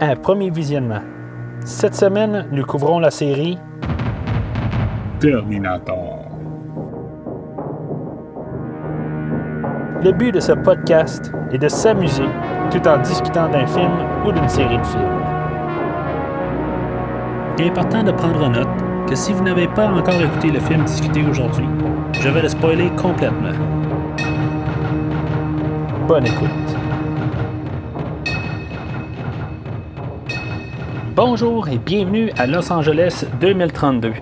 à 0.00 0.16
Premier 0.16 0.50
Visionnement. 0.50 1.00
Cette 1.64 1.94
semaine, 1.94 2.46
nous 2.52 2.64
couvrons 2.64 2.98
la 2.98 3.10
série 3.10 3.58
Terminator. 5.20 6.18
Le 10.02 10.12
but 10.12 10.32
de 10.32 10.40
ce 10.40 10.52
podcast 10.52 11.32
est 11.52 11.58
de 11.58 11.68
s'amuser 11.68 12.28
tout 12.70 12.86
en 12.86 12.98
discutant 12.98 13.48
d'un 13.48 13.66
film 13.66 13.90
ou 14.26 14.32
d'une 14.32 14.48
série 14.48 14.78
de 14.78 14.84
films. 14.84 15.02
Il 17.58 17.64
est 17.64 17.68
important 17.70 18.02
de 18.02 18.12
prendre 18.12 18.48
note 18.50 18.68
que 19.08 19.14
si 19.14 19.32
vous 19.32 19.42
n'avez 19.42 19.68
pas 19.68 19.88
encore 19.88 20.20
écouté 20.20 20.50
le 20.50 20.60
film 20.60 20.84
discuté 20.84 21.24
aujourd'hui, 21.28 21.66
je 22.20 22.28
vais 22.28 22.42
le 22.42 22.48
spoiler 22.48 22.90
complètement. 22.96 23.54
Bonne 26.06 26.26
écoute. 26.26 26.65
Bonjour 31.16 31.66
et 31.70 31.78
bienvenue 31.78 32.30
à 32.36 32.46
Los 32.46 32.70
Angeles 32.70 33.24
2032. 33.40 34.12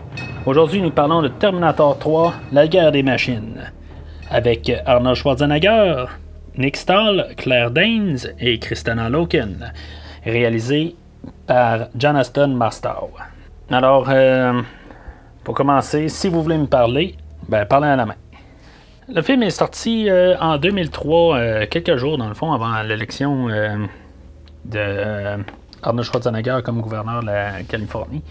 Aujourd'hui, 0.46 0.80
nous 0.80 0.92
parlons 0.92 1.22
de 1.22 1.28
Terminator 1.28 1.98
3, 1.98 2.34
la 2.52 2.68
guerre 2.68 2.92
des 2.92 3.02
machines. 3.02 3.72
Avec 4.30 4.70
Arnold 4.86 5.16
Schwarzenegger, 5.16 6.04
Nick 6.56 6.76
Stahl, 6.76 7.34
Claire 7.36 7.72
Danes 7.72 8.20
et 8.38 8.60
Christina 8.60 9.08
Loken. 9.08 9.72
Réalisé 10.24 10.94
par 11.48 11.88
Jonathan 11.96 12.46
Marstow. 12.46 13.10
Alors, 13.72 14.08
euh, 14.08 14.62
pour 15.42 15.56
commencer, 15.56 16.08
si 16.08 16.28
vous 16.28 16.44
voulez 16.44 16.58
me 16.58 16.68
parler, 16.68 17.16
ben 17.48 17.66
parlez 17.66 17.88
à 17.88 17.96
la 17.96 18.06
main. 18.06 18.16
Le 19.08 19.20
film 19.20 19.42
est 19.42 19.50
sorti 19.50 20.08
euh, 20.08 20.36
en 20.38 20.58
2003, 20.58 21.36
euh, 21.36 21.66
quelques 21.68 21.96
jours 21.96 22.18
dans 22.18 22.28
le 22.28 22.34
fond, 22.34 22.52
avant 22.52 22.82
l'élection 22.82 23.48
de 24.64 25.42
Arnold 25.84 26.06
Schwarzenegger 26.06 26.58
comme 26.64 26.80
gouverneur 26.80 27.20
de 27.20 27.26
la 27.26 27.62
Californie. 27.62 28.22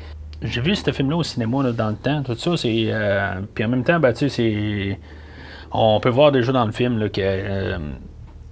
J'ai 0.41 0.61
vu 0.61 0.75
ce 0.75 0.91
film-là 0.91 1.17
au 1.17 1.23
cinéma 1.23 1.71
dans 1.71 1.89
le 1.89 1.95
temps, 1.95 2.21
tout 2.23 2.35
ça, 2.35 2.57
c'est. 2.57 2.93
puis 3.53 3.63
en 3.63 3.69
même 3.69 3.83
temps, 3.83 3.99
ben, 3.99 4.13
c'est. 4.13 4.99
On 5.71 5.99
peut 5.99 6.09
voir 6.09 6.31
déjà 6.31 6.51
dans 6.51 6.65
le 6.65 6.71
film 6.71 7.09
que 7.09 7.79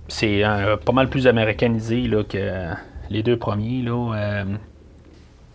c'est 0.07 0.43
pas 0.85 0.91
mal 0.93 1.09
plus 1.09 1.27
américanisé 1.27 2.09
que 2.29 2.73
les 3.09 3.23
deux 3.23 3.37
premiers. 3.37 3.85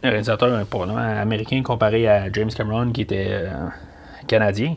Un 0.03 0.11
réalisateur 0.11 0.65
américain 0.99 1.63
comparé 1.63 2.07
à 2.07 2.31
James 2.31 2.51
Cameron 2.51 2.93
qui 2.93 3.01
était 3.01 3.29
euh, 3.31 3.49
canadien. 4.29 4.77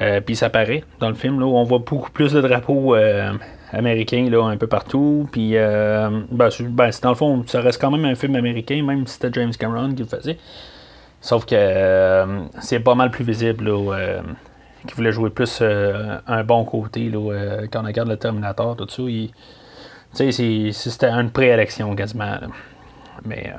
Euh, 0.00 0.20
puis 0.20 0.36
ça 0.36 0.48
paraît 0.48 0.84
dans 1.00 1.08
le 1.08 1.14
film, 1.14 1.40
là, 1.40 1.46
où 1.46 1.56
on 1.56 1.64
voit 1.64 1.80
beaucoup 1.80 2.10
plus 2.10 2.32
de 2.32 2.40
drapeaux 2.40 2.96
euh, 3.74 3.78
américains 3.78 4.28
là, 4.30 4.44
un 4.44 4.56
peu 4.56 4.66
partout. 4.66 5.28
Puis, 5.32 5.52
ben, 5.52 6.26
ben 6.30 6.90
dans 7.02 7.08
le 7.08 7.14
fond, 7.14 7.44
ça 7.46 7.60
reste 7.60 7.80
quand 7.80 7.90
même 7.90 8.04
un 8.04 8.14
film 8.14 8.36
américain, 8.36 8.82
même 8.82 9.06
si 9.06 9.14
c'était 9.14 9.30
James 9.32 9.52
Cameron 9.52 9.94
qui 9.94 10.02
le 10.02 10.08
faisait. 10.08 10.38
Sauf 11.20 11.44
que 11.44 12.48
c'est 12.60 12.80
pas 12.80 12.94
mal 12.94 13.10
plus 13.10 13.24
visible, 13.24 13.64
là, 13.64 14.22
qui 14.86 14.94
voulait 14.94 15.12
jouer 15.12 15.30
plus 15.30 15.62
un 15.62 16.44
bon 16.44 16.64
côté, 16.64 17.10
là, 17.10 17.66
quand 17.70 17.82
on 17.82 17.86
regarde 17.86 18.08
le 18.08 18.16
Terminator, 18.16 18.76
tout 18.76 18.88
ça. 18.88 20.22
c'était 20.72 21.10
une 21.10 21.30
préélection 21.30 21.94
quasiment. 21.94 22.38
Mais. 23.24 23.52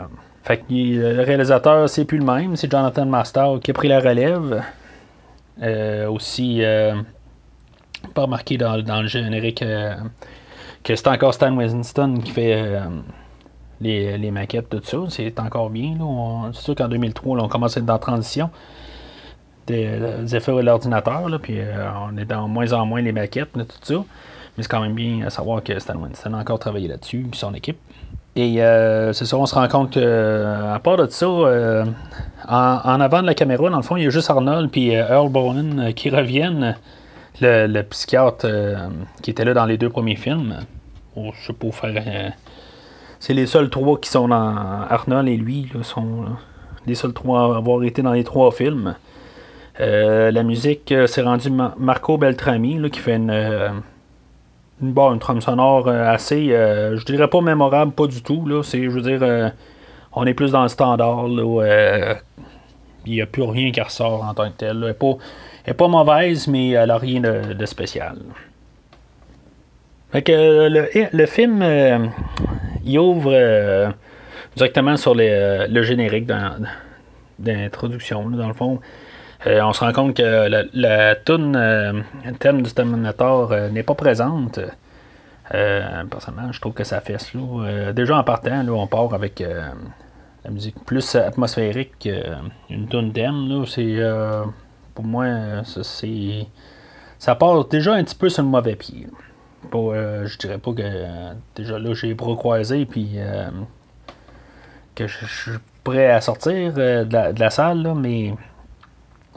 Fait 0.44 0.58
que 0.58 0.64
le 0.70 1.22
réalisateur, 1.22 1.88
c'est 1.88 2.04
plus 2.04 2.17
le 2.17 2.26
même. 2.26 2.56
C'est 2.56 2.70
Jonathan 2.70 3.06
Master 3.06 3.59
qui 3.62 3.70
a 3.70 3.73
pris 3.76 3.88
la 3.88 4.00
relève. 4.00 4.64
Euh, 5.62 6.09
aussi, 6.09 6.64
euh, 6.64 6.95
pas 8.14 8.24
remarqué 8.24 8.58
dans, 8.58 8.76
le 8.76 9.08
générique 9.08 9.62
euh, 9.62 9.96
que 10.84 10.96
c'est 10.96 11.08
encore 11.08 11.34
Stan 11.34 11.56
Winston 11.56 12.20
qui 12.23 12.32
fait 12.32 12.80
les, 13.80 14.32
maquettes, 14.32 14.70
tout 14.70 14.82
ça. 14.84 14.98
C'est 15.10 15.39
encore 15.39 15.70
bien. 15.70 15.95
C'est 16.54 16.61
sûr 16.61 16.76
qu'en 16.76 16.88
2003, 16.88 17.40
on 17.40 17.48
commence 17.48 17.78
à 17.78 17.80
être 17.80 17.86
dans 17.86 17.94
la 17.94 18.00
transition 18.00 18.50
des, 19.67 20.36
effets 20.36 20.52
de 20.52 20.61
l'ordinateur. 20.61 21.28
Puis 21.42 21.60
on 22.10 22.17
est 22.17 22.26
dans 22.26 22.48
moins 22.48 22.73
en 22.73 22.86
moins 22.86 23.02
les 23.02 23.11
maquettes, 23.11 23.54
tout 23.54 23.66
ça. 23.82 24.04
Mais 24.58 24.64
c'est 24.64 24.70
quand 24.70 24.82
même 24.82 24.95
bien 24.95 25.26
à 25.26 25.30
savoir 25.30 25.64
que 25.64 25.78
Stan 25.80 25.95
Winston 25.95 26.34
a 26.34 26.40
encore 26.40 26.60
travaillé 26.60 26.88
là-dessus, 26.88 27.26
puis 27.30 27.40
son 27.40 27.54
équipe. 27.54 27.78
Et 28.36 28.64
euh, 28.64 29.11
c'est 29.11 29.26
ça, 29.26 29.38
on 29.38 29.45
se 29.45 29.56
rend 29.56 29.67
compte 29.67 29.92
que, 29.92 30.45
à 30.73 30.80
part 30.80 30.95
de 30.95 31.08
ça, 31.08 31.26
euh, 31.26 31.86
en, 32.48 33.02
avant 33.02 33.22
de 33.22 33.28
la 33.28 33.34
caméra, 33.34 33.70
dans 33.70 33.78
le 33.78 33.84
fond, 33.84 33.98
il 33.98 34.04
y 34.04 34.08
a 34.08 34.10
juste 34.10 34.30
Arnold 34.30 34.72
puis 34.72 34.95
euh, 34.95 35.06
Earl 35.10 35.30
Bowen 35.30 35.94
qui 35.94 36.10
reviennent, 36.10 36.78
le, 37.39 37.81
psychiatre 37.83 38.47
qui 39.21 39.31
était 39.31 39.45
là 39.45 39.53
dans 39.53 39.65
les 39.65 39.77
deux 39.77 39.89
premiers 39.89 40.15
films. 40.15 40.59
Oh, 41.15 41.31
je 41.33 41.47
sais 41.47 41.53
pas 41.53 41.71
faire. 41.71 42.33
c'est 43.19 43.33
les 43.33 43.45
seuls 43.45 43.69
trois 43.69 43.99
qui 43.99 44.09
sont 44.09 44.27
dans. 44.27 44.55
Arnold 44.89 45.27
et 45.27 45.37
lui 45.37 45.69
là, 45.73 45.83
sont 45.83 46.25
les 46.86 46.95
seuls 46.95 47.14
trois 47.14 47.53
à 47.53 47.58
avoir 47.58 47.83
été 47.83 48.02
dans 48.02 48.14
les 48.14 48.23
trois 48.23 48.52
films. 48.52 48.95
la 49.80 50.43
musique, 50.43 50.93
c'est 51.08 51.21
rendu 51.21 51.49
Marco 51.77 52.17
Beltrami 52.17 52.80
là, 52.80 52.89
qui 52.89 52.99
fait 52.99 53.15
une 53.15 53.81
bon, 54.81 55.19
une 55.19 55.42
sonore 55.42 55.87
euh, 55.87 56.11
assez, 56.11 56.52
euh, 56.52 56.98
je 56.98 57.05
dirais 57.05 57.27
pas 57.27 57.42
mémorable, 57.42 57.92
pas 57.92 58.08
du 58.08 58.21
tout. 58.21 58.45
Là. 58.45 58.63
C'est, 58.63 58.83
je 58.83 58.89
veux 58.89 59.02
dire, 59.02 59.19
euh, 59.21 59.49
on 60.13 60.25
est 60.25 60.33
plus 60.33 60.52
dans 60.52 60.63
le 60.63 60.69
standard. 60.69 61.27
Là, 61.27 62.15
il 63.05 63.13
n'y 63.13 63.21
a 63.21 63.25
plus 63.25 63.43
rien 63.43 63.71
qui 63.71 63.81
ressort 63.81 64.23
en 64.23 64.33
tant 64.33 64.49
que 64.49 64.58
tel. 64.58 64.95
Elle 65.66 65.72
n'est 65.72 65.73
pas, 65.73 65.88
mauvaise, 65.88 66.48
mais 66.48 66.72
elle 66.72 66.88
n'a 66.88 66.98
rien 66.98 67.22
de, 67.22 67.66
spécial. 67.66 68.17
Fait 70.11 70.22
que 70.22 70.67
le, 71.14 71.26
film, 71.26 71.64
il 72.83 72.99
ouvre 72.99 73.94
directement 74.55 74.98
sur 74.98 75.14
le 75.16 75.82
générique 75.83 76.30
d'introduction, 77.39 78.30
dans 78.30 78.48
le 78.48 78.54
fond. 78.54 78.80
Euh, 79.48 79.61
on 79.64 79.73
se 79.73 79.80
rend 79.80 79.92
compte 79.92 80.16
que 80.16 80.67
la, 80.73 81.16
toune 81.16 81.55
euh, 81.55 82.02
thème 82.39 82.61
du 82.61 82.72
Terminator 82.72 83.52
euh, 83.52 83.70
n'est 83.70 83.83
pas 83.83 83.95
présente. 83.95 84.60
personnellement, 85.49 86.52
je 86.52 86.61
trouve 86.61 86.73
que 86.73 86.83
ça 86.83 87.02
fesse. 87.02 87.33
Là. 87.33 87.92
déjà 87.93 88.17
en 88.17 88.23
partant, 88.23 88.67
on 88.67 88.88
part 88.88 89.14
avec 89.14 89.43
la 90.43 90.52
musique 90.52 90.76
plus 90.86 91.16
atmosphérique 91.16 91.93
qu'une 91.99 92.88
toune 92.88 93.11
thème. 93.11 93.66
C'est, 93.66 93.98
pour 94.94 95.06
moi, 95.06 95.64
ça, 95.64 95.84
c'est, 95.84 96.48
ça 97.20 97.36
part 97.36 97.66
déjà 97.66 97.94
un 97.94 98.04
petit 98.04 98.16
peu 98.16 98.30
sur 98.30 98.44
le 98.44 98.50
mauvais 98.50 98.76
pied. 98.76 99.08
je 99.72 100.38
dirais 100.38 100.58
pas 100.58 100.74
que 100.74 101.34
déjà 101.56 101.80
là 101.80 101.94
j'ai 101.94 102.08
les 102.08 102.14
bras 102.14 102.36
croisés 102.36 102.86
puis 102.86 103.18
que 104.96 105.08
je, 105.08 105.26
suis 105.26 105.52
prêt 105.84 106.12
à 106.12 106.22
sortir 106.22 106.74
de 106.74 107.08
la, 107.12 107.34
de, 107.34 107.40
la, 107.40 107.50
salle, 107.50 107.94
mais 107.96 108.34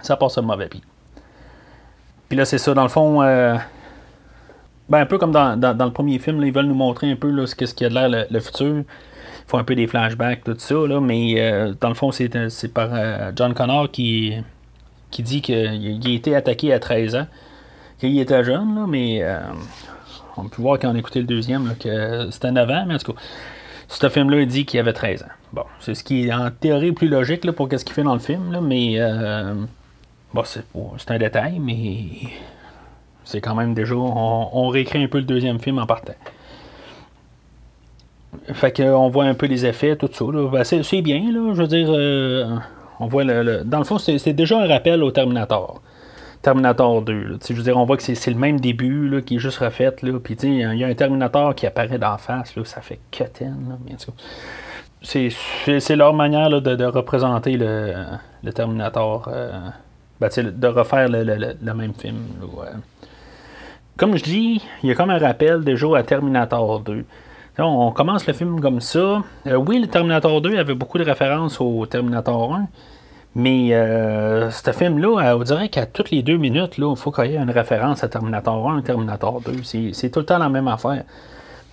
ça 0.03 0.17
passe 0.17 0.39
un 0.39 0.43
mauvais 0.43 0.69
pied. 0.69 0.83
Puis 2.29 2.39
là, 2.39 2.45
c'est 2.45 2.59
ça, 2.59 2.75
dans 2.75 2.83
le 2.83 2.89
fond, 2.89 3.23
euh, 3.23 3.57
ben, 4.89 5.01
un 5.01 5.07
peu 5.07 5.19
comme 5.19 5.33
dans, 5.33 5.57
le 5.61 5.93
premier 5.93 6.19
film, 6.19 6.43
ils 6.43 6.53
veulent 6.53 6.67
nous 6.67 6.75
montrer 6.75 7.11
un 7.11 7.17
peu 7.17 7.31
là, 7.31 7.47
ce 7.47 7.55
qu'il 7.55 7.69
y 7.81 7.85
a 7.85 7.89
de 7.89 7.95
l'air 7.95 8.27
le, 8.31 8.41
futur. 8.41 8.79
Ils 8.79 8.85
font 9.47 9.59
un 9.59 9.65
peu 9.65 9.75
des 9.75 9.87
flashbacks, 9.87 10.45
tout 10.45 10.55
ça, 10.59 10.75
là, 10.75 11.01
mais 11.01 11.35
euh, 11.39 11.75
dans 11.81 11.89
le 11.89 11.95
fond, 11.95 12.11
c'est, 12.13 12.29
par 12.73 12.89
euh, 12.93 13.31
John 13.37 13.55
Connor 13.55 13.91
qui, 13.91 14.35
qui 15.15 15.23
dit 15.23 15.43
qu'il 15.43 16.01
a 16.07 16.11
été 16.11 16.35
attaqué 16.35 16.73
à 16.73 16.79
13 16.79 17.15
ans, 17.15 17.27
qu'il 17.99 18.19
était 18.19 18.45
jeune, 18.45 18.87
mais 18.89 19.25
on 20.37 20.49
peut 20.49 20.61
voir 20.61 20.79
quand 20.79 20.91
on 20.91 20.97
écoutait 20.97 21.21
le 21.21 21.27
deuxième 21.27 21.75
que 21.79 22.29
c'était 22.31 22.53
9 22.53 22.71
ans, 22.71 22.85
mais 22.87 22.95
en 22.95 22.99
tout 22.99 23.13
cas, 23.13 23.21
ce 23.89 24.09
film-là, 24.09 24.41
il 24.41 24.49
dit 24.49 24.65
qu'il 24.67 24.81
avait 24.81 24.93
13 24.93 25.23
ans. 25.23 25.27
Bon, 25.53 25.65
c'est 25.81 25.95
ce 25.95 26.03
qui 26.03 26.27
est 26.27 26.33
en 26.33 26.51
théorie 26.51 26.93
plus 26.93 27.09
logique 27.09 27.51
pour 27.53 27.69
ce 27.71 27.85
qu'il 27.85 27.95
fait 27.95 28.03
dans 28.03 28.15
le 28.15 28.21
film, 28.21 28.59
mais 28.61 28.99
Bon, 30.35 30.43
c'est, 30.43 30.65
un 31.12 31.19
détail, 31.19 31.61
mais 31.61 32.33
c'est 33.23 33.41
quand 33.41 33.55
même 33.55 33.73
déjà. 33.73 33.94
On, 33.94 34.69
réécrit 34.69 35.05
un 35.05 35.06
peu 35.06 35.19
le 35.19 35.25
deuxième 35.25 35.61
film 35.61 35.79
en 35.79 35.87
partant. 35.87 36.15
Fait 38.53 38.77
qu'on 38.77 39.09
voit 39.11 39.27
un 39.27 39.35
peu 39.35 39.47
les 39.47 39.65
effets, 39.65 39.94
tout 39.94 40.11
ça. 40.12 40.25
Ben, 40.25 40.65
c'est, 40.65 41.03
bien, 41.03 41.21
là. 41.31 41.55
Je 41.55 41.62
veux 41.62 41.69
dire, 41.69 41.87
euh, 41.88 42.56
on 43.00 43.06
voit 43.06 43.25
Dans 43.25 43.79
le 43.79 43.85
fond, 43.85 43.99
c'est, 43.99 44.32
déjà 44.32 44.61
un 44.61 44.67
rappel 44.67 45.02
au 45.02 45.11
Terminator. 45.11 45.81
Terminator 46.43 47.02
2. 47.02 47.38
Je 47.49 47.55
veux 47.55 47.62
dire, 47.62 47.76
on 47.76 47.85
voit 47.85 47.96
que 47.96 48.02
c'est, 48.02 48.31
le 48.31 48.37
même 48.37 48.61
début 48.61 49.08
là, 49.08 49.23
qui 49.23 49.37
est 49.37 49.38
juste 49.38 49.58
refait. 49.58 49.94
Là, 50.02 50.19
puis 50.23 50.35
il 50.43 50.79
y 50.79 50.85
a 50.85 50.87
un 50.87 50.94
Terminator 50.94 51.55
qui 51.55 51.67
apparaît 51.67 51.99
d'en 51.99 52.19
face. 52.19 52.55
Là, 52.55 52.64
ça 52.64 52.81
fait 52.81 53.00
sûr. 53.99 54.12
C'est, 55.02 55.96
leur 55.96 56.14
manière 56.14 56.49
de, 56.50 56.85
représenter 56.85 57.56
le, 57.56 58.52
Terminator. 58.52 59.29
Euh, 59.32 59.58
ben, 60.20 60.29
de 60.29 60.67
refaire 60.69 61.08
le, 61.08 61.75
même 61.75 61.94
film. 61.94 62.19
Comme 63.97 64.17
je 64.17 64.25
dis, 64.25 64.62
il 64.82 64.88
y 64.88 64.93
a 64.93 64.94
comme 64.94 65.11
un 65.11 65.19
rappel 65.19 65.62
déjà 65.62 65.97
à 65.97 66.02
Terminator 66.02 66.81
2. 66.81 67.05
On 67.59 67.93
commence 67.93 68.27
le 68.27 68.33
film 68.33 68.61
comme 68.61 68.81
ça. 68.81 69.23
Euh, 69.47 69.55
oui, 69.55 69.79
le 69.79 69.87
Terminator 69.87 70.41
2 70.41 70.59
avait 70.59 70.75
beaucoup 70.75 70.99
de 70.99 71.05
références 71.05 71.61
au 71.61 71.87
Terminator 71.87 72.55
1. 72.55 72.67
Mais 73.37 73.75
euh, 73.75 74.51
ce 74.51 74.71
film-là, 74.73 75.37
on 75.37 75.43
dirait 75.43 75.69
qu'à 75.69 75.87
toutes 75.87 76.11
les 76.11 76.23
deux 76.23 76.37
minutes, 76.37 76.75
il 76.79 76.97
faut 76.97 77.11
qu'il 77.11 77.33
y 77.33 77.35
ait 77.35 77.39
une 77.39 77.51
référence 77.51 78.03
à 78.03 78.09
Terminator 78.09 78.71
1 78.71 78.79
et 78.79 78.83
Terminator 78.83 79.41
2. 79.41 79.93
C'est 79.93 80.11
tout 80.11 80.21
le 80.21 80.27
temps 80.27 80.39
la 80.39 80.49
même 80.49 80.69
affaire. 80.69 81.05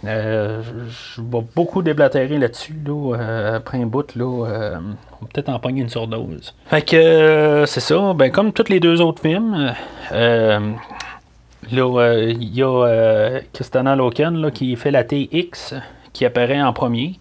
Euh, 0.05 0.61
je 0.63 1.21
vais 1.21 1.45
beaucoup 1.55 1.83
déblatérer 1.83 2.39
là-dessus, 2.39 2.75
là, 2.83 3.53
après 3.55 3.79
un 3.79 3.85
bout, 3.85 4.15
là. 4.15 4.79
on 5.21 5.25
peut-être 5.25 5.49
en 5.49 5.69
une 5.69 5.89
surdose. 5.89 6.55
Fait 6.65 6.81
que, 6.81 7.65
c'est 7.67 7.79
ça. 7.79 8.13
Ben, 8.15 8.31
comme 8.31 8.53
tous 8.53 8.69
les 8.69 8.79
deux 8.79 8.99
autres 8.99 9.21
films, 9.21 9.73
là, 11.71 12.15
il 12.29 12.55
y 12.55 12.63
a 12.63 13.39
Christina 13.53 13.95
Loken, 13.95 14.41
là, 14.41 14.51
qui 14.51 14.75
fait 14.75 14.91
la 14.91 15.03
TX, 15.03 15.75
qui 16.13 16.25
apparaît 16.25 16.61
en 16.61 16.73
premier. 16.73 17.19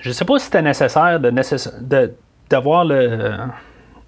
Je 0.00 0.12
sais 0.12 0.24
pas 0.24 0.38
si 0.38 0.46
c'était 0.46 0.62
nécessaire 0.62 1.20
de, 1.20 2.12
d'avoir 2.48 2.84
le 2.84 3.36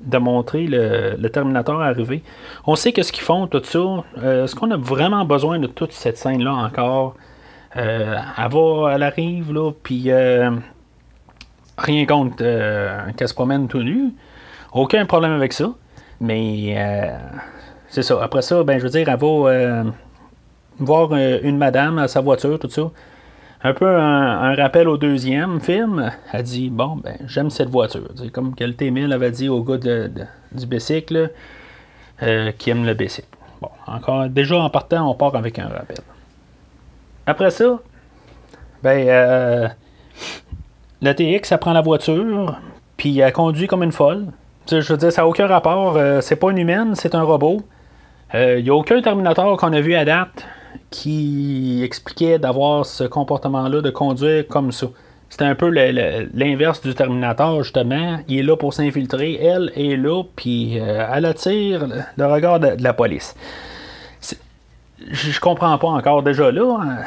de 0.05 0.19
montrer 0.19 0.67
le, 0.67 1.29
Terminator 1.29 1.81
arriver. 1.81 2.23
On 2.67 2.77
sait 2.77 2.93
que 2.93 3.03
ce 3.03 3.13
qu'ils 3.13 3.25
font, 3.25 3.47
tout 3.47 3.63
ça, 3.65 3.79
euh, 4.19 4.45
est-ce 4.45 4.55
qu'on 4.55 4.71
a 4.71 4.77
vraiment 4.77 5.25
besoin 5.25 5.59
de 5.59 5.67
toute 5.67 5.93
cette 5.93 6.19
scène-là 6.19 6.53
encore? 6.53 7.15
Euh, 7.77 8.17
elle 8.37 8.51
va, 8.51 8.93
elle 8.95 9.03
arrive, 9.03 9.53
là, 9.53 9.71
puis 9.83 10.11
euh, 10.11 10.51
rien 11.79 12.05
contre 12.07 12.37
qu'elle 13.17 13.29
se 13.29 13.35
promène 13.35 13.69
tout 13.69 13.83
nu. 13.83 14.13
Aucun 14.73 15.07
problème 15.07 15.33
avec 15.33 15.53
ça. 15.53 15.73
Mais 16.21 16.77
c'est 17.93 18.03
ça. 18.03 18.19
Après 18.21 18.43
ça, 18.43 18.65
ben, 18.65 18.79
je 18.79 18.85
veux 18.85 18.91
dire, 18.91 19.09
elle 19.09 19.19
va 19.19 19.85
voir 20.79 21.15
une 21.15 21.59
madame 21.59 21.99
à 21.99 22.09
sa 22.09 22.21
voiture, 22.21 22.59
tout 22.59 22.69
ça 22.69 22.91
un 23.65 23.75
peu 23.75 23.97
un, 23.97 24.55
rappel 24.55 24.89
au 24.89 24.97
deuxième 24.97 25.61
film. 25.61 26.11
Elle 26.33 26.43
dit 26.43 26.71
Bon, 26.71 26.97
ben, 26.97 27.17
j'aime 27.27 27.51
cette 27.51 27.69
voiture. 27.69 28.09
comme 28.33 28.55
Qualité 28.55 28.91
1000 28.91 29.13
avait 29.13 29.31
dit 29.31 29.49
au 29.49 29.63
gars 29.63 29.79
du 29.79 30.67
bicycle 30.67 31.31
euh, 32.23 32.53
qui 32.53 32.71
aime 32.71 32.85
le 32.85 32.95
bicycle. 32.95 33.29
Bon, 33.61 33.71
encore, 33.87 34.29
déjà 34.29 34.57
en 34.57 34.71
partant, 34.71 35.09
on 35.09 35.15
part 35.15 35.37
avec 35.37 35.59
un 35.59 35.69
rappel. 35.69 35.99
Après 37.27 37.51
ça, 37.51 37.79
ben, 38.83 39.09
euh, 39.09 39.69
la 41.01 41.15
TX, 41.15 41.49
ça 41.49 41.59
prend 41.59 41.73
la 41.73 41.83
voiture, 41.83 42.59
puis 42.97 43.21
elle 43.21 43.33
conduit 43.33 43.69
comme 43.69 43.85
une 43.85 43.93
folle. 43.93 44.27
je 44.69 44.81
veux 44.81 44.97
dire, 44.97 45.13
ça 45.13 45.23
n'a 45.23 45.29
aucun 45.29 45.47
rapport. 45.47 45.97
Euh, 45.97 46.21
c'est 46.21 46.37
pas 46.37 46.51
une 46.51 46.59
humaine, 46.59 46.97
c'est 46.97 47.15
un 47.15 47.23
robot. 47.23 47.63
Il 48.35 48.65
n'y 48.65 48.71
a 48.71 48.75
aucun 48.75 49.03
Terminator 49.03 49.59
qu'on 49.59 49.73
a 49.73 49.81
vu 49.81 49.95
à 49.95 50.05
date 50.05 50.47
qui 50.91 51.83
expliquait 51.83 52.39
d'avoir 52.39 52.87
ce 52.87 53.05
comportement-là, 53.05 53.81
de 53.81 53.91
conduire 53.91 54.47
comme 54.49 54.73
ça. 54.73 54.87
C'était 55.29 55.45
un 55.45 55.55
peu 55.55 55.69
l'inverse 55.69 56.83
du 56.83 56.95
Terminator, 56.95 57.63
justement. 57.63 58.19
Il 58.29 58.39
est 58.39 58.43
là 58.43 58.57
pour 58.57 58.75
s'infiltrer. 58.75 59.39
Elle 59.43 59.73
est 59.77 59.97
là, 59.97 60.23
puis 60.37 60.79
euh, 60.79 61.07
elle 61.13 61.25
attire 61.25 61.87
le 62.17 62.27
regard 62.27 62.61
de, 62.61 62.77
la 62.79 62.93
police. 62.93 63.35
Je 65.11 65.41
comprends 65.41 65.77
pas 65.79 65.89
encore 65.89 66.23
déjà 66.23 66.53
là 66.53 66.79
hein, 66.81 66.99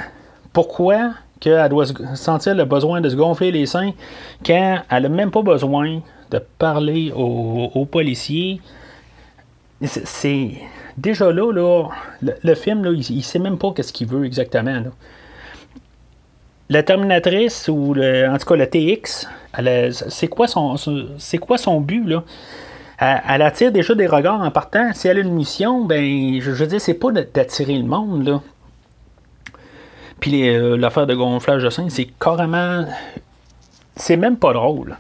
pourquoi 0.52 1.12
qu'elle 1.40 1.70
doit 1.70 1.86
sentir 2.16 2.56
le 2.56 2.66
besoin 2.66 3.00
de 3.00 3.10
se 3.10 3.16
gonfler 3.16 3.52
les 3.52 3.68
seins 3.68 3.92
quand 4.46 4.80
elle 4.90 5.04
n'a 5.04 5.10
même 5.10 5.32
pas 5.32 5.44
besoin 5.44 6.02
de 6.30 6.40
parler 6.60 7.14
aux 7.16 7.86
policiers. 7.86 8.60
C'est 9.82 10.52
déjà 10.98 11.32
là, 11.32 11.52
le, 12.22 12.56
film, 12.56 12.86
il, 12.86 13.18
ne 13.18 13.22
sait 13.22 13.40
même 13.40 13.58
pas 13.58 13.72
qu'est-ce 13.72 13.94
qu'il 13.94 14.08
veut 14.08 14.26
exactement. 14.26 14.84
La 16.70 16.84
Terminatrice, 16.84 17.68
ou 17.68 17.96
en 17.96 18.38
tout 18.38 18.46
cas 18.46 18.56
la 18.56 18.68
TX, 18.68 19.28
c'est 20.10 20.28
quoi 20.28 20.48
son, 20.48 20.76
quoi 21.42 21.58
son 21.58 21.82
but? 21.82 22.16
Elle, 22.98 23.42
attire 23.42 23.72
déjà 23.72 23.94
des 23.94 24.08
regards 24.08 24.42
en 24.42 24.52
partant. 24.52 24.94
Si 24.94 25.08
elle 25.08 25.18
a 25.18 25.22
une 25.22 25.34
mission, 25.34 25.84
ben, 25.84 26.40
je, 26.42 26.52
veux 26.52 26.68
dire, 26.68 26.80
c'est 26.80 26.94
pas 26.94 27.12
d'attirer 27.12 27.78
le 27.78 27.84
monde 27.84 28.26
là. 28.26 28.42
Puis 30.20 30.48
euh, 30.50 30.78
l'affaire 30.78 31.06
de 31.06 31.14
gonflage 31.14 31.62
de 31.62 31.70
sein, 31.70 31.90
c'est 31.90 32.08
carrément, 32.20 32.86
c'est 33.96 34.18
même 34.18 34.38
pas 34.38 34.54
drôle. 34.54 34.98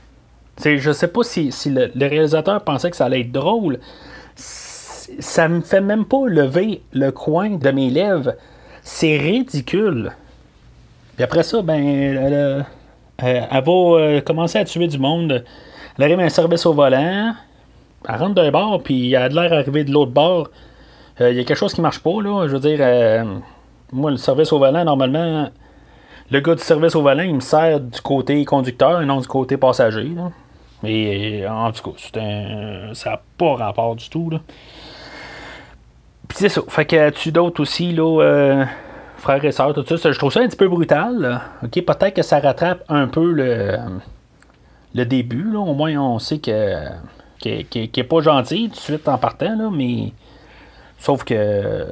C'est, 0.57 0.77
je 0.77 0.91
sais 0.91 1.07
pas 1.07 1.23
si, 1.23 1.51
le, 1.65 2.07
réalisateur 2.07 2.63
pensait 2.63 2.91
que 2.91 2.97
ça 2.97 3.05
allait 3.05 3.21
être 3.21 3.31
drôle 3.31 3.79
ça 5.19 5.47
me 5.47 5.61
fait 5.61 5.81
même 5.81 6.05
pas 6.05 6.27
lever 6.27 6.81
le 6.93 7.11
coin 7.11 7.51
de 7.51 7.71
mes 7.71 7.89
lèvres. 7.89 8.33
C'est 8.81 9.17
ridicule. 9.17 10.11
Puis 11.15 11.23
après 11.23 11.43
ça, 11.43 11.61
ben, 11.61 11.83
elle, 11.83 12.65
va 13.17 13.71
euh, 13.71 14.21
commencer 14.21 14.59
à 14.59 14.65
tuer 14.65 14.87
du 14.87 14.97
monde. 14.97 15.43
Elle 15.97 16.03
arrive 16.03 16.19
à 16.19 16.23
un 16.23 16.29
service 16.29 16.65
au 16.65 16.73
volant. 16.73 17.33
Elle 18.07 18.15
rentre 18.15 18.35
d'un 18.35 18.51
bord, 18.51 18.83
puis 18.83 19.13
elle 19.13 19.21
a 19.21 19.29
l'air 19.29 19.49
d'arriver 19.49 19.83
de 19.83 19.91
l'autre 19.91 20.11
bord. 20.11 20.49
Euh, 21.21 21.31
il 21.31 21.37
y 21.37 21.39
a 21.39 21.43
quelque 21.43 21.57
chose 21.57 21.73
qui 21.73 21.81
marche 21.81 21.99
pas, 21.99 22.21
là. 22.21 22.47
Je 22.47 22.53
veux 22.53 22.59
dire, 22.59 22.77
euh, 22.81 23.23
moi, 23.91 24.11
le 24.11 24.17
service 24.17 24.51
au 24.51 24.59
volant, 24.59 24.83
normalement, 24.83 25.49
le 26.29 26.39
gars 26.41 26.55
du 26.55 26.61
service 26.61 26.95
au 26.95 27.01
volant, 27.01 27.23
il 27.23 27.35
me 27.35 27.39
sert 27.39 27.79
du 27.79 28.01
côté 28.01 28.43
conducteur 28.43 29.01
et 29.01 29.05
non 29.05 29.21
du 29.21 29.27
côté 29.27 29.57
passager. 29.57 30.11
Mais 30.83 31.47
en 31.47 31.71
tout 31.71 31.91
cas, 31.91 32.93
ça 32.93 33.09
n'a 33.09 33.21
pas 33.37 33.55
rapport 33.55 33.95
du 33.95 34.09
tout. 34.09 34.29
Là. 34.29 34.39
C'est 36.35 36.49
ça. 36.49 36.61
Fait 36.67 36.83
que 36.83 37.11
tu 37.11 37.31
d'autres 37.31 37.61
aussi, 37.61 37.93
là, 37.93 38.21
euh, 38.21 38.65
frères 39.15 39.43
et 39.45 39.53
sœurs, 39.53 39.73
tout 39.73 39.97
ça? 39.97 40.11
Je 40.11 40.17
trouve 40.19 40.33
ça 40.33 40.41
un 40.41 40.47
petit 40.47 40.57
peu 40.57 40.67
brutal. 40.67 41.39
OK, 41.63 41.71
peut-être 41.71 42.13
que 42.13 42.23
ça 42.23 42.41
rattrape 42.41 42.83
un 42.89 43.07
peu 43.07 43.31
le, 43.31 43.77
le 44.93 45.05
début. 45.05 45.49
Là. 45.49 45.59
Au 45.59 45.73
moins, 45.73 45.95
on 45.95 46.19
sait 46.19 46.39
que 46.39 46.75
qu'il 47.39 47.89
n'est 47.95 48.03
pas 48.03 48.19
gentil 48.19 48.67
tout 48.67 48.75
de 48.75 48.79
suite 48.81 49.07
en 49.07 49.17
partant, 49.17 49.55
là, 49.55 49.69
mais 49.71 50.11
sauf 50.97 51.23
que 51.23 51.85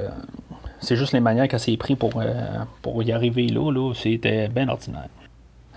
c'est 0.78 0.96
juste 0.96 1.14
les 1.14 1.20
manières 1.20 1.48
qu'elle 1.48 1.60
s'est 1.60 1.76
pris 1.78 1.96
pour, 1.96 2.12
euh, 2.20 2.34
pour 2.82 3.02
y 3.02 3.12
arriver 3.12 3.46
là, 3.46 3.70
là 3.70 3.94
c'était 3.94 4.48
bien 4.48 4.68
ordinaire. 4.68 5.08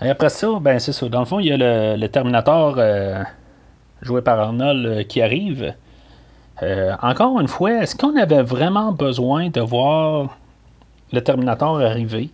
Et 0.02 0.10
après 0.10 0.28
ça, 0.28 0.48
ben 0.60 0.78
c'est 0.78 0.92
ça. 0.92 1.08
Dans 1.08 1.20
le 1.20 1.26
fond, 1.26 1.38
il 1.38 1.46
y 1.46 1.52
a 1.52 1.96
le, 1.96 2.06
Terminator 2.08 2.74
euh, 2.76 3.22
joué 4.02 4.20
par 4.20 4.38
Arnold 4.38 5.06
qui 5.06 5.22
arrive. 5.22 5.72
Euh, 6.62 6.94
encore 7.02 7.40
une 7.40 7.48
fois, 7.48 7.82
est-ce 7.82 7.94
qu'on 7.94 8.16
avait 8.16 8.42
vraiment 8.42 8.92
besoin 8.92 9.48
de 9.48 9.60
voir 9.60 10.36
le 11.12 11.20
Terminator 11.20 11.80
arriver? 11.80 12.30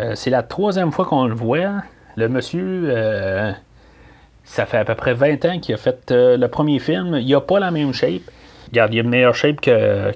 Euh, 0.00 0.14
c'est 0.14 0.30
la 0.30 0.42
troisième 0.42 0.92
fois 0.92 1.04
qu'on 1.04 1.26
le 1.26 1.34
voit. 1.34 1.82
Le 2.16 2.28
monsieur, 2.28 2.84
euh, 2.86 3.52
ça 4.44 4.66
fait 4.66 4.78
à 4.78 4.84
peu 4.84 4.94
près 4.94 5.14
20 5.14 5.44
ans 5.44 5.58
qu'il 5.58 5.74
a 5.74 5.78
fait 5.78 6.10
le 6.10 6.46
premier 6.46 6.78
film. 6.78 7.18
Il 7.20 7.30
n'a 7.30 7.40
pas 7.40 7.60
la 7.60 7.70
même 7.70 7.92
shape. 7.92 8.22
Regarde, 8.68 8.94
il 8.94 8.98
a 8.98 9.02
une 9.02 9.10
meilleure 9.10 9.34
shape 9.34 9.60
que, 9.60 10.12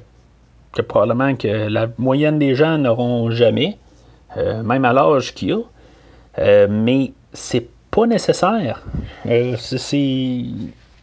probablement 0.88 1.34
que 1.36 1.68
la 1.68 1.88
moyenne 1.98 2.38
des 2.38 2.54
gens 2.54 2.78
n'auront 2.78 3.30
jamais, 3.30 3.78
même 4.36 4.84
à 4.84 4.92
l'âge 4.92 5.34
qu'il 5.34 5.52
a. 5.52 6.66
mais 6.68 7.12
c'est 7.32 7.68
pas 7.90 8.06
nécessaire. 8.06 8.82
c'est 9.58 10.44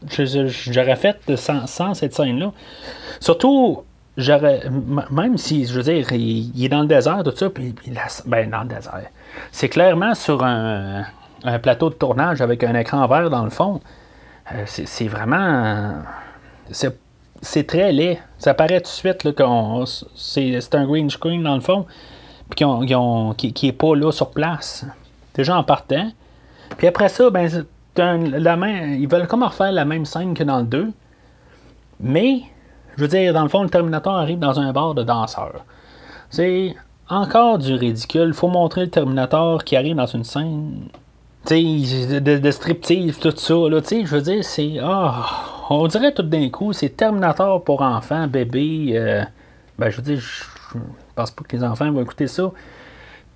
j'aurais 0.10 0.96
fait 0.96 1.36
sans, 1.36 1.94
cette 1.94 2.14
scène-là. 2.14 2.52
Surtout, 3.20 3.84
j'aurais. 4.18 4.62
Même 5.12 5.38
si, 5.38 5.66
je 5.66 5.74
veux 5.74 5.84
dire, 5.84 6.12
il, 6.12 6.64
est 6.64 6.70
dans 6.70 6.82
le 6.82 6.88
désert, 6.88 7.24
tout 7.24 7.36
ça, 7.36 7.50
puis, 7.50 7.76
ben, 8.26 8.50
dans 8.50 8.62
le 8.62 8.68
désert. 8.68 9.08
C'est 9.52 9.70
clairement 9.70 10.16
sur 10.16 10.44
un, 10.44 11.04
plateau 11.62 11.90
de 11.90 11.96
tournage 11.96 12.42
avec 12.42 12.64
un 12.64 12.76
écran 12.76 13.06
vert 13.08 13.30
dans 13.30 13.44
le 13.44 13.50
fond. 13.50 13.82
Euh, 14.54 14.64
c'est 14.66 15.08
vraiment. 15.08 15.94
C'est 17.44 17.66
très 17.66 17.92
laid. 17.92 18.20
Ça 18.38 18.54
paraît 18.54 18.82
tout 18.82 18.86
de 18.86 18.88
suite 18.88 19.36
qu'on. 19.36 19.86
C'est 20.16 20.76
un 20.76 20.86
green 20.86 21.10
screen 21.10 21.44
dans 21.44 21.56
le 21.56 21.62
fond, 21.62 21.86
puis 22.50 22.66
qui, 23.38 23.66
n'est 23.66 23.74
pas 23.74 23.96
là 23.96 24.12
sur 24.12 24.32
place. 24.32 24.86
Déjà 25.36 25.58
en 25.58 25.64
partant. 25.64 26.12
Puis 26.78 26.88
après 26.88 27.10
ça, 27.10 27.30
ben 27.30 27.66
la 28.02 28.56
ils 28.96 29.08
veulent 29.08 29.28
comme 29.28 29.44
refaire 29.44 29.72
la 29.72 29.86
même 29.86 30.06
scène 30.06 30.34
que 30.34 30.44
dans 30.44 30.60
le 30.60 30.66
2. 30.66 30.92
Mais, 32.00 32.42
je 32.98 33.02
veux 33.02 33.08
dire, 33.08 33.34
dans 33.34 33.44
le 33.44 33.50
fond, 33.50 33.64
le 33.64 33.70
Terminator 33.70 34.16
arrive 34.16 34.40
dans 34.40 34.60
un 34.60 34.72
bar 34.72 34.94
de 34.94 35.04
danseurs. 35.04 35.66
C'est 36.30 36.76
encore 37.10 37.58
du 37.58 37.74
ridicule. 37.74 38.34
Faut 38.34 38.48
montrer 38.48 38.82
le 38.82 38.90
Terminator 38.90 39.64
qui 39.64 39.76
arrive 39.76 39.96
dans 39.96 40.06
une 40.06 40.24
scène 40.24 40.88
de, 41.50 42.20
de, 42.20 42.38
de 42.38 42.52
striptease, 42.52 43.20
tout 43.20 43.34
ça. 43.36 43.54
Là, 43.54 43.82
je 43.90 44.08
veux 44.08 44.22
dire, 44.22 44.44
c'est. 44.44 44.78
Ah, 44.82 45.28
on 45.70 45.88
dirait 45.88 46.14
tout 46.14 46.24
d'un 46.24 46.50
coup, 46.50 46.74
c'est 46.74 46.90
Terminator 46.90 47.64
pour 47.64 47.82
enfants, 47.82 48.28
bébé. 48.28 48.94
Euh, 48.94 49.24
ben, 49.78 49.90
je 49.90 49.98
veux 49.98 50.04
dire, 50.04 50.20
je 50.20 50.80
pense 51.16 51.32
pas 51.32 51.44
que 51.44 51.56
les 51.56 51.64
enfants 51.64 51.92
vont 51.92 52.02
écouter 52.02 52.28
ça. 52.28 52.52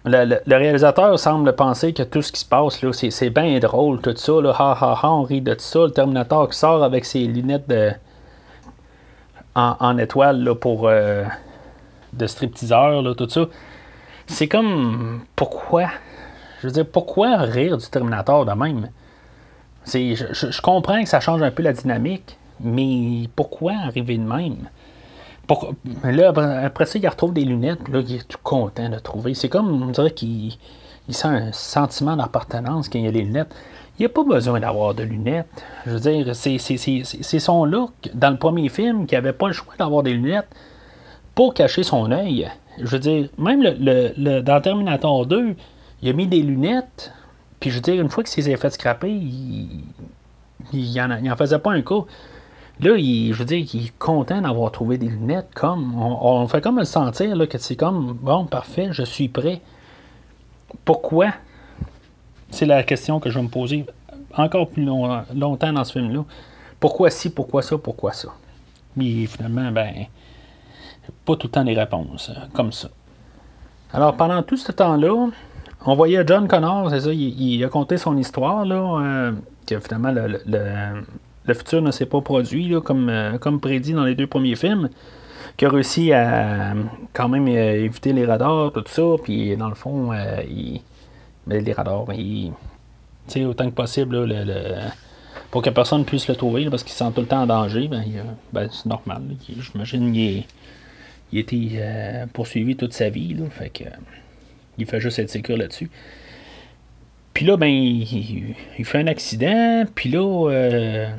Le, 0.08 0.56
réalisateur 0.56 1.18
semble 1.18 1.56
penser 1.56 1.92
que 1.94 2.04
tout 2.04 2.22
ce 2.22 2.32
qui 2.32 2.40
se 2.40 2.46
passe, 2.46 2.82
là, 2.84 2.92
c'est, 2.94 3.30
bien 3.32 3.58
drôle, 3.60 4.02
tout 4.02 4.16
ça. 4.16 4.34
Là, 4.42 4.54
ha, 4.58 4.78
ha, 4.80 5.00
ha, 5.02 5.12
on 5.12 5.24
rit 5.24 5.42
de 5.42 5.54
tout 5.54 5.62
ça. 5.62 5.80
Le 5.80 5.92
Terminator 5.92 6.50
qui 6.50 6.58
sort 6.58 6.84
avec 6.84 7.06
ses 7.06 7.26
lunettes 7.26 7.68
de, 7.68 7.92
en, 9.56 9.98
étoile 9.98 10.44
là, 10.44 10.54
pour 10.54 10.88
euh, 10.88 11.24
de 12.14 12.28
stripteaseur, 12.28 13.02
là, 13.02 13.16
tout 13.16 13.30
ça. 13.30 13.46
C'est 14.28 14.48
comme. 14.48 15.22
Pourquoi? 15.36 15.88
Je 16.62 16.68
veux 16.68 16.74
dire, 16.74 16.86
pourquoi 16.86 17.38
rire 17.38 17.78
du 17.78 17.88
Terminator 17.88 18.46
de 18.46 18.52
même? 18.52 18.90
Je, 19.86 20.62
comprends 20.62 21.02
que 21.04 21.10
ça 21.10 21.20
change 21.20 21.42
un 21.42 21.52
peu 21.52 21.64
la 21.64 21.74
dynamique, 21.74 22.38
mais 22.60 23.30
pourquoi 23.36 23.74
arriver 23.86 24.18
de 24.18 24.24
même? 24.24 24.70
Là, 26.04 26.34
après 26.64 26.86
ça, 26.86 27.00
il 27.00 27.08
retrouve 27.08 27.34
des 27.34 27.46
lunettes, 27.46 27.88
là, 27.90 28.02
il 28.08 28.16
est 28.16 28.28
tout 28.28 28.40
content 28.44 28.90
de 28.90 29.00
trouver. 29.00 29.34
C'est 29.34 29.50
comme, 29.50 29.84
on 29.84 29.92
dirait 29.92 30.12
qu'il 30.12 30.58
sent 31.10 31.28
un 31.28 31.52
sentiment 31.52 32.16
d'appartenance 32.16 32.90
quand 32.90 33.00
il 33.00 33.06
y 33.06 33.08
a 33.08 33.12
les 33.12 33.24
lunettes. 33.24 33.54
Il 33.98 34.02
n'y 34.02 34.06
a 34.08 34.10
pas 34.10 34.24
besoin 34.24 34.60
d'avoir 34.60 34.94
de 34.94 35.04
lunettes. 35.04 35.64
Je 35.86 35.92
veux 35.92 36.00
dire, 36.00 36.36
c'est 36.36 37.40
son 37.40 37.66
look 37.66 37.94
dans 38.14 38.30
le 38.30 38.38
premier 38.38 38.68
film 38.68 39.08
qui 39.08 39.16
n'avait 39.16 39.34
pas 39.34 39.48
le 39.48 39.54
choix 39.54 39.74
d'avoir 39.80 40.04
des 40.04 40.14
lunettes 40.14 40.50
pour 41.34 41.54
cacher 41.54 41.84
son 41.84 42.12
œil. 42.12 42.50
Je 42.78 42.88
veux 42.88 43.00
dire, 43.00 43.30
même 43.38 43.62
le, 43.62 44.42
dans 44.42 44.60
Terminator 44.60 45.26
2, 45.26 45.56
il 46.02 46.10
a 46.10 46.14
mis 46.14 46.28
des 46.28 46.42
lunettes. 46.42 47.14
Puis 47.60 47.70
je 47.70 47.76
veux 47.76 47.82
dire, 47.82 48.02
une 48.02 48.10
fois 48.10 48.24
que 48.24 48.30
ses 48.30 48.50
effets 48.50 48.70
scrappés, 48.70 49.12
il, 49.12 49.84
il, 50.74 51.00
en, 51.00 51.36
faisait 51.38 51.60
pas 51.60 51.72
un 51.72 51.82
cas. 51.82 52.04
Là, 52.82 52.96
il, 52.98 53.34
je 53.34 53.40
veux 53.40 53.46
dire, 53.46 53.66
il 53.74 53.86
est 53.86 53.98
content 53.98 54.42
d'avoir 54.42 54.72
trouvé 54.72 54.98
des 54.98 55.08
lunettes 55.08 55.50
comme. 55.54 55.96
On, 55.98 56.48
fait 56.48 56.62
comme 56.62 56.78
le 56.78 56.86
sentir 56.86 57.36
là, 57.36 57.48
que 57.48 57.58
c'est 57.58 57.76
comme 57.76 58.14
bon, 58.14 58.46
parfait, 58.46 58.90
je 58.92 59.04
suis 59.04 59.30
prêt. 59.30 59.62
Pourquoi? 60.84 61.34
C'est 62.52 62.66
la 62.66 62.84
question 62.84 63.20
que 63.20 63.30
je 63.30 63.40
vais 63.40 63.44
me 63.44 63.50
poser 63.50 63.86
encore 64.36 64.70
plus 64.70 64.84
longtemps 64.84 65.74
dans 65.74 65.84
ce 65.84 65.94
film-là. 65.94 66.26
Pourquoi 66.80 67.10
ci, 67.10 67.30
pourquoi 67.30 67.62
ça, 67.62 67.78
pourquoi 67.78 68.12
ça? 68.12 68.30
Mais 68.96 69.26
finalement, 69.26 69.72
ben, 69.72 70.06
pas 71.26 71.36
tout 71.36 71.48
le 71.48 71.52
temps 71.52 71.64
des 71.64 71.74
réponses 71.74 72.30
euh, 72.30 72.40
comme 72.54 72.72
ça. 72.72 72.90
Alors, 73.94 74.16
pendant 74.16 74.42
tout 74.44 74.58
ce 74.58 74.72
temps-là, 74.72 75.30
on 75.86 75.96
voyait 75.96 76.24
John 76.26 76.48
Connor, 76.48 76.90
c'est 76.90 77.02
ça, 77.02 77.14
il, 77.14 77.64
a 77.64 77.70
conté 77.70 77.98
son 77.98 78.18
histoire, 78.18 78.66
là, 78.66 79.00
euh, 79.02 79.32
que 79.66 79.80
finalement, 79.80 80.12
le, 80.12 80.42
le, 80.46 81.04
futur 81.54 81.82
ne 81.82 81.92
s'est 81.92 82.06
pas 82.06 82.22
produit, 82.22 82.68
là, 82.68 82.82
comme, 82.82 83.10
euh, 83.10 83.38
comme 83.38 83.60
prédit 83.60 83.94
dans 83.94 84.06
les 84.06 84.16
deux 84.16 84.28
premiers 84.28 84.56
films, 84.56 84.90
qui 85.58 85.66
a 85.66 85.70
réussi 85.70 86.12
à 86.12 86.74
quand 87.14 87.30
même 87.30 87.48
éviter 87.48 88.12
les 88.12 88.26
radars, 88.26 88.74
tout 88.74 88.84
ça, 88.88 89.04
puis 89.24 89.56
dans 89.56 89.70
le 89.70 89.76
fond, 89.76 90.12
il, 90.50 90.82
ben, 91.48 91.64
les 91.64 91.72
radars, 91.72 92.08
il, 92.14 92.52
autant 93.46 93.70
que 93.70 93.76
possible, 93.76 94.26
le, 94.26 94.74
pour 95.52 95.62
que 95.62 95.70
personne 95.70 96.04
puisse 96.04 96.28
le 96.28 96.36
trouver, 96.36 96.70
parce 96.70 96.84
qu'il 96.84 96.92
se 96.92 96.98
sent 96.98 97.12
tout 97.16 97.22
le 97.22 97.28
temps 97.28 97.44
en 97.44 97.48
danger, 97.48 97.88
ben, 97.88 98.04
ben 98.52 98.68
c'est 98.70 98.88
normal. 98.88 99.22
J'imagine 99.48 100.12
qu'il 100.12 100.44
il 101.32 101.40
était 101.40 101.70
euh, 101.76 102.26
poursuivi 102.32 102.76
toute 102.76 102.94
sa 102.94 103.10
vie. 103.10 103.34
Là, 103.34 103.46
fait 103.50 103.70
que, 103.70 103.84
il 104.78 104.86
fait 104.86 105.00
juste 105.00 105.20
être 105.20 105.30
sécure 105.30 105.58
là-dessus. 105.58 105.90
Puis 107.34 107.46
là, 107.46 107.58
ben, 107.58 107.68
il, 107.68 108.56
fait 108.86 109.00
un 109.00 109.08
accident, 109.08 109.84
puis 109.94 110.10
là, 110.10 110.50
euh, 110.50 111.10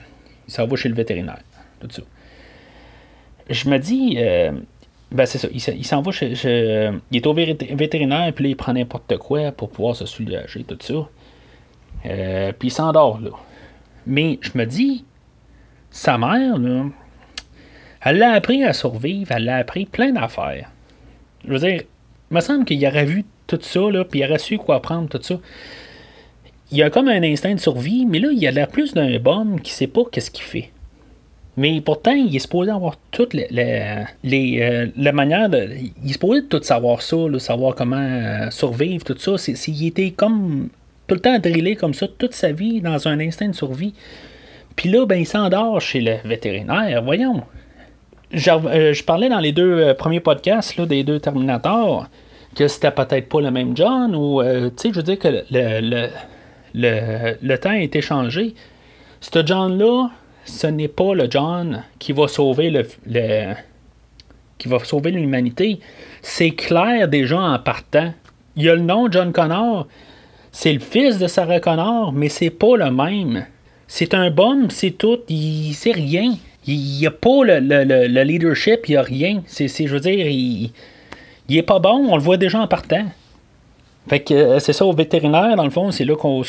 il 0.47 0.53
s'en 0.53 0.67
va 0.67 0.77
chez 0.77 0.89
le 0.89 0.95
vétérinaire. 0.95 1.41
Tout 1.81 1.89
ça. 1.91 2.03
Je 3.49 3.69
me 3.69 3.79
dis, 3.79 4.17
euh, 4.19 4.53
ben 5.13 5.27
c'est 5.27 5.39
ça, 5.39 5.49
il, 5.53 5.87
s'en 5.87 6.03
va 6.03 6.11
chez, 6.13 6.33
Il 7.11 7.17
est 7.17 7.27
au 7.27 7.35
vétérinaire, 7.35 8.33
puis 8.33 8.45
là, 8.45 8.51
il 8.51 8.57
prend 8.57 8.73
n'importe 8.73 9.17
quoi 9.19 9.53
pour 9.53 9.71
pouvoir 9.71 9.95
se 9.95 10.07
soulager, 10.07 10.65
tout 10.65 10.79
ça. 10.81 12.53
puis 12.59 12.69
il 12.69 12.73
s'endort, 12.73 13.21
là. 13.21 13.31
Mais 14.07 14.39
je 14.41 14.51
me 14.55 14.65
dis, 14.65 15.05
sa 15.91 16.19
mère, 16.19 16.59
là, 16.59 16.85
elle 18.03 18.19
l'a 18.19 18.33
appris 18.33 18.63
à 18.63 18.73
survivre, 18.73 19.33
elle 19.33 19.47
l'a 19.47 19.57
appris 19.57 19.87
plein 19.87 20.13
d'affaires. 20.13 20.71
Je 21.45 21.53
veux 21.53 21.59
dire, 21.59 21.83
il 22.31 22.35
me 22.35 22.41
semble 22.41 22.65
qu'il 22.65 22.85
aurait 22.87 23.05
vu 23.05 23.25
tout 23.47 23.59
ça, 23.61 23.81
là, 23.91 24.05
puis 24.05 24.21
il 24.21 24.25
aurait 24.25 24.39
su 24.39 24.59
quoi 24.59 24.81
prendre, 24.81 25.09
tout 25.09 25.23
ça. 25.23 25.37
Il 26.73 26.83
a 26.83 26.91
comme 26.91 27.09
un 27.09 27.23
instinct 27.23 27.55
de 27.55 27.61
survie, 27.61 28.07
mais 28.07 28.19
là, 28.19 28.29
il 28.33 28.47
a 28.47 28.51
l'air 28.51 28.69
plus 28.69 28.93
d'un 28.93 29.19
bon 29.19 29.57
qui 29.57 29.73
sait 29.73 29.87
pas 29.87 30.03
qu'est-ce 30.11 30.31
qu'il 30.31 30.45
fait. 30.45 30.71
Mais 31.57 31.81
pourtant, 31.81 32.13
il 32.13 32.35
est 32.37 32.41
supposé 32.41 32.71
avoir 32.71 32.97
toutes 33.11 33.33
les, 33.33 33.49
les, 34.23 34.61
euh, 34.61 34.87
la 34.97 35.13
manière 35.13 35.49
de. 35.49 35.69
Il 36.03 36.11
est 36.11 36.13
supposé 36.13 36.45
tout 36.45 36.63
savoir 36.63 37.01
ça, 37.01 37.17
savoir 37.39 37.75
comment 37.75 37.97
euh, 37.97 38.51
survivre, 38.51 39.05
tout 39.05 39.17
ça. 39.19 39.39
C'est, 39.39 39.55
il 39.69 39.87
était 39.87 40.11
comme 40.11 40.69
tout 41.07 41.15
le 41.15 41.21
temps 41.21 41.39
drillé 41.39 41.77
comme 41.77 41.95
ça 41.95 42.09
toute 42.09 42.35
sa 42.35 42.53
vie 42.53 42.83
dans 42.83 43.09
un 43.09 43.21
instinct 43.21 43.49
de 43.49 43.55
survie. 43.55 43.95
Puis 44.75 44.91
là, 44.91 45.07
ben, 45.07 45.17
il 45.17 45.27
s'endort 45.27 45.81
chez 45.81 46.03
le 46.03 46.17
vétérinaire. 46.25 47.03
Voyons. 47.03 47.43
Euh, 48.35 48.93
je, 48.93 49.05
parlais 49.05 49.31
dans 49.31 49.39
les 49.39 49.53
deux 49.53 49.95
premiers 49.95 50.21
podcasts 50.21 50.77
là, 50.77 50.85
des 50.85 51.05
deux 51.05 51.21
Terminators 51.21 52.09
que 52.57 52.67
c'était 52.67 52.91
peut-être 52.91 53.29
pas 53.29 53.41
le 53.41 53.53
même 53.53 53.77
John 53.77 54.17
ou 54.17 54.43
tu 54.43 54.49
sais 54.77 54.89
je 54.91 54.97
veux 54.97 55.03
dire 55.05 55.19
que 55.19 55.45
le, 55.49 56.09
temps 57.57 57.71
a 57.71 57.79
été 57.79 58.01
changé. 58.01 58.55
Ce 59.21 59.45
John-là, 59.45 60.11
ce 60.45 60.67
n'est 60.67 60.89
pas 60.89 61.15
le 61.15 61.29
John 61.31 61.85
qui 61.99 62.13
va 62.13 62.29
sauver 62.29 62.71
le, 62.71 63.55
sauver 64.85 65.11
l'humanité. 65.11 65.81
C'est 66.23 66.51
clair 66.51 67.09
déjà 67.09 67.41
en 67.41 67.59
partant. 67.59 68.13
Il 68.57 68.65
y 68.65 68.69
a 68.69 68.75
le 68.75 68.83
nom 68.83 69.11
John 69.11 69.33
Connor. 69.33 69.87
C'est 70.53 70.73
le 70.73 70.81
fils 70.81 71.19
de 71.19 71.27
Sarah 71.27 71.61
Connor, 71.61 72.13
mais 72.13 72.29
c'est 72.29 72.51
pas 72.51 72.77
le 72.77 72.91
même. 72.91 73.47
C'est 73.89 74.15
un 74.15 74.31
bon, 74.31 74.69
c'est 74.71 74.93
tout. 74.93 75.19
Il 75.29 75.75
sait 75.75 75.93
rien 75.93 76.35
il 76.67 76.99
n'y 76.99 77.07
a 77.07 77.11
pas 77.11 77.45
le, 77.45 78.23
leadership, 78.23 78.89
il 78.89 78.93
n'y 78.93 78.97
a 78.97 79.03
rien. 79.03 79.43
C'est, 79.47 79.69
je 79.69 79.93
veux 79.93 80.01
dire, 80.01 80.27
il, 80.27 80.73
il 81.49 81.57
est 81.57 81.63
pas 81.63 81.79
bon, 81.79 82.09
on 82.11 82.17
le 82.17 82.23
voit 82.23 82.37
déjà 82.37 82.61
en 82.61 82.67
partant. 82.67 83.07
Fait 84.09 84.21
que 84.21 84.35
euh, 84.35 84.59
c'est 84.59 84.73
ça 84.73 84.85
au 84.85 84.93
vétérinaire, 84.93 85.57
dans 85.57 85.65
le 85.65 85.71
fond, 85.71 85.91
c'est 85.91 86.05
là 86.05 86.15
qu'on, 86.17 86.43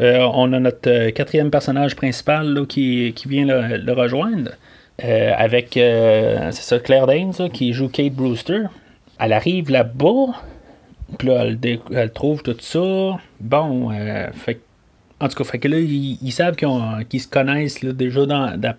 euh, 0.00 0.28
on 0.32 0.52
a 0.52 0.60
notre 0.60 0.88
euh, 0.88 1.10
quatrième 1.10 1.50
personnage 1.50 1.96
principal 1.96 2.66
qui, 2.68 3.12
vient 3.26 3.46
le, 3.46 3.92
rejoindre. 3.92 4.52
avec 4.98 5.70
c'est 5.72 6.52
ça, 6.52 6.78
Claire 6.78 7.06
Danes 7.06 7.50
qui 7.52 7.72
joue 7.72 7.88
Kate 7.88 8.12
Brewster. 8.12 8.64
Elle 9.18 9.32
arrive 9.32 9.70
là-bas, 9.70 10.34
puis 11.18 11.28
là, 11.28 11.46
elle, 11.92 12.12
trouve 12.12 12.42
tout 12.42 12.56
ça. 12.60 13.18
Bon, 13.40 13.90
fait 14.32 14.60
en 15.22 15.28
tout 15.28 15.36
cas, 15.36 15.44
fait 15.44 15.58
que 15.58 15.68
là, 15.68 15.78
ils, 15.78 16.32
savent 16.32 16.56
qu'ils 16.56 17.20
se 17.20 17.28
connaissent 17.28 17.84
déjà 17.84 18.24
dans, 18.24 18.58
dans 18.58 18.74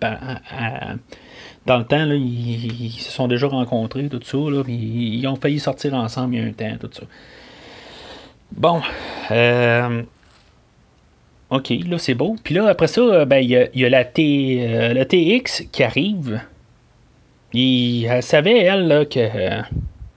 le 1.66 1.84
temps. 1.84 2.04
Ils, 2.10 2.90
se 2.90 3.10
sont 3.10 3.28
déjà 3.28 3.46
rencontrés, 3.46 4.08
tout 4.08 4.20
ça. 4.22 4.36
Là, 4.36 4.62
ils, 4.68 5.26
ont 5.26 5.36
failli 5.36 5.60
sortir 5.60 5.94
ensemble 5.94 6.34
il 6.34 6.40
y 6.40 6.44
a 6.44 6.46
un 6.46 6.52
temps, 6.52 6.76
tout 6.80 6.90
ça. 6.92 7.02
Bon. 8.52 8.80
Euh, 9.30 10.02
OK, 11.50 11.72
là, 11.86 11.98
c'est 11.98 12.14
beau. 12.14 12.36
Puis 12.42 12.54
là, 12.54 12.68
après 12.68 12.88
ça, 12.88 13.24
ben, 13.24 13.38
il 13.38 13.50
y 13.50 13.84
a, 13.84 13.88
la, 13.88 14.04
T, 14.04 14.66
euh, 14.68 15.04
TX 15.04 15.68
qui 15.70 15.82
arrive. 15.82 16.40
Il, 17.52 18.06
elle 18.06 18.22
savait, 18.22 18.58
elle, 18.58 18.88
là, 18.88 19.04
que 19.04 19.18
euh, 19.18 19.62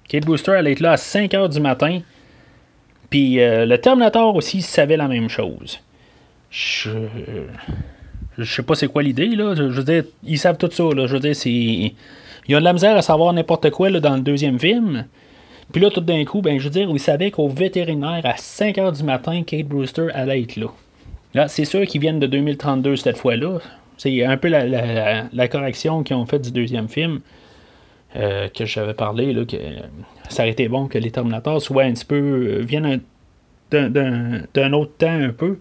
Kate 0.07 0.25
Booster 0.25 0.53
allait 0.53 0.71
être 0.71 0.79
là 0.79 0.93
à 0.93 0.97
5 0.97 1.31
h 1.31 1.49
du 1.49 1.59
matin. 1.59 1.99
Puis 3.09 3.35
le 3.35 3.75
Terminator 3.77 4.35
aussi 4.35 4.61
savait 4.61 4.97
la 4.97 5.07
même 5.07 5.29
chose 5.29 5.79
je. 6.55 6.89
Je 8.37 8.55
sais 8.55 8.63
pas 8.63 8.75
c'est 8.75 8.87
quoi 8.87 9.03
l'idée, 9.03 9.27
là. 9.27 9.55
Je, 9.55 9.63
veux 9.63 9.83
dire, 9.83 10.03
ils 10.23 10.39
savent 10.39 10.57
tout 10.57 10.69
ça, 10.71 10.83
là. 10.83 11.07
Je 11.07 11.13
veux 11.13 11.19
dire, 11.19 11.35
c'est. 11.35 11.93
Ils 12.47 12.55
ont 12.55 12.59
de 12.59 12.63
la 12.63 12.73
misère 12.73 12.95
à 12.95 13.01
savoir 13.01 13.33
n'importe 13.33 13.69
quoi 13.71 13.89
là, 13.89 13.99
dans 13.99 14.15
le 14.15 14.21
deuxième 14.21 14.59
film. 14.59 15.05
Puis 15.71 15.81
là, 15.81 15.89
tout 15.89 16.01
d'un 16.01 16.23
coup, 16.25 16.41
ben, 16.41 16.59
je 16.59 16.65
veux 16.65 16.69
dire, 16.69 16.89
ils 16.89 16.99
savaient 16.99 17.31
qu'au 17.31 17.47
vétérinaire, 17.47 18.21
à 18.23 18.33
5h 18.33 18.95
du 18.97 19.03
matin, 19.03 19.41
Kate 19.43 19.67
Brewster 19.67 20.07
allait 20.13 20.41
être 20.41 20.57
là. 20.57 20.67
Là, 21.33 21.47
c'est 21.47 21.65
sûr 21.65 21.85
qu'ils 21.85 22.01
viennent 22.01 22.19
de 22.19 22.27
2032 22.27 22.95
cette 22.97 23.17
fois-là. 23.17 23.59
C'est 23.97 24.23
un 24.23 24.37
peu 24.37 24.47
la, 24.47 25.47
correction 25.47 26.03
qu'ils 26.03 26.15
ont 26.15 26.25
fait 26.25 26.39
du 26.39 26.51
deuxième 26.51 26.87
film. 26.87 27.21
Euh, 28.15 28.47
que 28.47 28.65
j'avais 28.65 28.93
parlé, 28.93 29.33
là, 29.33 29.43
que 29.43 29.57
ça 30.29 30.43
aurait 30.43 30.51
été 30.51 30.69
bon 30.69 30.87
que 30.87 30.97
les 30.97 31.11
Terminators 31.11 31.61
soient 31.61 31.83
un 31.83 31.91
petit 31.91 32.05
peu. 32.05 32.15
Euh, 32.15 32.61
viennent 32.61 33.01
d'un 33.71 34.73
autre 34.73 34.91
temps 34.97 35.11
un 35.11 35.31
peu. 35.31 35.59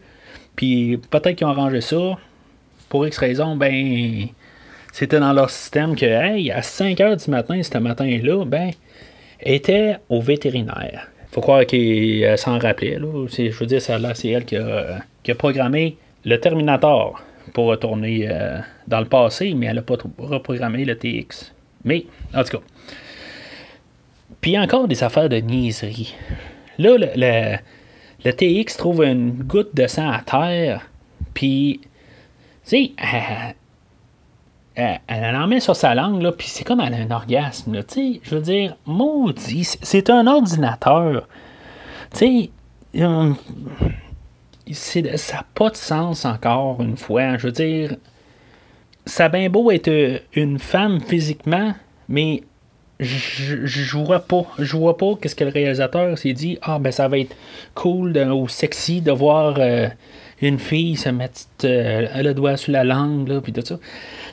Puis 0.54 0.98
peut-être 1.10 1.34
qu'ils 1.36 1.46
ont 1.46 1.50
arrangé 1.50 1.80
ça. 1.80 2.16
Pour 2.94 3.08
X 3.08 3.18
raison, 3.18 3.56
ben, 3.56 4.28
c'était 4.92 5.18
dans 5.18 5.32
leur 5.32 5.50
système 5.50 5.96
que, 5.96 6.06
hey, 6.06 6.52
à 6.52 6.62
5 6.62 6.96
h 6.96 7.24
du 7.24 7.28
matin, 7.28 7.60
ce 7.60 7.76
matin-là, 7.76 8.44
ben, 8.44 8.70
était 9.40 9.96
au 10.08 10.20
vétérinaire. 10.20 11.08
Faut 11.32 11.40
croire 11.40 11.66
qu'il 11.66 12.24
s'en 12.38 12.56
rappelait. 12.56 13.00
Je 13.00 13.50
veux 13.50 13.66
dire, 13.66 13.82
c'est 13.82 14.28
elle 14.28 14.44
qui 14.44 14.56
a, 14.56 15.34
programmé 15.36 15.96
le 16.24 16.38
Terminator 16.38 17.20
pour 17.52 17.66
retourner 17.66 18.28
euh, 18.30 18.60
dans 18.86 19.00
le 19.00 19.06
passé, 19.06 19.54
mais 19.56 19.66
elle 19.66 19.74
n'a 19.74 19.82
pas 19.82 19.96
reprogrammé 20.16 20.84
le 20.84 20.96
TX. 20.96 21.52
Mais, 21.82 22.06
en 22.32 22.44
tout 22.44 22.58
cas. 22.58 22.64
Puis 24.40 24.56
encore 24.56 24.86
des 24.86 25.02
affaires 25.02 25.28
de 25.28 25.38
niaiserie. 25.38 26.14
Là, 26.78 26.94
le 26.96 27.56
le 28.24 28.32
TX 28.32 28.76
trouve 28.76 29.02
une 29.02 29.32
goutte 29.32 29.74
de 29.74 29.88
sang 29.88 30.08
à 30.08 30.20
terre, 30.20 30.88
puis, 31.34 31.80
sais, 32.64 32.92
elle, 34.74 35.36
en 35.36 35.46
met 35.46 35.60
sur 35.60 35.76
sa 35.76 35.94
langue, 35.94 36.22
là, 36.22 36.32
puis 36.32 36.48
c'est 36.48 36.64
comme 36.64 36.80
elle 36.80 36.94
a 36.94 36.98
un 36.98 37.10
orgasme, 37.10 37.82
tu 37.84 37.94
sais, 38.14 38.20
je 38.22 38.34
veux 38.34 38.42
dire, 38.42 38.76
maudit, 38.86 39.64
c'est 39.82 40.10
un 40.10 40.26
ordinateur, 40.26 41.28
tu 42.12 42.18
sais, 42.18 42.50
euh, 43.02 43.32
ça 44.72 45.36
n'a 45.36 45.46
pas 45.54 45.70
de 45.70 45.76
sens 45.76 46.24
encore 46.24 46.80
une 46.80 46.96
fois, 46.96 47.36
je 47.36 47.46
veux 47.46 47.52
dire, 47.52 47.96
ça 49.06 49.28
beau 49.28 49.70
être 49.70 50.22
une 50.34 50.58
femme 50.58 51.00
physiquement, 51.00 51.74
Mais 52.08 52.42
je, 53.00 53.66
je 53.66 53.96
vois 53.98 54.20
pas. 54.20 54.44
Je 54.58 54.76
vois 54.76 54.96
pas 54.96 55.14
qu'est-ce 55.20 55.34
que 55.34 55.44
le 55.44 55.50
réalisateur 55.50 56.16
s'est 56.16 56.32
dit. 56.32 56.58
Ah, 56.62 56.78
ben 56.78 56.92
ça 56.92 57.08
va 57.08 57.18
être 57.18 57.34
cool 57.74 58.16
ou 58.16 58.48
sexy 58.48 59.00
de 59.00 59.10
voir 59.12 59.56
euh, 59.58 59.88
une 60.42 60.58
fille 60.58 60.96
se 60.96 61.08
mettre 61.08 61.40
euh, 61.64 62.22
le 62.22 62.34
doigt 62.34 62.56
sur 62.56 62.72
la 62.72 62.84
langue, 62.84 63.28
là, 63.28 63.40
puis 63.40 63.52
tout 63.52 63.64
ça. 63.64 63.78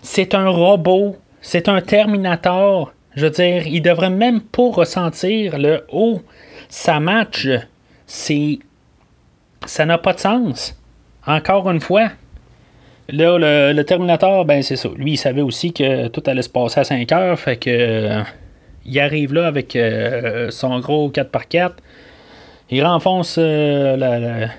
C'est 0.01 0.35
un 0.35 0.49
robot. 0.49 1.17
C'est 1.41 1.69
un 1.69 1.81
Terminator. 1.81 2.93
Je 3.15 3.25
veux 3.25 3.31
dire, 3.31 3.67
il 3.67 3.81
devrait 3.81 4.09
même 4.09 4.41
pas 4.41 4.69
ressentir 4.71 5.57
le 5.57 5.85
oh, 5.91 6.21
ça 6.69 6.99
match. 6.99 7.47
C'est. 8.05 8.59
Ça 9.65 9.85
n'a 9.85 9.97
pas 9.97 10.13
de 10.13 10.19
sens. 10.19 10.77
Encore 11.25 11.69
une 11.69 11.81
fois. 11.81 12.09
Là, 13.09 13.73
le, 13.73 13.81
Terminator, 13.83 14.45
ben 14.45 14.63
c'est 14.63 14.77
ça. 14.77 14.89
Lui, 14.95 15.13
il 15.13 15.17
savait 15.17 15.41
aussi 15.41 15.73
que 15.73 16.07
tout 16.07 16.23
allait 16.27 16.41
se 16.41 16.49
passer 16.49 16.79
à 16.79 16.83
5 16.83 17.11
heures. 17.11 17.37
Fait 17.37 17.57
que 17.57 18.23
il 18.85 18.99
arrive 18.99 19.33
là 19.33 19.47
avec 19.47 19.75
euh, 19.75 20.49
son 20.49 20.79
gros 20.79 21.09
4x4. 21.09 21.73
Il 22.69 22.83
renfonce 22.85 23.35
euh, 23.37 23.97
la, 23.97 24.49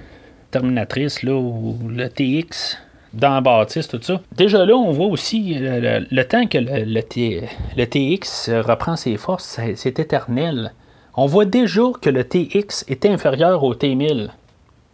Terminatrice 0.53 1.23
là, 1.23 1.33
ou 1.33 1.77
le 1.89 2.09
TX 2.09 2.79
dans 3.13 3.35
la 3.35 3.41
bâtisse, 3.41 3.89
tout 3.89 4.01
ça. 4.01 4.21
Déjà 4.37 4.65
là, 4.65 4.75
on 4.75 4.93
voit 4.93 5.07
aussi 5.07 5.57
euh, 5.59 6.01
le, 6.11 6.25
temps 6.25 6.47
que 6.47 6.59
le, 6.59 6.85
le, 6.85 7.85
TX 7.85 8.51
reprend 8.65 8.97
ses 8.97 9.17
forces, 9.17 9.61
c'est 9.75 9.99
éternel. 9.99 10.73
On 11.17 11.27
voit 11.27 11.45
déjà 11.45 11.83
que 12.01 12.09
le 12.09 12.25
TX 12.25 12.85
est 12.89 13.05
inférieur 13.05 13.65
au 13.65 13.75
T1000. 13.75 14.29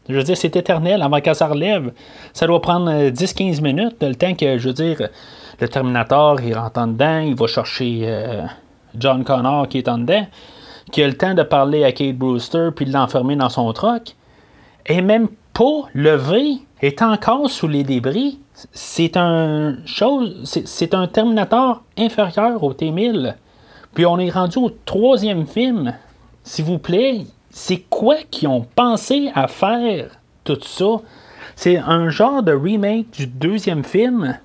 Je 0.09 0.15
veux 0.15 0.23
dire, 0.23 0.37
c'est 0.37 0.57
éternel 0.57 1.03
avant 1.03 1.21
qu'elle 1.21 1.35
ça 1.35 1.47
relève. 1.47 1.93
Ça 2.33 2.47
doit 2.47 2.63
prendre 2.63 3.11
10-15 3.11 3.61
minutes, 3.61 3.97
le 4.01 4.15
temps 4.15 4.35
que, 4.35 4.59
je 4.59 4.69
veux 4.69 4.75
dire, 4.75 5.09
le 5.61 5.69
Terminator, 5.69 6.41
il 6.41 6.57
rentre 6.57 6.81
en 6.81 6.87
dedans, 6.89 7.21
il 7.21 7.35
va 7.35 7.47
chercher 7.47 8.47
John 8.97 9.23
Connor 9.25 9.69
qui 9.69 9.79
est 9.79 9.89
en 9.89 9.99
dedans, 9.99 10.27
qui 10.91 11.03
a 11.03 11.07
le 11.07 11.17
temps 11.17 11.35
de 11.35 11.43
parler 11.43 11.85
à 11.85 11.93
Kate 11.93 12.17
Brewster 12.17 12.71
puis 12.75 12.87
de 12.87 12.93
l'enfermer 12.93 13.37
dans 13.37 13.49
son 13.49 13.73
truck, 13.73 14.15
et 14.87 15.03
même 15.03 15.29
pas 15.59 15.89
levé, 15.93 16.59
est 16.83 17.03
encore 17.03 17.51
sous 17.51 17.67
les 17.67 17.83
débris. 17.83 18.39
C'est 18.71 19.17
un 19.17 19.77
chose, 19.87 20.45
c'est 20.45 20.95
un 20.95 21.09
Terminator 21.09 21.83
inférieur 21.99 22.63
au 22.63 22.73
T-1000. 22.73 23.35
Puis 23.93 24.07
on 24.07 24.21
est 24.21 24.31
rendu 24.31 24.59
au 24.59 24.71
troisième 24.85 25.47
film. 25.47 25.95
S'il 26.45 26.65
vous 26.65 26.79
plaît, 26.79 27.23
c'est 27.51 27.83
quoi 27.91 28.19
qu'ils 28.31 28.47
ont 28.47 28.65
pensé 28.77 29.33
à 29.35 29.49
faire 29.49 30.11
tout 30.45 30.61
ça? 30.63 31.01
C'est 31.57 31.79
un 31.79 32.09
genre 32.09 32.45
de 32.45 32.53
remake 32.53 33.11
du 33.11 33.27
deuxième 33.27 33.83
film, 33.83 34.39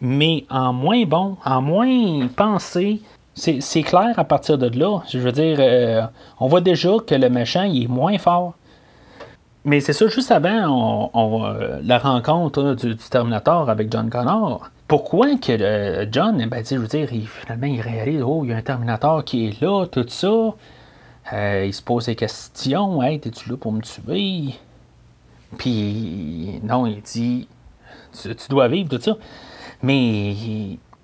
mais 0.00 0.46
en 0.48 0.72
moins 0.72 1.04
bon, 1.04 1.36
en 1.44 1.60
moins 1.60 2.28
pensé, 2.34 3.02
c'est 3.34 3.82
clair 3.82 4.14
à 4.18 4.24
partir 4.24 4.56
de 4.56 4.68
là. 4.78 5.00
Je 5.10 5.18
veux 5.18 5.32
dire, 5.32 5.58
euh, 5.60 6.00
on 6.40 6.48
voit 6.48 6.62
déjà 6.62 6.92
que 7.06 7.14
le 7.14 7.28
méchant 7.28 7.64
est 7.64 7.88
moins 7.88 8.16
fort. 8.16 8.54
Mais 9.66 9.80
c'est 9.80 9.92
ça, 9.92 10.06
juste 10.06 10.30
avant 10.30 11.10
euh, 11.16 11.80
la 11.82 11.98
rencontre 11.98 12.74
du, 12.74 12.96
Terminator 12.96 13.68
avec 13.68 13.90
John 13.90 14.08
Connor. 14.08 14.70
Pourquoi 14.86 15.36
que 15.38 15.60
euh, 15.60 16.06
John, 16.10 16.46
ben, 16.46 16.64
je 16.64 16.76
veux 16.76 16.86
dire, 16.86 17.12
il, 17.12 17.26
finalement, 17.26 17.66
il 17.66 17.80
réalise, 17.80 18.22
oh, 18.22 18.42
il 18.44 18.50
y 18.50 18.52
a 18.52 18.56
un 18.58 18.62
Terminator 18.62 19.24
qui 19.24 19.48
est 19.48 19.60
là, 19.60 19.86
tout 19.86 20.06
ça. 20.06 20.54
il 21.32 21.74
se 21.74 21.82
pose 21.82 22.06
des 22.06 22.14
questions, 22.14 23.02
hey, 23.02 23.18
t'es-tu 23.18 23.50
là 23.50 23.56
pour 23.56 23.72
me 23.72 23.80
tuer? 23.80 24.54
Puis, 25.58 26.60
non, 26.62 26.86
il 26.86 27.02
dit, 27.02 27.48
tu, 28.22 28.48
dois 28.48 28.68
vivre, 28.68 28.88
tout 28.88 29.00
ça. 29.00 29.16
Mais 29.82 30.36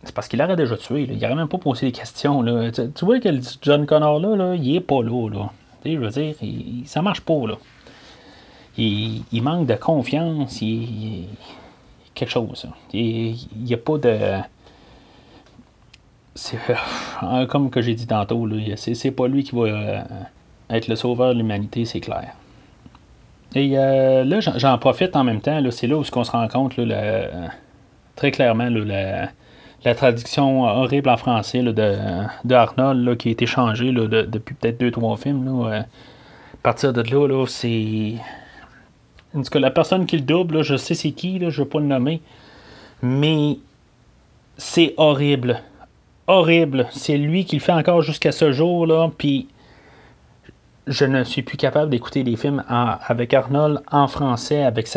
c'est 0.04 0.14
parce 0.14 0.28
qu'il 0.28 0.40
aurait 0.40 0.54
déjà 0.54 0.76
tué. 0.76 1.08
Il 1.10 1.18
n'aurait 1.18 1.34
même 1.34 1.48
pas 1.48 1.58
posé 1.58 1.86
des 1.86 1.92
questions. 1.92 2.42
Là. 2.42 2.70
Tu, 2.70 3.04
vois 3.04 3.18
que 3.18 3.28
le 3.28 3.40
John 3.60 3.86
Connor, 3.86 4.20
là, 4.20 4.36
là 4.36 4.54
il 4.54 4.76
est 4.76 4.80
pas 4.80 5.02
là. 5.02 5.28
là. 5.30 5.50
je 5.84 5.96
veux 5.96 6.10
dire, 6.10 6.36
il, 6.42 6.84
ça 6.86 7.02
marche 7.02 7.22
pas. 7.22 7.44
Là. 7.48 7.56
Il, 8.78 9.42
manque 9.42 9.66
de 9.66 9.74
confiance. 9.74 10.62
Il, 10.62 11.26
quelque 12.14 12.30
chose. 12.30 12.66
Il 12.92 13.36
n'y 13.56 13.74
a 13.74 13.78
pas 13.78 13.98
de. 13.98 14.40
Euh, 17.22 17.46
comme 17.46 17.70
que 17.70 17.82
j'ai 17.82 17.94
dit 17.94 18.06
tantôt, 18.06 18.46
là, 18.46 18.76
c'est, 18.76 19.10
pas 19.10 19.28
lui 19.28 19.44
qui 19.44 19.54
va 19.54 19.62
euh, 19.62 20.00
être 20.70 20.88
le 20.88 20.96
sauveur 20.96 21.34
de 21.34 21.38
l'humanité, 21.38 21.84
c'est 21.84 22.00
clair. 22.00 22.34
Et 23.54 23.76
euh, 23.76 24.24
là, 24.24 24.40
j'en, 24.40 24.78
profite 24.78 25.14
en 25.14 25.24
même 25.24 25.40
temps. 25.40 25.60
C'est 25.70 25.86
là 25.86 25.96
où 25.96 26.04
on 26.14 26.24
se 26.24 26.30
rend 26.30 26.48
compte 26.48 26.78
là, 26.78 27.50
très 28.16 28.30
clairement 28.30 28.70
là, 28.70 29.28
la 29.84 29.94
traduction 29.94 30.62
horrible 30.62 31.10
en 31.10 31.18
français 31.18 31.62
de, 31.62 32.54
Arnold 32.54 33.16
qui 33.18 33.28
a 33.28 33.32
été 33.32 33.44
changée 33.44 33.92
depuis 33.92 34.54
peut-être 34.54 34.80
deux, 34.80 34.90
trois 34.90 35.18
films. 35.18 35.62
à 35.70 35.84
partir 36.62 36.94
de 36.94 37.02
là, 37.02 37.44
c'est. 37.46 38.14
En 39.34 39.42
tout 39.42 39.58
la 39.58 39.70
personne 39.70 40.06
qui 40.06 40.16
le 40.16 40.22
double, 40.22 40.62
je 40.62 40.76
sais 40.76 40.94
c'est 40.94 41.12
qui, 41.12 41.38
je 41.38 41.44
ne 41.44 41.50
vais 41.50 41.64
pas 41.64 41.80
le 41.80 41.86
nommer. 41.86 42.20
Mais 43.02 43.58
c'est 44.56 44.94
horrible. 44.96 45.60
Horrible. 46.26 46.86
C'est 46.90 47.16
lui 47.16 47.44
qui 47.44 47.56
le 47.56 47.60
fait 47.60 47.72
encore 47.72 48.02
jusqu'à 48.02 48.32
ce 48.32 48.52
jour. 48.52 48.86
là 48.86 49.10
Puis 49.16 49.48
je 50.86 51.04
ne 51.04 51.24
suis 51.24 51.42
plus 51.42 51.56
capable 51.56 51.90
d'écouter 51.90 52.24
des 52.24 52.36
films 52.36 52.64
avec 52.68 53.34
Arnold 53.34 53.82
en 53.90 54.08
français, 54.08 54.62
avec 54.62 54.88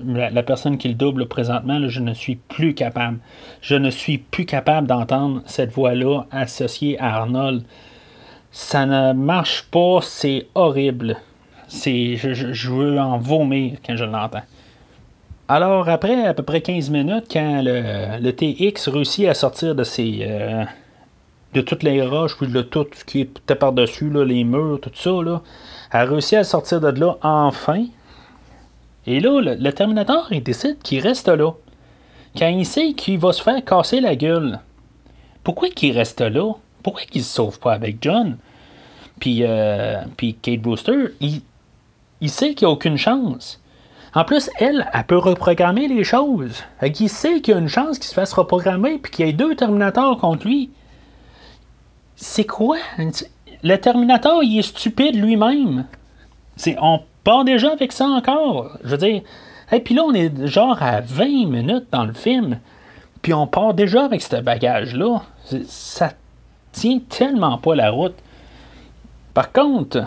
la, 0.00 0.42
personne 0.42 0.76
qui 0.78 0.88
le 0.88 0.94
double 0.94 1.26
présentement, 1.26 1.88
je 1.88 2.00
ne 2.00 2.14
suis 2.14 2.36
plus 2.36 2.74
capable. 2.74 3.18
Je 3.60 3.76
ne 3.76 3.90
suis 3.90 4.18
plus 4.18 4.46
capable 4.46 4.86
d'entendre 4.86 5.42
cette 5.46 5.72
voix-là 5.72 6.24
associée 6.30 6.98
à 6.98 7.16
Arnold. 7.16 7.64
Ça 8.50 8.86
ne 8.86 9.12
marche 9.12 9.64
pas, 9.70 10.00
c'est 10.02 10.48
horrible. 10.54 11.16
Je, 11.68 12.70
veux 12.70 12.98
en 12.98 13.18
vomir 13.18 13.78
quand 13.84 13.96
je 13.96 14.04
l'entends. 14.04 14.42
Alors, 15.48 15.88
après 15.88 16.26
à 16.26 16.34
peu 16.34 16.42
près 16.42 16.62
15 16.62 16.90
minutes, 16.90 17.26
quand 17.30 17.62
le, 17.62 18.30
TX 18.30 18.88
réussit 18.88 19.28
à 19.28 19.34
sortir 19.34 19.74
de 19.74 19.84
ses. 19.84 20.20
Euh, 20.22 20.64
de 21.54 21.60
toutes 21.60 21.84
les 21.84 22.02
roches, 22.02 22.36
puis 22.36 22.48
de 22.48 22.62
tout 22.62 22.86
ce 22.94 23.04
qui 23.04 23.20
était 23.20 23.54
par-dessus, 23.54 24.10
les 24.24 24.44
murs, 24.44 24.80
tout 24.82 24.90
ça, 24.94 25.10
là, 25.22 25.40
a 25.90 26.04
réussi 26.04 26.36
à 26.36 26.44
sortir 26.44 26.80
de 26.80 26.88
là 26.88 27.16
enfin. 27.22 27.84
Et 29.06 29.20
là, 29.20 29.40
le, 29.40 29.72
Terminator, 29.72 30.26
il 30.30 30.42
décide 30.42 30.78
qu'il 30.82 31.00
reste 31.00 31.28
là. 31.28 31.52
Quand 32.36 32.48
il 32.48 32.66
sait 32.66 32.92
qu'il 32.94 33.18
va 33.18 33.32
se 33.32 33.42
faire 33.42 33.64
casser 33.64 34.00
la 34.00 34.16
gueule. 34.16 34.58
Pourquoi 35.44 35.68
qu'il 35.70 35.96
reste 35.96 36.20
là? 36.20 36.52
Pourquoi 36.82 37.02
qu'il 37.02 37.22
se 37.22 37.32
sauve 37.32 37.60
pas 37.60 37.72
avec 37.72 37.98
John? 38.00 38.36
Puis, 39.20 39.40
euh, 39.42 40.02
puis 40.16 40.34
Kate 40.34 40.60
Brewster, 40.60 41.12
il, 41.20 41.42
il 42.24 42.30
sait 42.30 42.54
qu'il 42.54 42.66
n'y 42.66 42.72
a 42.72 42.74
aucune 42.74 42.96
chance. 42.96 43.60
En 44.14 44.24
plus, 44.24 44.48
elle, 44.58 44.88
elle 44.94 45.04
peut 45.04 45.18
reprogrammer 45.18 45.88
les 45.88 46.04
choses. 46.04 46.62
il 46.82 47.08
sait 47.10 47.42
qu'il 47.42 47.52
y 47.52 47.56
a 47.56 47.60
une 47.60 47.68
chance 47.68 47.98
qu'il 47.98 48.08
se 48.08 48.14
fasse 48.14 48.32
reprogrammer 48.32 48.96
puis 48.96 49.12
qu'il 49.12 49.26
y 49.26 49.28
ait 49.28 49.34
deux 49.34 49.54
Terminators 49.54 50.16
contre 50.16 50.46
lui. 50.46 50.70
C'est 52.16 52.46
quoi? 52.46 52.78
Le 53.62 53.76
Terminator, 53.76 54.42
il 54.42 54.58
est 54.58 54.62
stupide 54.62 55.16
lui-même. 55.16 55.84
C'est, 56.56 56.76
on 56.80 57.02
part 57.24 57.44
déjà 57.44 57.72
avec 57.72 57.92
ça 57.92 58.06
encore. 58.06 58.70
Je 58.84 58.90
veux 58.90 58.96
dire, 58.96 59.20
et 59.70 59.80
puis 59.80 59.94
là, 59.94 60.04
on 60.04 60.14
est 60.14 60.46
genre 60.46 60.82
à 60.82 61.02
20 61.02 61.50
minutes 61.50 61.88
dans 61.92 62.06
le 62.06 62.14
film, 62.14 62.58
puis 63.20 63.34
on 63.34 63.46
part 63.46 63.74
déjà 63.74 64.04
avec 64.04 64.22
ce 64.22 64.36
bagage-là. 64.36 65.22
Ça 65.66 66.12
tient 66.72 67.00
tellement 67.00 67.58
pas 67.58 67.74
la 67.74 67.90
route. 67.90 68.16
Par 69.34 69.52
contre, 69.52 70.04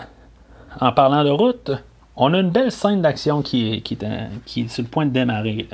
en 0.80 0.90
parlant 0.90 1.22
de 1.22 1.30
route, 1.30 1.70
on 2.18 2.34
a 2.34 2.40
une 2.40 2.50
belle 2.50 2.72
scène 2.72 3.00
d'action 3.00 3.42
qui 3.42 3.74
est, 3.74 3.80
qui, 3.80 3.94
est, 3.94 4.68
sur 4.68 4.82
le 4.82 4.88
point 4.88 5.06
de 5.06 5.10
démarrer. 5.10 5.66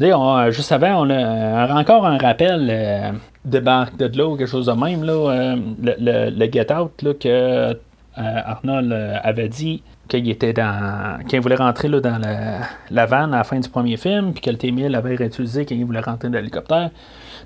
Là. 0.00 0.50
juste 0.50 0.72
avant, 0.72 1.06
on 1.06 1.10
a 1.10 1.72
encore 1.74 2.06
un 2.06 2.18
rappel 2.18 2.68
euh, 2.70 3.12
de 3.44 3.60
barque 3.60 3.96
de 3.96 4.18
l'eau, 4.18 4.36
quelque 4.36 4.48
chose 4.48 4.66
de 4.66 4.72
même, 4.72 5.04
euh, 5.08 5.56
le, 5.82 6.30
le, 6.30 6.52
Get 6.52 6.72
Out 6.72 7.02
là, 7.02 7.14
que 7.14 7.76
euh, 8.18 8.40
Arnold 8.44 8.92
euh, 8.92 9.16
avait 9.22 9.48
dit 9.48 9.82
qu'il 10.08 10.28
était 10.28 10.52
dans. 10.52 11.24
qu'il 11.28 11.40
voulait 11.40 11.54
rentrer 11.54 11.88
dans 11.88 12.18
la, 12.18 12.60
la 12.90 13.06
vanne 13.06 13.32
à 13.32 13.38
la 13.38 13.44
fin 13.44 13.60
du 13.60 13.68
premier 13.68 13.96
film, 13.96 14.32
puis 14.32 14.42
que 14.42 14.50
le 14.50 14.56
T-1000 14.56 14.96
avait 14.96 15.14
réutilisé 15.14 15.64
quand 15.64 15.74
il 15.74 15.84
voulait 15.84 16.00
rentrer 16.00 16.28
dans 16.28 16.38
l'hélicoptère. 16.38 16.90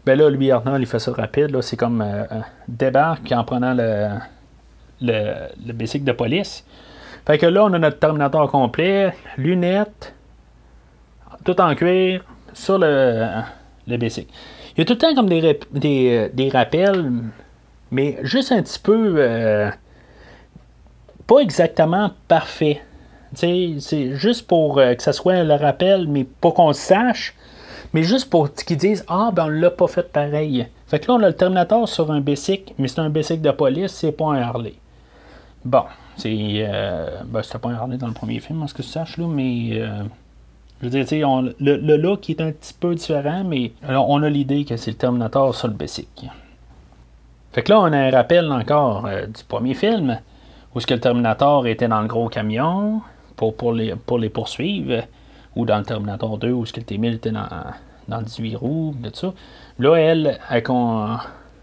Ben 0.06 0.18
là, 0.18 0.30
lui, 0.30 0.50
Arnold, 0.50 0.80
il 0.80 0.86
fait 0.86 0.98
ça 0.98 1.12
rapide. 1.12 1.60
C'est 1.60 1.76
comme 1.76 2.02
euh, 2.02 2.24
débarque 2.66 3.30
en 3.32 3.44
prenant 3.44 3.74
le, 3.74 4.08
le, 5.02 5.34
le 5.66 5.72
de 6.04 6.12
police. 6.12 6.64
Fait 7.26 7.38
que 7.38 7.46
là, 7.46 7.64
on 7.64 7.72
a 7.72 7.78
notre 7.78 7.98
Terminator 7.98 8.50
complet, 8.50 9.14
lunettes, 9.38 10.14
tout 11.44 11.58
en 11.60 11.74
cuir, 11.74 12.24
sur 12.52 12.78
le, 12.78 13.26
le 13.87 13.96
basic. 13.96 14.28
Il 14.76 14.80
y 14.80 14.82
a 14.82 14.84
tout 14.84 14.94
le 14.94 14.98
temps 14.98 15.14
comme 15.14 15.28
des, 15.28 15.58
des, 15.72 16.30
des 16.32 16.48
rappels, 16.48 17.10
mais 17.90 18.18
juste 18.22 18.52
un 18.52 18.62
petit 18.62 18.78
peu 18.78 19.70
pas 21.26 21.38
exactement 21.40 22.10
parfait. 22.28 22.82
C'est 23.34 24.14
juste 24.14 24.46
pour 24.46 24.78
euh, 24.78 24.94
que 24.94 25.02
ça 25.02 25.12
soit 25.12 25.42
le 25.42 25.54
rappel, 25.54 26.06
mais 26.06 26.24
pas 26.24 26.52
qu'on 26.52 26.72
sache, 26.72 27.34
mais 27.92 28.04
juste 28.04 28.30
pour 28.30 28.52
qu'ils 28.52 28.76
disent 28.76 29.04
Ah, 29.08 29.30
ben 29.32 29.46
on 29.46 29.48
l'a 29.48 29.70
pas 29.70 29.88
fait 29.88 30.12
pareil. 30.12 30.68
Fait 30.87 31.00
que 31.00 31.08
là, 31.08 31.14
on 31.14 31.22
a 31.22 31.28
le 31.28 31.34
Terminator 31.34 31.88
sur 31.88 32.12
un 32.12 32.20
bicycle, 32.20 32.74
mais 32.78 32.87
c'est 32.87 33.00
un 33.00 33.10
bicycle 33.10 33.40
de 33.40 33.50
police, 33.50 33.92
c'est 33.92 34.12
pas 34.12 34.26
un 34.26 34.40
Harley. 34.40 34.74
Bon, 35.64 35.85
c'est. 36.16 36.37
Euh, 36.68 37.22
ben, 37.24 37.42
c'était 37.42 37.59
pas 37.59 37.70
Harley 37.70 37.96
dans 37.96 38.07
le 38.07 38.12
premier 38.12 38.40
film, 38.40 38.62
en 38.62 38.66
ce 38.66 38.74
que 38.74 38.83
je 38.83 38.88
sache, 38.88 39.16
là, 39.18 39.27
mais. 39.27 39.70
Euh, 39.72 40.03
je 40.83 40.88
veux 40.88 41.05
dire, 41.05 41.29
on, 41.29 41.42
le, 41.42 41.55
le, 41.59 41.96
look 41.96 42.29
est 42.29 42.40
un 42.40 42.50
petit 42.53 42.74
peu 42.74 42.94
différent, 42.94 43.42
mais 43.44 43.72
on 43.88 44.22
a 44.22 44.29
l'idée 44.29 44.64
que 44.64 44.77
c'est 44.77 44.90
le 44.90 44.96
Terminator 44.96 45.55
sur 45.55 45.68
le 45.68 45.74
bicycle. 45.74 46.27
Fait 47.53 47.62
que 47.62 47.72
là, 47.72 47.81
on 47.81 47.92
a 47.92 47.96
un 47.96 48.11
rappel 48.11 48.50
encore 48.53 49.07
euh, 49.07 49.27
du 49.27 49.44
premier 49.44 49.74
film, 49.74 50.18
où 50.74 50.81
ce 50.81 50.87
que 50.87 50.94
le 50.94 51.00
Terminator 51.00 51.66
était 51.66 51.88
dans 51.88 52.03
le 52.03 52.09
gros 52.09 52.29
camion 52.29 53.00
pour, 53.37 53.57
pour, 53.57 53.72
les, 53.72 53.94
pour 53.94 54.18
les 54.18 54.29
poursuivre, 54.29 55.05
ou 55.57 55.64
dans 55.64 55.79
le 55.79 55.85
Terminator 55.85 56.37
2, 56.37 56.50
où 56.50 56.66
ce 56.66 56.72
que 56.72 56.81
le 56.81 56.87
T-1000 56.87 57.14
était 57.14 57.31
dans, 57.31 57.48
dans 58.09 58.20
18 58.20 58.57
roues, 58.57 58.94
tout 59.03 59.11
ça. 59.14 59.33
Là, 59.79 59.94
elle, 59.94 60.38
a 60.50 60.59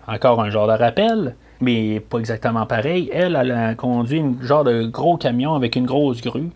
encore 0.07 0.41
un 0.41 0.49
genre 0.49 0.67
de 0.67 0.73
rappel, 0.73 1.35
mais 1.61 1.99
pas 1.99 2.17
exactement 2.17 2.65
pareil. 2.65 3.09
Elle, 3.13 3.35
elle 3.35 3.51
a 3.51 3.75
conduit 3.75 4.19
un 4.19 4.35
genre 4.41 4.63
de 4.63 4.83
gros 4.83 5.17
camion 5.17 5.53
avec 5.53 5.75
une 5.75 5.85
grosse 5.85 6.21
grue. 6.21 6.49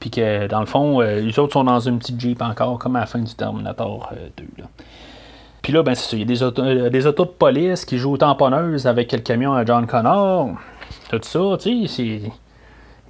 Puis 0.00 0.10
que, 0.10 0.46
dans 0.46 0.60
le 0.60 0.66
fond, 0.66 1.00
euh, 1.00 1.20
les 1.20 1.38
autres 1.38 1.52
sont 1.52 1.64
dans 1.64 1.80
une 1.80 1.98
petite 1.98 2.20
Jeep 2.20 2.40
encore, 2.40 2.78
comme 2.78 2.96
à 2.96 3.00
la 3.00 3.06
fin 3.06 3.18
du 3.18 3.34
Terminator 3.34 4.12
2. 4.36 4.44
Euh, 4.44 4.66
puis 5.60 5.72
là, 5.72 5.82
ben, 5.82 5.94
c'est 5.94 6.10
ça. 6.10 6.16
Il 6.16 6.20
y 6.20 6.22
a 6.22 6.26
des 6.26 6.42
autos, 6.42 6.62
euh, 6.62 6.88
des 6.88 7.06
autos 7.06 7.24
de 7.24 7.30
police 7.30 7.84
qui 7.84 7.98
jouent 7.98 8.16
tamponneuse 8.16 8.86
avec 8.86 9.12
le 9.12 9.18
camion 9.18 9.54
à 9.54 9.64
John 9.64 9.86
Connor. 9.86 10.50
Tout 11.10 11.18
ça, 11.22 11.40
tu 11.60 11.86
sais, 11.86 11.88
c'est. 11.88 12.32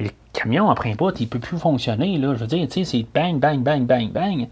Le 0.00 0.11
camion, 0.32 0.70
après 0.70 0.92
un 0.92 0.94
bout, 0.94 1.14
il 1.20 1.28
peut 1.28 1.40
plus 1.40 1.58
fonctionner, 1.58 2.16
là. 2.16 2.34
Je 2.34 2.40
veux 2.40 2.46
dire, 2.46 2.66
tu 2.68 2.84
sais, 2.84 2.84
c'est 2.84 3.06
bang, 3.14 3.38
bang, 3.38 3.61
bang, 3.61 3.84
bang, 3.84 4.11
bang. 4.11 4.48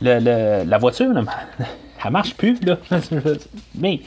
Le, 0.00 0.64
la 0.64 0.78
voiture, 0.78 1.12
elle 2.04 2.10
marche 2.12 2.34
plus, 2.34 2.60
là. 2.60 2.78
mais, 3.74 4.00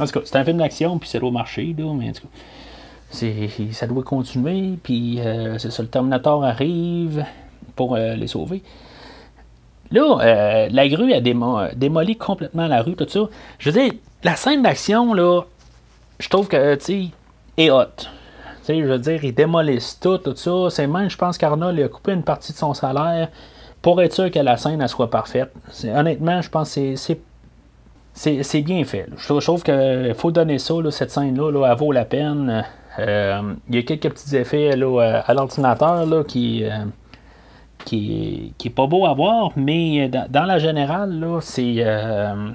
en 0.00 0.06
tout 0.06 0.12
cas, 0.12 0.20
c'est 0.24 0.36
un 0.36 0.44
film 0.44 0.58
d'action, 0.58 0.98
puis 0.98 1.10
doit 1.18 1.30
marcher, 1.30 1.74
là, 1.76 1.92
mais 1.94 2.10
en 2.10 2.12
tout 2.12 2.22
cas, 2.22 3.26
ça 3.72 3.86
doit 3.86 4.02
continuer, 4.02 4.78
puis 4.82 5.20
euh, 5.20 5.58
c'est 5.58 5.70
ça, 5.70 5.82
le 5.82 5.88
Terminator 5.88 6.44
arrive 6.44 7.24
pour 7.76 7.94
euh, 7.94 8.14
les 8.14 8.26
sauver. 8.26 8.62
Là, 9.90 10.18
euh, 10.20 10.68
la 10.70 10.88
grue 10.88 11.12
a 11.12 11.20
démoli 11.20 12.16
complètement 12.16 12.68
la 12.68 12.82
rue, 12.82 12.94
tout 12.94 13.08
ça. 13.08 13.20
Je 13.58 13.70
veux 13.70 13.80
dire, 13.80 13.92
la 14.22 14.36
scène 14.36 14.62
d'action, 14.62 15.12
là, 15.14 15.42
je 16.20 16.28
trouve 16.28 16.46
que, 16.46 16.76
tu 16.76 16.84
sais, 16.84 17.04
est 17.56 17.70
hot. 17.70 17.84
Tu 17.96 18.06
sais, 18.62 18.80
je 18.80 18.86
veux 18.86 18.98
dire, 18.98 19.24
ils 19.24 19.34
démolissent 19.34 19.98
tout, 20.00 20.18
tout 20.18 20.36
ça. 20.36 20.70
C'est 20.70 20.86
même, 20.86 21.10
je 21.10 21.16
pense 21.16 21.38
qu'Arnold 21.38 21.80
a 21.80 21.88
coupé 21.88 22.12
une 22.12 22.22
partie 22.22 22.52
de 22.52 22.58
son 22.58 22.72
salaire 22.72 23.28
pour 23.82 24.00
être 24.00 24.12
sûr 24.12 24.30
que 24.30 24.38
la 24.38 24.56
scène 24.56 24.80
elle 24.80 24.88
soit 24.88 25.10
parfaite. 25.10 25.52
Honnêtement, 25.84 26.40
je 26.42 26.50
pense 26.50 26.74
que 26.74 26.94
c'est 26.94 27.20
bien 28.62 28.84
fait. 28.84 29.06
Je 29.16 29.40
trouve 29.40 29.62
qu'il 29.62 30.14
faut 30.14 30.30
donner 30.30 30.58
ça, 30.58 30.74
cette 30.90 31.10
scène-là, 31.10 31.50
là, 31.50 31.70
elle 31.70 31.78
vaut 31.78 31.92
la 31.92 32.04
peine. 32.04 32.64
Euh, 32.98 33.54
il 33.68 33.76
y 33.76 33.78
a 33.78 33.82
quelques 33.82 34.10
petits 34.10 34.36
effets 34.36 34.76
là, 34.76 35.22
à 35.24 35.34
l'ordinateur 35.34 36.26
qui, 36.26 36.64
euh, 36.64 36.84
qui, 37.84 38.52
qui, 38.58 38.70
pas 38.70 38.86
beau 38.86 39.06
à 39.06 39.14
voir, 39.14 39.52
mais 39.56 40.08
dans, 40.08 40.44
la 40.44 40.58
générale, 40.58 41.18
là, 41.18 41.40
c'est. 41.40 41.74
Euh, 41.78 42.50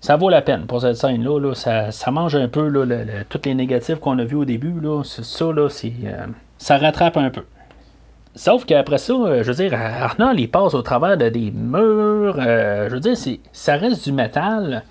ça 0.00 0.16
vaut 0.16 0.28
la 0.28 0.42
peine 0.42 0.66
pour 0.66 0.80
cette 0.80 0.96
scène-là. 0.96 1.54
ça, 1.54 2.10
mange 2.10 2.36
un 2.36 2.48
peu 2.48 2.68
là, 2.68 3.04
tous 3.28 3.40
les 3.44 3.54
négatifs 3.54 3.98
qu'on 3.98 4.18
a 4.18 4.24
vus 4.24 4.36
au 4.36 4.44
début. 4.44 4.80
Là, 4.80 5.02
ça, 5.04 5.44
là, 5.52 5.68
ça 6.58 6.78
rattrape 6.78 7.16
un 7.16 7.30
peu. 7.30 7.42
Sauf 8.36 8.66
qu'après 8.66 8.98
ça, 8.98 9.14
euh, 9.14 9.42
je 9.42 9.50
veux 9.50 9.64
dire, 9.64 9.72
Arnold, 9.74 10.38
il 10.38 10.50
passe 10.50 10.74
au 10.74 10.82
travers 10.82 11.16
de 11.16 11.30
des 11.30 11.50
murs. 11.50 12.36
Euh, 12.38 12.86
je 12.90 12.94
veux 12.94 13.00
dire, 13.00 13.16
ça 13.50 13.76
reste 13.76 14.04
du 14.04 14.12
métal. 14.12 14.84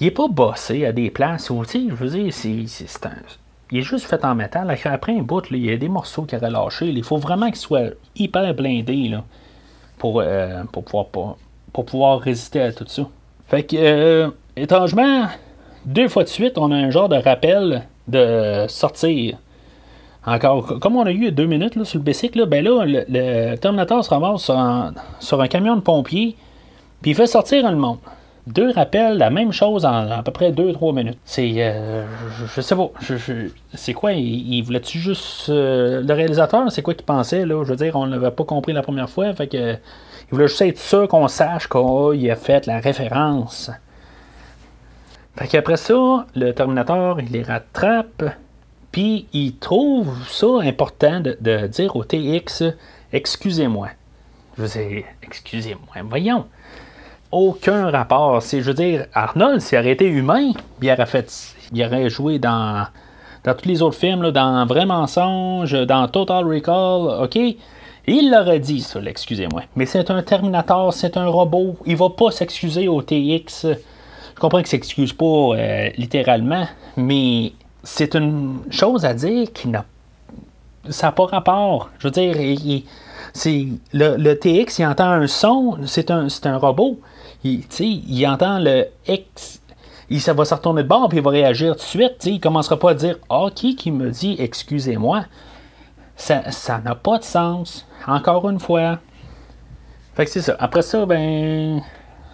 Il 0.00 0.08
est 0.08 0.10
pas 0.10 0.26
bossé 0.26 0.84
à 0.84 0.90
des 0.90 1.08
places 1.08 1.48
où, 1.48 1.64
tu 1.64 1.70
sais, 1.70 1.86
je 1.88 1.94
veux 1.94 2.10
dire, 2.10 2.32
c'est, 2.32 3.06
un, 3.06 3.12
il 3.70 3.78
est 3.78 3.82
juste 3.82 4.06
fait 4.06 4.24
en 4.24 4.34
métal. 4.34 4.68
Après 4.86 5.16
un 5.16 5.22
bout, 5.22 5.44
il 5.52 5.64
y 5.64 5.70
a 5.70 5.76
des 5.76 5.88
morceaux 5.88 6.22
qui 6.22 6.34
auraient 6.34 6.50
lâché. 6.50 6.86
Il 6.86 7.04
faut 7.04 7.18
vraiment 7.18 7.46
qu'il 7.46 7.56
soit 7.56 7.92
hyper 8.16 8.52
blindé 8.52 9.08
là, 9.10 9.22
pour, 9.98 10.20
euh, 10.20 10.64
pour, 10.72 10.82
pouvoir, 10.82 11.06
pour, 11.06 11.84
pouvoir 11.84 12.18
résister 12.18 12.62
à 12.62 12.72
tout 12.72 12.84
ça. 12.88 13.02
Fait 13.46 13.62
que, 13.62 14.34
étrangement, 14.56 15.28
deux 15.84 16.08
fois 16.08 16.24
de 16.24 16.28
suite, 16.28 16.58
on 16.58 16.72
a 16.72 16.76
un 16.76 16.90
genre 16.90 17.08
de 17.08 17.16
rappel 17.16 17.84
de 18.08 18.66
sortir. 18.66 19.38
Encore, 20.24 20.78
comme 20.78 20.96
on 20.96 21.04
a 21.04 21.10
eu 21.10 21.32
deux 21.32 21.46
minutes 21.46 21.74
là, 21.74 21.84
sur 21.84 21.98
le 21.98 22.04
bicycle, 22.04 22.46
ben 22.46 22.64
là, 22.64 22.84
le, 22.86 23.56
Terminator 23.56 24.04
se 24.04 24.10
ramasse 24.10 24.50
sur 25.20 25.40
un, 25.40 25.48
camion 25.48 25.76
de 25.76 25.80
pompiers, 25.80 26.36
puis 27.00 27.10
il 27.10 27.14
fait 27.14 27.26
sortir 27.26 27.68
le 27.68 27.76
monde. 27.76 27.98
Deux 28.46 28.72
rappels, 28.72 29.18
la 29.18 29.30
même 29.30 29.52
chose 29.52 29.84
en, 29.84 30.10
à 30.10 30.22
peu 30.24 30.32
près 30.32 30.50
deux, 30.50 30.72
trois 30.72 30.92
minutes. 30.92 31.18
C'est. 31.24 31.52
Euh, 31.58 32.04
je, 32.56 32.60
sais 32.60 32.74
pas. 32.74 32.90
c'est 33.74 33.94
quoi 33.94 34.12
Il, 34.14 34.60
voulait-tu 34.62 34.98
juste. 34.98 35.48
Euh, 35.48 36.02
le 36.02 36.12
réalisateur, 36.12 36.70
c'est 36.72 36.82
quoi 36.82 36.94
qu'il 36.94 37.04
pensait, 37.04 37.46
là? 37.46 37.62
Je 37.62 37.70
veux 37.70 37.76
dire, 37.76 37.94
on 37.94 38.06
ne 38.06 38.16
l'avait 38.16 38.32
pas 38.32 38.42
compris 38.42 38.72
la 38.72 38.82
première 38.82 39.08
fois. 39.08 39.32
Fait 39.32 39.46
que. 39.46 39.76
Il 40.32 40.36
voulait 40.36 40.48
juste 40.48 40.62
être 40.62 40.78
sûr 40.78 41.06
qu'on 41.08 41.28
sache 41.28 41.68
qu'il 41.68 42.30
a 42.30 42.36
fait 42.36 42.66
la 42.66 42.80
référence. 42.80 43.70
Fait 45.36 45.46
qu'après 45.46 45.76
ça, 45.76 46.26
le 46.34 46.52
Terminator, 46.52 47.20
il 47.20 47.30
les 47.30 47.42
rattrape. 47.42 48.24
Puis 48.92 49.26
il 49.32 49.56
trouve 49.56 50.14
ça 50.28 50.46
important 50.62 51.20
de, 51.20 51.66
dire 51.66 51.96
au 51.96 52.04
TX 52.04 52.64
excusez-moi. 53.12 53.88
Je 54.56 54.62
veux 54.62 54.68
dire, 54.68 55.04
excusez-moi, 55.22 56.06
voyons. 56.08 56.46
Aucun 57.30 57.90
rapport. 57.90 58.42
C'est, 58.42 58.60
je 58.60 58.66
veux 58.66 58.74
dire, 58.74 59.06
Arnold, 59.14 59.62
s'il 59.62 59.78
aurait 59.78 59.92
été 59.92 60.06
humain, 60.06 60.52
il 60.82 60.90
aurait 60.90 61.06
fait. 61.06 61.54
Il 61.72 61.82
aurait 61.82 62.10
joué 62.10 62.38
dans, 62.38 62.86
dans 63.44 63.54
tous 63.54 63.66
les 63.66 63.80
autres 63.80 63.96
films, 63.96 64.30
dans 64.30 64.66
Vrai 64.66 64.84
Mensonge, 64.84 65.72
dans 65.86 66.06
Total 66.08 66.44
Recall, 66.44 67.24
OK? 67.24 67.38
Il 68.06 68.30
l'aurait 68.30 68.58
dit, 68.58 68.80
ça, 68.80 69.00
excusez-moi. 69.00 69.62
Mais 69.76 69.86
c'est 69.86 70.10
un 70.10 70.22
Terminator, 70.22 70.92
c'est 70.92 71.16
un 71.16 71.26
robot. 71.26 71.76
Il 71.86 71.96
va 71.96 72.10
pas 72.10 72.30
s'excuser 72.30 72.88
au 72.88 73.00
TX. 73.00 73.68
Je 74.34 74.40
comprends 74.40 74.58
qu'il 74.58 74.66
s'excuse 74.66 75.12
pas 75.12 75.24
euh, 75.24 75.90
littéralement, 75.96 76.66
mais 76.96 77.52
c'est 77.82 78.14
une 78.14 78.60
chose 78.70 79.04
à 79.04 79.14
dire 79.14 79.52
qui 79.52 79.68
n'a 79.68 79.84
ça 80.88 81.12
pas 81.12 81.26
rapport. 81.26 81.90
Je 81.98 82.08
veux 82.08 82.12
dire, 82.12 82.82
c'est 83.32 83.68
le, 83.92 84.16
le, 84.16 84.38
TX, 84.38 84.78
il 84.80 84.86
entend 84.86 85.10
un 85.10 85.26
son, 85.26 85.78
c'est 85.86 86.10
un, 86.10 86.26
un 86.44 86.56
robot. 86.56 87.00
Il, 87.44 87.64
il 87.80 88.26
entend 88.26 88.58
le 88.58 88.86
X, 89.06 89.60
il, 90.10 90.20
ça 90.20 90.32
va 90.32 90.44
se 90.44 90.54
retourner 90.54 90.82
de 90.82 90.88
bord, 90.88 91.08
puis 91.08 91.18
il 91.18 91.24
va 91.24 91.30
réagir 91.30 91.72
tout 91.74 91.82
de 91.82 91.86
suite. 91.86 92.24
Il 92.26 92.34
ne 92.34 92.38
commencera 92.38 92.78
pas 92.78 92.90
à 92.90 92.94
dire 92.94 93.18
Ah, 93.30 93.46
qui 93.54 93.90
me 93.90 94.10
dit 94.10 94.36
excusez-moi 94.38 95.24
Ça 96.16 96.42
n'a 96.84 96.94
pas 96.94 97.18
de 97.18 97.24
sens. 97.24 97.86
Encore 98.06 98.48
une 98.50 98.60
fois. 98.60 98.98
Fait 100.14 100.24
que 100.24 100.30
c'est 100.30 100.42
ça. 100.42 100.56
Après 100.58 100.82
ça, 100.82 101.06
ben, 101.06 101.80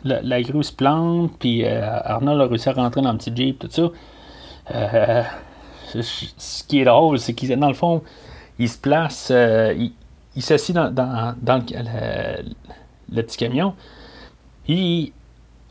la, 0.05 0.43
grue 0.43 0.65
se 0.65 0.73
plante, 0.73 1.33
puis 1.39 1.65
euh, 1.65 2.01
Arnold 2.05 2.41
a 2.41 2.47
réussi 2.47 2.69
à 2.69 2.73
rentrer 2.73 3.03
dans 3.03 3.13
le 3.13 3.19
petit 3.19 3.35
Jeep, 3.35 3.61
tout 3.61 3.69
ça. 3.71 3.89
Euh, 4.75 5.23
ce 5.95 6.65
qui 6.65 6.81
est 6.81 6.85
drôle, 6.85 7.19
c'est 7.19 7.35
qu'il 7.35 7.57
dans 7.59 7.69
le 7.69 7.75
fond, 7.75 8.03
il 8.59 8.69
se 8.69 8.79
place, 8.79 9.29
euh, 9.31 9.75
il, 10.35 10.43
s'assit 10.43 10.75
dans, 10.75 11.35
le, 11.47 13.23
petit 13.23 13.37
camion. 13.37 13.75
Et 14.69 15.13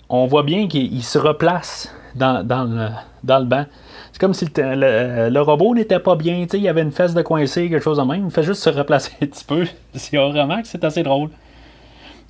on 0.10 0.26
voit 0.26 0.44
bien 0.44 0.68
qu'il 0.68 1.04
se 1.04 1.18
replace 1.20 1.94
dans, 2.16 2.44
le, 2.44 3.46
banc. 3.46 3.66
C'est 4.12 4.20
comme 4.20 4.34
si 4.34 4.48
le, 4.56 5.40
robot 5.40 5.76
n'était 5.76 6.00
pas 6.00 6.16
bien, 6.16 6.48
il 6.52 6.62
y 6.62 6.70
avait 6.70 6.82
une 6.82 6.92
fesse 6.92 7.14
de 7.14 7.22
coincé, 7.22 7.70
quelque 7.70 7.84
chose 7.84 7.98
de 7.98 8.04
même. 8.04 8.26
Il 8.26 8.32
fait 8.32 8.44
juste 8.44 8.64
se 8.64 8.70
replacer 8.70 9.12
un 9.22 9.28
petit 9.28 9.44
peu. 9.44 9.66
C'est 9.94 10.18
vraiment 10.18 10.62
que 10.62 10.68
c'est 10.68 10.84
assez 10.84 11.04
drôle. 11.04 11.30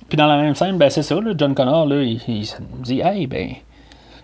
Puis 0.08 0.16
dans 0.16 0.26
la 0.26 0.38
même 0.38 0.54
scène, 0.54 0.78
ben 0.78 0.88
c'est 0.88 1.02
ça, 1.02 1.16
John 1.36 1.54
Connor, 1.54 1.86
il, 1.92 2.18
me 2.26 2.82
dit 2.82 3.00
Hey, 3.00 3.26
ben, 3.26 3.50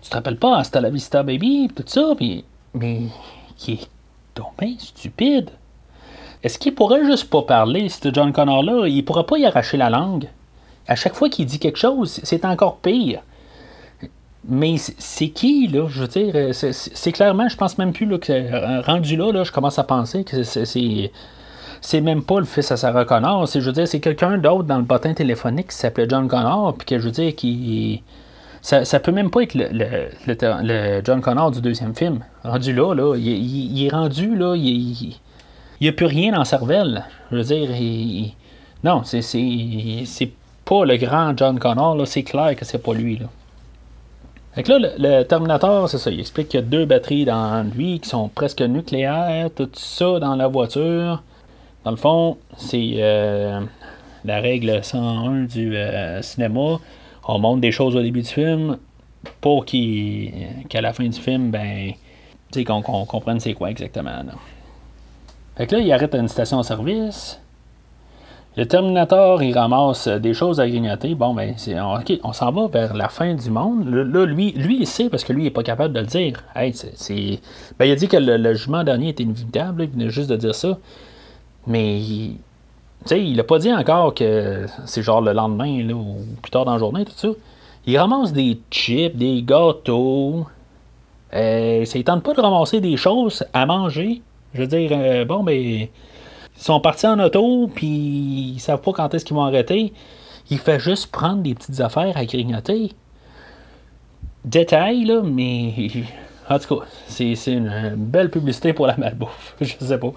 tu 0.05 0.11
te 0.11 0.15
rappelles 0.15 0.37
pas, 0.37 0.63
c'était 0.63 0.81
la 0.81 0.91
Vista 0.91 1.23
Baby, 1.23 1.67
tout 1.75 1.83
ça, 1.87 2.13
puis 2.15 2.45
mais 2.75 3.01
qui 3.57 3.73
est 3.73 3.89
tombé 4.35 4.75
stupide. 4.77 5.49
Est-ce 6.43 6.59
qu'il 6.59 6.75
pourrait 6.75 7.03
juste 7.05 7.27
pas 7.31 7.41
parler, 7.41 7.89
ce 7.89 8.13
John 8.13 8.31
Connor-là? 8.31 8.87
Il 8.87 9.03
pourrait 9.03 9.25
pas 9.25 9.39
y 9.39 9.47
arracher 9.47 9.77
la 9.77 9.89
langue. 9.89 10.27
À 10.87 10.93
chaque 10.95 11.15
fois 11.15 11.27
qu'il 11.27 11.47
dit 11.47 11.57
quelque 11.57 11.79
chose, 11.79 12.19
c'est 12.21 12.45
encore 12.45 12.77
pire. 12.77 13.21
Mais 14.47 14.75
c'est 14.77 15.29
qui, 15.29 15.65
là? 15.65 15.87
Je 15.89 16.01
veux 16.01 16.07
dire, 16.07 16.53
c'est 16.53 17.11
clairement, 17.11 17.49
je 17.49 17.57
pense 17.57 17.79
même 17.79 17.91
plus 17.91 18.05
là, 18.05 18.19
que 18.19 18.31
euh, 18.31 18.81
rendu 18.81 19.17
là, 19.17 19.31
là, 19.31 19.43
je 19.43 19.51
commence 19.51 19.79
à 19.79 19.83
penser 19.83 20.23
que 20.23 20.43
c'est. 20.43 21.11
C'est 21.81 22.01
même 22.01 22.23
pas 22.23 22.39
le 22.39 22.45
fils 22.45 22.71
à 22.71 22.77
Sarah 22.77 23.05
Connor. 23.05 23.47
Je 23.47 23.59
veux 23.59 23.71
dire, 23.71 23.87
c'est 23.87 23.99
quelqu'un 23.99 24.37
d'autre 24.37 24.63
dans 24.65 24.77
le 24.77 24.83
bottin 24.83 25.15
téléphonique 25.15 25.69
qui 25.69 25.75
s'appelait 25.75 26.07
John 26.07 26.27
Connor, 26.27 26.75
puis 26.75 26.85
que 26.85 26.99
je 26.99 27.05
veux 27.05 27.11
dire, 27.11 27.35
qui 27.35 28.03
ça, 28.65 28.99
peut 28.99 29.11
même 29.11 29.29
pas 29.29 29.43
être 29.43 29.53
le, 29.53 31.01
John 31.03 31.21
Connor 31.21 31.51
du 31.51 31.61
deuxième 31.61 31.95
film. 31.95 32.23
Rendu 32.43 32.73
là, 32.73 32.95
là 32.95 33.15
il, 33.15 33.85
est 33.85 33.89
rendu, 33.89 34.35
là, 34.35 34.55
il 34.55 35.15
n'y 35.79 35.87
a 35.87 35.91
plus 35.91 36.07
rien 36.07 36.31
dans 36.31 36.45
cervelle. 36.45 37.05
Je 37.31 37.37
veux 37.37 37.43
dire, 37.43 37.69
non, 38.83 39.03
c'est 39.03 40.31
pas 40.65 40.83
le 40.83 40.97
grand 40.97 41.37
John 41.37 41.59
Connor, 41.59 42.07
c'est 42.07 42.23
clair 42.23 42.55
que 42.55 42.65
c'est 42.65 42.79
pas 42.79 42.93
lui. 42.93 43.17
Là. 43.17 43.27
Fait 44.53 44.63
que 44.63 44.71
là, 44.71 44.79
le, 44.79 44.89
le 44.97 45.23
Terminator, 45.23 45.87
c'est 45.87 45.99
ça, 45.99 46.09
il 46.09 46.19
explique 46.19 46.49
qu'il 46.49 46.59
y 46.59 46.63
a 46.63 46.65
deux 46.65 46.85
batteries 46.85 47.25
dans 47.25 47.69
lui 47.71 47.99
qui 47.99 48.09
sont 48.09 48.29
presque 48.29 48.61
nucléaires, 48.61 49.49
tout 49.55 49.69
ça 49.73 50.17
dans 50.19 50.35
la 50.35 50.47
voiture. 50.47 51.21
Dans 51.83 51.91
le 51.91 51.97
fond, 51.97 52.37
c'est 52.57 52.95
euh, 52.95 53.61
la 54.23 54.39
règle 54.39 54.83
101 54.83 55.43
du 55.43 55.75
euh, 55.75 56.23
cinéma. 56.23 56.79
On 57.27 57.39
montre 57.39 57.61
des 57.61 57.71
choses 57.71 57.95
au 57.95 58.01
début 58.01 58.21
du 58.21 58.29
film 58.29 58.77
pour 59.41 59.65
qu'à 59.65 60.81
la 60.81 60.93
fin 60.93 61.05
du 61.05 61.19
film, 61.19 61.51
ben, 61.51 61.93
qu'on 62.65 62.81
qu'on 62.81 63.05
comprenne 63.05 63.39
c'est 63.39 63.53
quoi 63.53 63.71
exactement. 63.71 64.11
Là. 64.11 64.33
Fait 65.55 65.67
que 65.67 65.75
là, 65.75 65.81
il 65.81 65.91
arrête 65.91 66.13
à 66.13 66.17
une 66.17 66.27
station-service. 66.27 67.39
Le 68.57 68.65
Terminator, 68.65 69.43
il 69.43 69.57
ramasse 69.57 70.07
des 70.07 70.33
choses 70.33 70.61
à 70.61 70.67
grignoter. 70.67 71.13
Bon, 71.13 71.33
ben, 71.33 71.55
c'est, 71.57 71.77
on, 71.79 71.95
ok, 71.95 72.13
on 72.23 72.31
s'en 72.31 72.51
va 72.51 72.67
vers 72.67 72.93
la 72.93 73.09
fin 73.09 73.33
du 73.33 73.49
monde. 73.49 73.89
Là, 73.89 74.25
lui, 74.25 74.53
lui, 74.53 74.77
il 74.79 74.87
sait 74.87 75.09
parce 75.09 75.25
que 75.25 75.33
lui, 75.33 75.41
il 75.41 75.45
n'est 75.45 75.51
pas 75.51 75.63
capable 75.63 75.93
de 75.93 75.99
le 75.99 76.05
dire. 76.05 76.41
Hey, 76.55 76.73
c'est, 76.73 77.39
Ben, 77.77 77.85
il 77.85 77.91
a 77.91 77.95
dit 77.95 78.07
que 78.07 78.15
le, 78.17 78.53
jugement 78.53 78.83
dernier 78.83 79.09
était 79.09 79.23
inévitable. 79.23 79.83
il 79.83 79.89
venait 79.89 80.09
juste 80.09 80.29
de 80.29 80.37
dire 80.37 80.55
ça. 80.55 80.77
Mais, 81.67 82.01
sais, 83.05 83.23
il 83.23 83.39
a 83.39 83.43
pas 83.43 83.59
dit 83.59 83.73
encore 83.73 84.13
que 84.13 84.65
c'est 84.85 85.01
genre 85.01 85.21
le 85.21 85.33
lendemain, 85.33 85.83
là, 85.83 85.93
ou 85.93 86.17
plus 86.41 86.51
tard 86.51 86.65
dans 86.65 86.73
la 86.73 86.79
journée, 86.79 87.05
tout 87.05 87.13
ça. 87.15 87.29
Il 87.87 87.97
ramasse 87.97 88.33
des 88.33 88.59
chips, 88.71 89.15
des 89.15 89.43
gâteaux. 89.43 90.47
Euh, 91.33 91.85
ça 91.85 91.97
ne 91.97 92.03
tente 92.03 92.23
pas 92.23 92.33
de 92.33 92.41
ramasser 92.41 92.81
des 92.81 92.97
choses 92.97 93.45
à 93.53 93.65
manger. 93.65 94.21
Je 94.53 94.61
veux 94.61 94.67
dire, 94.67 94.89
euh, 94.93 95.25
bon, 95.25 95.43
ben, 95.43 95.53
ils 95.53 95.89
sont 96.55 96.79
partis 96.79 97.05
en 97.05 97.19
auto, 97.19 97.69
puis 97.73 98.53
ils 98.55 98.59
savent 98.59 98.81
pas 98.81 98.93
quand 98.93 99.13
est-ce 99.13 99.25
qu'ils 99.25 99.35
vont 99.35 99.43
arrêter. 99.43 99.93
Il 100.49 100.59
fait 100.59 100.79
juste 100.79 101.11
prendre 101.11 101.41
des 101.43 101.53
petites 101.53 101.79
affaires 101.79 102.15
à 102.15 102.25
grignoter. 102.25 102.93
Détail, 104.45 105.05
là, 105.05 105.21
mais. 105.23 105.73
En 106.47 106.59
tout 106.59 106.77
cas, 106.77 106.85
c'est 107.07 107.33
c'est 107.33 107.53
une 107.53 107.95
belle 107.95 108.29
publicité 108.29 108.71
pour 108.71 108.85
la 108.85 108.95
malbouffe. 108.97 109.55
Je 109.61 109.73
sais 109.79 109.97
pas. 109.97 110.13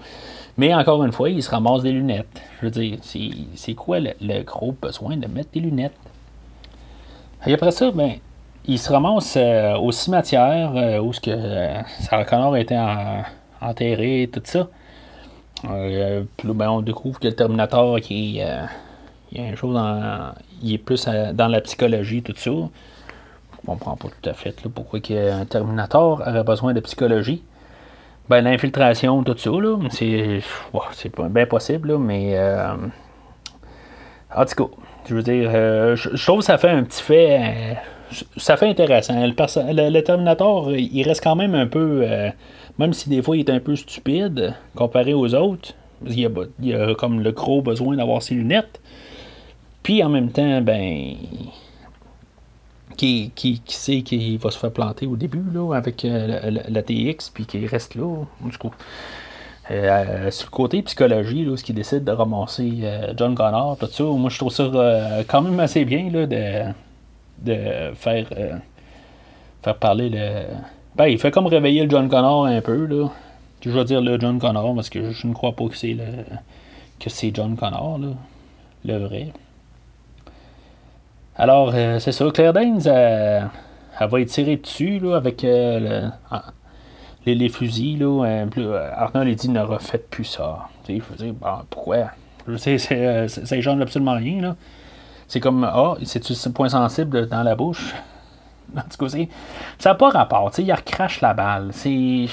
Mais 0.59 0.73
encore 0.73 1.01
une 1.05 1.13
fois, 1.13 1.29
il 1.29 1.41
se 1.41 1.49
ramasse 1.49 1.83
des 1.83 1.93
lunettes. 1.93 2.41
Je 2.59 2.65
veux 2.65 2.71
dire, 2.71 2.97
c'est 3.01 3.73
quoi 3.75 4.01
le, 4.01 4.43
gros 4.43 4.73
besoin 4.73 5.15
de 5.15 5.25
mettre 5.25 5.51
des 5.53 5.61
lunettes? 5.61 5.95
Et 7.47 7.53
après 7.53 7.71
ça, 7.71 7.91
ben, 7.91 8.15
il 8.65 8.77
se 8.77 8.91
ramasse 8.91 9.37
euh, 9.37 9.77
au 9.77 9.93
cimetière 9.93 10.73
euh, 10.75 10.99
où 10.99 11.13
ce 11.13 11.21
que 11.21 11.31
euh, 11.31 11.81
Sarah 12.01 12.59
était 12.59 12.77
en- 12.77 13.23
enterré, 13.61 14.29
tout 14.33 14.41
ça. 14.43 14.67
Euh, 15.69 16.23
puis 16.35 16.49
ben, 16.49 16.69
on 16.69 16.81
découvre 16.81 17.21
que 17.21 17.29
le 17.29 17.35
Terminator, 17.35 18.01
qui 18.01 18.41
euh, 18.41 18.65
il 19.31 19.55
il 20.61 20.73
est 20.73 20.77
plus 20.77 21.05
dans 21.05 21.47
la 21.47 21.61
psychologie, 21.61 22.21
tout 22.21 22.33
ça. 22.35 22.51
Je 22.51 23.65
comprends 23.65 23.95
pas 23.95 24.09
tout 24.09 24.29
à 24.29 24.33
fait 24.33 24.53
pourquoi 24.67 24.99
un 25.09 25.45
Terminator 25.45 26.19
aurait 26.19 26.43
besoin 26.43 26.73
de 26.73 26.81
psychologie. 26.81 27.43
Ben, 28.29 28.43
l'infiltration, 28.43 29.23
tout 29.23 29.35
ça, 29.35 29.49
là, 29.49 29.79
c'est, 29.89 30.41
bien 31.31 31.45
possible, 31.47 31.93
là, 31.93 31.97
mais 31.97 32.37
euh, 32.37 32.75
en 34.35 34.45
tout 34.45 34.67
cas, 34.67 34.75
je 35.07 35.15
veux 35.15 35.23
dire, 35.23 35.49
euh, 35.51 35.95
je, 35.95 36.23
trouve 36.23 36.39
que 36.39 36.45
ça 36.45 36.59
fait 36.59 36.69
un 36.69 36.83
petit 36.83 37.01
fait, 37.01 37.39
euh, 37.41 37.73
ça 38.37 38.55
fait 38.55 38.69
intéressant. 38.69 39.15
Le, 39.25 40.01
Terminator, 40.01 40.71
il 40.75 41.01
reste 41.01 41.23
quand 41.23 41.35
même 41.35 41.55
un 41.55 41.65
peu, 41.65 42.05
même 42.77 42.93
si 42.93 43.09
des 43.09 43.23
fois 43.23 43.35
il 43.35 43.39
est 43.39 43.49
un 43.49 43.59
peu 43.59 43.75
stupide 43.75 44.53
comparé 44.75 45.15
aux 45.15 45.33
autres, 45.33 45.73
parce 46.03 46.15
y 46.15 46.27
a, 46.27 46.29
il 46.59 46.67
y 46.67 46.73
a 46.75 46.93
comme 46.93 47.21
le 47.21 47.31
gros 47.31 47.63
besoin 47.63 47.95
d'avoir 47.95 48.21
ses 48.21 48.35
lunettes. 48.35 48.79
Puis 49.81 50.03
en 50.03 50.09
même 50.09 50.29
temps, 50.29 50.61
ben, 50.61 51.15
qui, 52.99 53.31
qui, 53.33 53.61
qui 53.61 53.75
sait 53.75 54.01
qu'il 54.01 54.37
va 54.39 54.51
se 54.51 54.57
faire 54.57 54.73
planter 54.73 55.07
au 55.07 55.15
début 55.15 55.43
là, 55.53 55.73
avec 55.73 56.03
euh, 56.03 56.51
la, 56.67 56.83
TX, 56.83 57.29
puis 57.33 57.45
qu'il 57.45 57.65
reste 57.65 57.95
là, 57.95 58.25
du 58.43 58.57
coup. 58.57 58.73
Euh, 59.71 60.29
sur 60.31 60.47
le 60.47 60.51
côté 60.51 60.81
psychologie, 60.81 61.45
là, 61.45 61.55
ce 61.55 61.63
qui 61.63 61.71
décide 61.71 62.03
de 62.03 62.11
ramasser 62.11 62.79
euh, 62.83 63.13
John 63.15 63.35
Connor, 63.35 63.77
tout 63.77 63.87
ça, 63.87 64.03
moi 64.03 64.29
je 64.29 64.37
trouve 64.37 64.51
ça 64.51 64.63
euh, 64.63 65.23
quand 65.25 65.41
même 65.41 65.57
assez 65.61 65.85
bien 65.85 66.09
là, 66.11 66.25
de, 66.25 66.73
de 67.45 67.93
faire, 67.93 68.25
euh, 68.35 68.57
faire 69.63 69.77
parler 69.77 70.09
le. 70.09 70.43
Ben, 70.97 71.05
il 71.05 71.19
fait 71.19 71.31
comme 71.31 71.47
réveiller 71.47 71.83
le 71.83 71.89
John 71.89 72.09
Connor 72.09 72.47
un 72.47 72.59
peu, 72.59 72.85
là. 72.85 73.07
Je 73.61 73.69
vais 73.69 73.85
dire 73.85 74.01
le 74.01 74.19
John 74.19 74.39
Connor 74.39 74.75
parce 74.75 74.89
que 74.89 75.11
je 75.11 75.25
ne 75.25 75.33
crois 75.33 75.53
pas 75.53 75.67
que 75.69 75.77
c'est 75.77 75.93
le 75.93 76.03
que 76.99 77.09
c'est 77.09 77.33
John 77.33 77.55
Connor, 77.55 77.97
là, 77.97 78.07
le 78.83 78.97
vrai. 78.97 79.31
Alors, 81.41 81.71
euh, 81.73 81.99
c'est 81.99 82.11
ça, 82.11 82.29
Claire 82.33 82.51
Danes, 82.51 82.81
euh, 82.85 83.39
elle 83.97 84.09
va 84.09 84.25
tirée 84.25 84.57
dessus 84.57 84.99
là, 84.99 85.15
avec 85.15 85.45
euh, 85.45 86.09
ah, 86.29 86.43
les, 87.25 87.47
fusils. 87.47 87.97
Là, 87.97 88.45
Arnold 88.97 89.29
il 89.29 89.35
dit 89.37 89.47
ne 89.47 89.61
refaites 89.61 90.09
plus 90.09 90.25
ça. 90.25 90.67
Je 90.89 90.95
veux 90.95 91.15
dire, 91.15 91.33
bon, 91.33 91.47
pourquoi? 91.69 92.07
Je 92.45 92.57
sais, 92.57 92.77
c'est, 92.77 93.05
euh, 93.05 93.27
c'est- 93.29 93.45
ça 93.45 93.55
ne 93.55 93.61
change 93.61 93.79
absolument 93.79 94.15
rien. 94.15 94.41
Là. 94.41 94.55
C'est 95.29 95.39
comme, 95.39 95.63
ah, 95.63 95.95
c'est-tu 96.03 96.33
ce 96.33 96.49
point 96.49 96.67
sensible 96.67 97.29
dans 97.29 97.43
la 97.43 97.55
bouche? 97.55 97.95
En 98.77 98.81
tout 98.81 99.03
cas, 99.03 99.09
c'est- 99.09 99.29
ça 99.79 99.91
n'a 99.91 99.95
pas 99.95 100.09
rapport. 100.09 100.51
Il 100.57 100.71
recrache 100.73 101.21
la 101.21 101.33
balle. 101.33 101.69
C'est, 101.71 102.25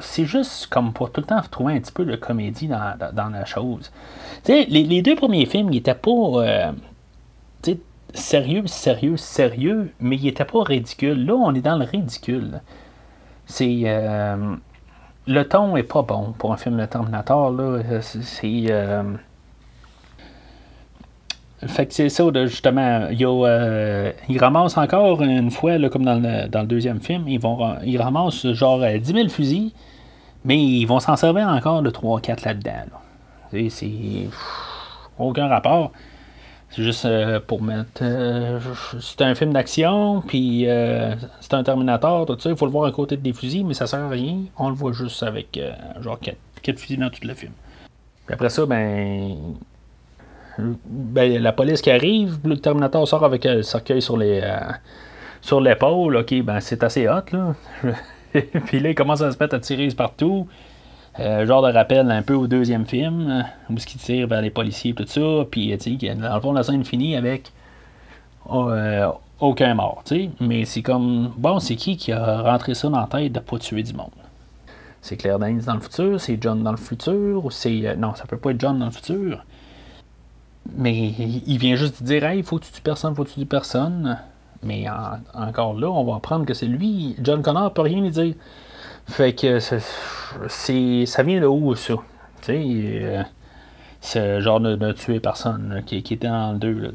c'est 0.00 0.24
juste 0.24 0.68
comme 0.68 0.92
pour 0.92 1.10
tout 1.10 1.20
le 1.20 1.26
temps 1.26 1.42
trouver 1.50 1.74
un 1.74 1.80
petit 1.80 1.92
peu 1.92 2.04
de 2.04 2.14
comédie 2.14 2.68
dans, 2.68 2.94
dans, 3.12 3.28
la 3.28 3.44
chose. 3.44 3.90
Les, 4.46 4.64
les 4.66 5.02
deux 5.02 5.16
premiers 5.16 5.46
films, 5.46 5.68
ils 5.70 5.76
n'étaient 5.76 5.94
pas. 5.94 6.72
Sérieux, 8.14 8.66
sérieux, 8.66 9.16
sérieux, 9.16 9.92
mais 10.00 10.16
il 10.16 10.28
était 10.28 10.44
pas 10.44 10.62
ridicule. 10.62 11.24
Là, 11.26 11.34
on 11.34 11.54
est 11.54 11.60
dans 11.60 11.76
le 11.76 11.84
ridicule. 11.84 12.60
C'est. 13.46 13.82
euh, 13.86 14.54
le 15.26 15.42
ton 15.44 15.76
est 15.76 15.82
pas 15.84 16.02
bon 16.02 16.32
pour 16.38 16.52
un 16.52 16.56
film 16.56 16.78
de 16.78 16.86
Terminator. 16.86 17.54
C'est. 18.00 18.64
euh, 18.70 19.02
fait 21.66 21.86
que 21.86 21.94
c'est 21.94 22.08
ça, 22.08 22.24
justement. 22.46 23.06
Euh, 23.10 24.12
il 24.28 24.38
ramasse 24.38 24.76
encore 24.76 25.22
une 25.22 25.50
fois, 25.50 25.78
là, 25.78 25.88
comme 25.88 26.04
dans 26.04 26.20
le, 26.20 26.66
deuxième 26.66 27.00
film, 27.00 27.28
ils, 27.28 27.38
vont, 27.38 27.76
ils 27.84 28.00
ramassent 28.00 28.46
genre 28.52 28.82
euh, 28.82 28.98
10 28.98 29.12
000 29.12 29.28
fusils, 29.28 29.72
mais 30.44 30.58
ils 30.60 30.86
vont 30.86 30.98
s'en 30.98 31.14
servir 31.14 31.46
encore 31.48 31.82
de 31.82 31.90
3-4 31.90 32.44
là-dedans. 32.46 32.70
là. 33.52 33.68
C'est- 33.70 34.28
Aucun 35.18 35.46
rapport. 35.46 35.92
C'est 36.74 36.82
juste 36.82 37.04
euh, 37.04 37.38
pour 37.38 37.62
mettre. 37.62 38.00
euh, 38.00 38.58
c'est 38.98 39.20
un 39.20 39.34
film 39.34 39.52
d'action, 39.52 40.22
puis 40.26 40.66
euh, 40.66 41.14
c'est 41.40 41.52
un 41.52 41.62
Terminator, 41.62 42.24
tout 42.24 42.38
ça. 42.38 42.48
Il 42.48 42.56
faut 42.56 42.64
le 42.64 42.72
voir 42.72 42.86
à 42.86 42.92
côté 42.92 43.18
des 43.18 43.34
fusils, 43.34 43.64
mais 43.64 43.74
ça 43.74 43.86
sert 43.86 44.00
à 44.00 44.08
rien. 44.08 44.38
On 44.56 44.70
le 44.70 44.74
voit 44.74 44.92
juste 44.92 45.22
avec 45.22 45.60
genre 46.00 46.18
4, 46.62 46.78
fusils 46.78 46.98
dans 46.98 47.10
tout 47.10 47.26
le 47.26 47.34
film. 47.34 47.52
Puis 48.24 48.34
après 48.34 48.48
ça, 48.48 48.64
ben. 48.64 49.36
ben, 50.58 51.42
la 51.42 51.52
police 51.52 51.82
qui 51.82 51.90
arrive, 51.90 52.38
le 52.42 52.56
Terminator 52.56 53.06
sort 53.06 53.24
avec 53.24 53.44
le 53.44 53.62
cercueil 53.62 54.00
sur 54.00 54.16
les. 54.16 54.40
sur 55.42 55.60
l'épaule, 55.60 56.16
ok, 56.16 56.42
ben 56.42 56.60
c'est 56.60 56.82
assez 56.82 57.06
hot 57.06 57.32
là. 57.32 57.54
puis 58.64 58.80
là, 58.80 58.90
il 58.90 58.94
commence 58.94 59.20
à 59.20 59.30
se 59.30 59.36
mettre 59.38 59.56
à 59.56 59.58
tirer 59.58 59.88
partout. 59.88 60.48
Euh, 61.20 61.44
genre 61.46 61.60
de 61.62 61.70
rappel 61.70 62.10
un 62.10 62.22
peu 62.22 62.34
au 62.34 62.46
deuxième 62.46 62.86
film, 62.86 63.28
euh, 63.30 63.42
où 63.72 63.78
ce 63.78 63.86
qui 63.86 63.98
tire 63.98 64.26
vers 64.26 64.40
les 64.40 64.50
policiers 64.50 64.92
et 64.92 64.94
tout 64.94 65.06
ça, 65.06 65.44
puis 65.50 65.76
tu 65.78 65.98
sais, 65.98 66.14
dans 66.14 66.34
le 66.34 66.40
fond, 66.40 66.52
la 66.52 66.62
scène 66.62 66.84
finit 66.84 67.16
avec 67.16 67.52
euh, 68.50 69.08
aucun 69.38 69.74
mort, 69.74 70.02
tu 70.06 70.14
sais, 70.16 70.30
mais 70.40 70.64
c'est 70.64 70.80
comme, 70.82 71.30
bon, 71.36 71.58
c'est 71.60 71.76
qui 71.76 71.98
qui 71.98 72.12
a 72.12 72.40
rentré 72.42 72.74
ça 72.74 72.88
dans 72.88 73.00
la 73.00 73.06
tête 73.06 73.32
de 73.32 73.40
pas 73.40 73.58
tuer 73.58 73.82
du 73.82 73.92
monde? 73.92 74.08
C'est 75.02 75.16
Claire 75.18 75.38
Danes 75.38 75.60
dans 75.60 75.74
le 75.74 75.80
futur, 75.80 76.18
c'est 76.20 76.38
John 76.40 76.62
dans 76.62 76.70
le 76.70 76.76
futur, 76.78 77.44
ou 77.44 77.50
c'est, 77.50 77.86
euh, 77.86 77.94
non, 77.94 78.14
ça 78.14 78.24
peut 78.24 78.38
pas 78.38 78.52
être 78.52 78.60
John 78.60 78.78
dans 78.78 78.86
le 78.86 78.90
futur, 78.92 79.44
mais 80.76 81.08
il 81.46 81.58
vient 81.58 81.74
juste 81.76 82.02
de 82.02 82.06
dire, 82.06 82.24
hey, 82.24 82.42
faut 82.42 82.58
que 82.58 82.64
tu 82.64 82.80
personne, 82.80 83.14
faut 83.14 83.24
que 83.24 83.30
tu 83.30 83.44
personne, 83.44 84.18
mais 84.62 84.88
en- 84.88 85.18
encore 85.34 85.74
là, 85.78 85.90
on 85.90 86.04
va 86.04 86.16
apprendre 86.16 86.46
que 86.46 86.54
c'est 86.54 86.66
lui, 86.66 87.16
John 87.22 87.42
Connor 87.42 87.72
peut 87.74 87.82
rien 87.82 88.00
lui 88.00 88.10
dire. 88.10 88.34
Fait 89.08 89.34
que 89.34 89.58
c'est, 90.48 91.06
ça 91.06 91.22
vient 91.22 91.40
de 91.40 91.46
où 91.46 91.74
ça? 91.74 91.94
Tu 92.42 92.52
sais, 92.52 92.62
euh, 92.64 93.22
ce 94.00 94.40
genre 94.40 94.60
de, 94.60 94.74
de 94.76 94.92
tuer 94.92 95.20
personne 95.20 95.82
qui, 95.86 96.02
qui 96.02 96.14
était 96.14 96.28
le 96.28 96.58
2. 96.58 96.72
Là, 96.72 96.88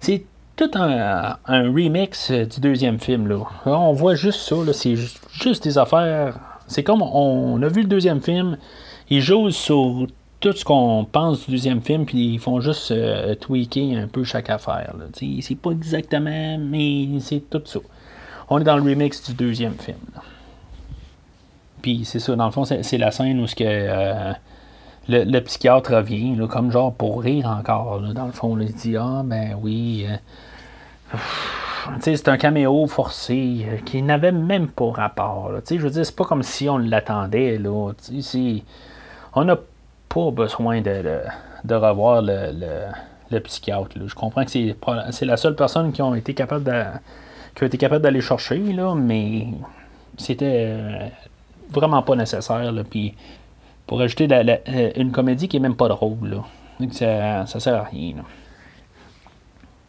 c'est 0.00 0.24
tout 0.56 0.70
un, 0.74 1.36
un 1.46 1.62
remix 1.72 2.30
euh, 2.30 2.44
du 2.46 2.60
deuxième 2.60 2.98
film. 2.98 3.28
Là. 3.28 3.38
On 3.66 3.92
voit 3.92 4.14
juste 4.14 4.40
ça, 4.40 4.56
là, 4.56 4.72
c'est 4.72 4.96
ju- 4.96 5.08
juste 5.32 5.64
des 5.64 5.78
affaires. 5.78 6.38
C'est 6.66 6.82
comme 6.82 7.02
on 7.02 7.60
a 7.62 7.68
vu 7.68 7.82
le 7.82 7.88
deuxième 7.88 8.20
film, 8.20 8.58
ils 9.08 9.20
jouent 9.20 9.50
sur 9.50 10.06
tout 10.40 10.52
ce 10.52 10.64
qu'on 10.64 11.04
pense 11.10 11.44
du 11.46 11.52
deuxième 11.52 11.80
film, 11.80 12.04
puis 12.04 12.34
ils 12.34 12.38
font 12.38 12.60
juste 12.60 12.90
euh, 12.90 13.34
tweaker 13.36 13.96
un 13.96 14.06
peu 14.08 14.24
chaque 14.24 14.50
affaire. 14.50 14.94
Là. 14.98 15.04
C'est 15.14 15.54
pas 15.56 15.70
exactement, 15.70 16.58
mais 16.58 17.08
c'est 17.20 17.48
tout 17.48 17.62
ça. 17.64 17.78
On 18.50 18.58
est 18.60 18.64
dans 18.64 18.76
le 18.76 18.82
remix 18.82 19.22
du 19.24 19.34
deuxième 19.34 19.74
film. 19.74 19.96
Puis 21.82 22.04
c'est 22.04 22.18
ça, 22.18 22.34
dans 22.36 22.46
le 22.46 22.52
fond, 22.52 22.64
c'est 22.64 22.98
la 22.98 23.10
scène 23.10 23.40
où 23.40 23.46
ce 23.46 23.54
que, 23.54 23.64
euh, 23.66 24.32
le, 25.08 25.24
le 25.24 25.40
psychiatre 25.40 25.94
revient, 25.94 26.34
là, 26.36 26.46
comme 26.48 26.70
genre 26.70 26.92
pour 26.92 27.22
rire 27.22 27.46
encore. 27.46 28.00
là. 28.00 28.12
dans 28.12 28.26
le 28.26 28.32
fond, 28.32 28.56
là, 28.56 28.64
il 28.64 28.74
dit 28.74 28.96
Ah, 28.96 29.22
ben 29.24 29.56
oui. 29.60 30.06
euh, 30.08 31.16
c'est 32.00 32.28
un 32.28 32.36
caméo 32.36 32.86
forcé 32.86 33.66
euh, 33.68 33.76
qui 33.84 34.02
n'avait 34.02 34.32
même 34.32 34.68
pas 34.68 34.90
rapport. 34.90 35.52
Je 35.68 35.76
veux 35.76 35.90
dire, 35.90 36.04
c'est 36.04 36.16
pas 36.16 36.24
comme 36.24 36.42
si 36.42 36.68
on 36.68 36.78
l'attendait. 36.78 37.60
On 39.34 39.44
n'a 39.44 39.56
pas 40.08 40.30
besoin 40.30 40.80
de, 40.80 41.20
de, 41.64 41.74
revoir 41.74 42.22
le, 42.22 42.50
le, 43.30 43.40
psychiatre. 43.40 43.90
Je 44.04 44.14
comprends 44.14 44.44
que 44.44 44.50
c'est 44.50 45.24
la 45.24 45.36
seule 45.36 45.54
personne 45.54 45.92
qui 45.92 46.02
a 46.02 46.14
été 46.16 46.34
capable 46.34 46.64
d'aller 46.64 48.20
chercher, 48.20 48.58
là, 48.72 48.94
mais 48.94 49.46
c'était 50.16 50.66
euh, 50.68 51.08
vraiment 51.70 52.02
pas 52.02 52.16
nécessaire. 52.16 52.72
Là, 52.72 52.82
puis 52.84 53.14
pour 53.86 54.00
ajouter 54.00 54.28
euh, 54.30 54.90
une 54.96 55.12
comédie 55.12 55.48
qui 55.48 55.56
est 55.56 55.60
même 55.60 55.76
pas 55.76 55.88
drôle. 55.88 56.28
Là. 56.28 56.44
Donc 56.80 56.92
ça, 56.92 57.46
ça 57.46 57.60
sert 57.60 57.74
à 57.74 57.84
rien. 57.84 58.14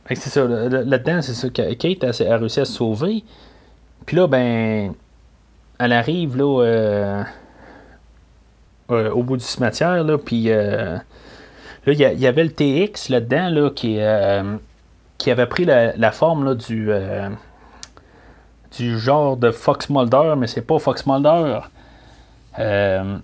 c'est 0.07 0.29
ça, 0.29 0.45
là-dedans, 0.45 1.21
c'est 1.21 1.33
ça 1.33 1.49
que 1.49 1.73
Kate 1.73 2.03
a, 2.03 2.37
réussi 2.37 2.59
à 2.59 2.65
se 2.65 2.73
sauver. 2.73 3.23
Puis 4.05 4.15
là, 4.15 4.27
ben, 4.27 4.93
elle 5.79 5.93
arrive 5.93 6.37
là, 6.37 6.63
euh, 6.63 7.23
au 8.89 9.23
bout 9.23 9.37
du 9.37 9.43
cimetière, 9.43 10.03
là, 10.03 10.17
puis 10.17 10.45
là, 10.45 11.01
il 11.85 11.99
y, 11.99 12.27
avait 12.27 12.43
le 12.43 12.51
TX 12.51 13.09
là-dedans, 13.09 13.49
là, 13.49 13.69
qui, 13.69 13.99
qui 15.17 15.31
avait 15.31 15.45
pris 15.45 15.65
la, 15.65 16.11
forme 16.11 16.45
là, 16.45 16.55
du, 16.55 16.89
du 18.75 18.99
genre 18.99 19.37
de 19.37 19.51
Fox 19.51 19.89
Mulder, 19.89 20.33
mais 20.37 20.47
c'est 20.47 20.61
pas 20.61 20.79
Fox 20.79 21.05
Mulder. 21.05 21.59
Euh, 22.59 23.17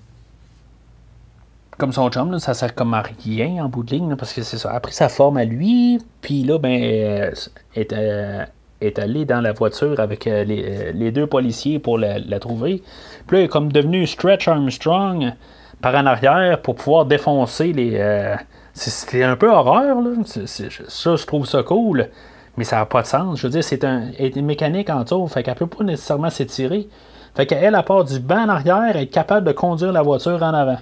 comme 1.77 1.91
son 1.91 2.09
chum, 2.09 2.37
ça 2.39 2.53
sert 2.53 2.75
comme 2.75 2.93
à 2.93 3.01
rien 3.01 3.65
en 3.65 3.69
bout 3.69 3.83
de 3.83 3.91
ligne, 3.91 4.15
parce 4.15 4.33
que 4.33 4.43
c'est 4.43 4.57
ça. 4.57 4.71
A 4.71 4.79
pris 4.79 4.93
sa 4.93 5.09
forme 5.09 5.37
à 5.37 5.45
lui, 5.45 5.99
puis 6.21 6.43
là, 6.43 6.57
ben, 6.59 6.81
euh, 6.81 7.31
est, 7.75 7.93
euh, 7.93 8.45
est 8.81 8.99
allé 8.99 9.25
dans 9.25 9.41
la 9.41 9.53
voiture 9.53 9.99
avec 9.99 10.25
les, 10.25 11.11
deux 11.11 11.27
policiers 11.27 11.79
pour 11.79 11.97
la, 11.97 12.39
trouver. 12.39 12.83
Puis 13.27 13.37
là, 13.37 13.41
il 13.41 13.45
est 13.45 13.49
comme 13.49 13.71
devenu 13.71 14.05
Stretch 14.05 14.47
Armstrong 14.47 15.33
par 15.81 15.95
en 15.95 16.05
arrière 16.05 16.61
pour 16.61 16.75
pouvoir 16.75 17.05
défoncer 17.05 17.73
les. 17.73 18.37
C'était 18.73 19.23
un 19.23 19.35
peu 19.35 19.51
horreur, 19.51 20.01
là. 20.01 20.11
ça, 20.25 21.15
je 21.15 21.25
trouve 21.25 21.45
ça 21.45 21.61
cool. 21.63 22.09
Mais 22.57 22.63
ça 22.63 22.77
n'a 22.77 22.85
pas 22.85 23.01
de 23.01 23.07
sens. 23.07 23.39
Je 23.39 23.47
veux 23.47 23.51
dire, 23.51 23.63
c'est 23.63 23.83
un, 23.83 24.11
une 24.19 24.45
mécanique 24.45 24.89
en 24.89 25.03
tour, 25.03 25.29
fait 25.31 25.43
qu'elle 25.43 25.55
peut 25.55 25.67
pas 25.67 25.83
nécessairement 25.83 26.29
s'étirer. 26.29 26.87
Fait 27.35 27.47
qu'elle, 27.47 27.75
à 27.75 27.83
part 27.83 28.03
du 28.03 28.19
banc 28.19 28.43
en 28.43 28.49
arrière, 28.49 28.95
elle 28.95 29.03
est 29.03 29.07
capable 29.07 29.47
de 29.47 29.53
conduire 29.53 29.91
la 29.91 30.03
voiture 30.03 30.41
en 30.43 30.53
avant. 30.53 30.77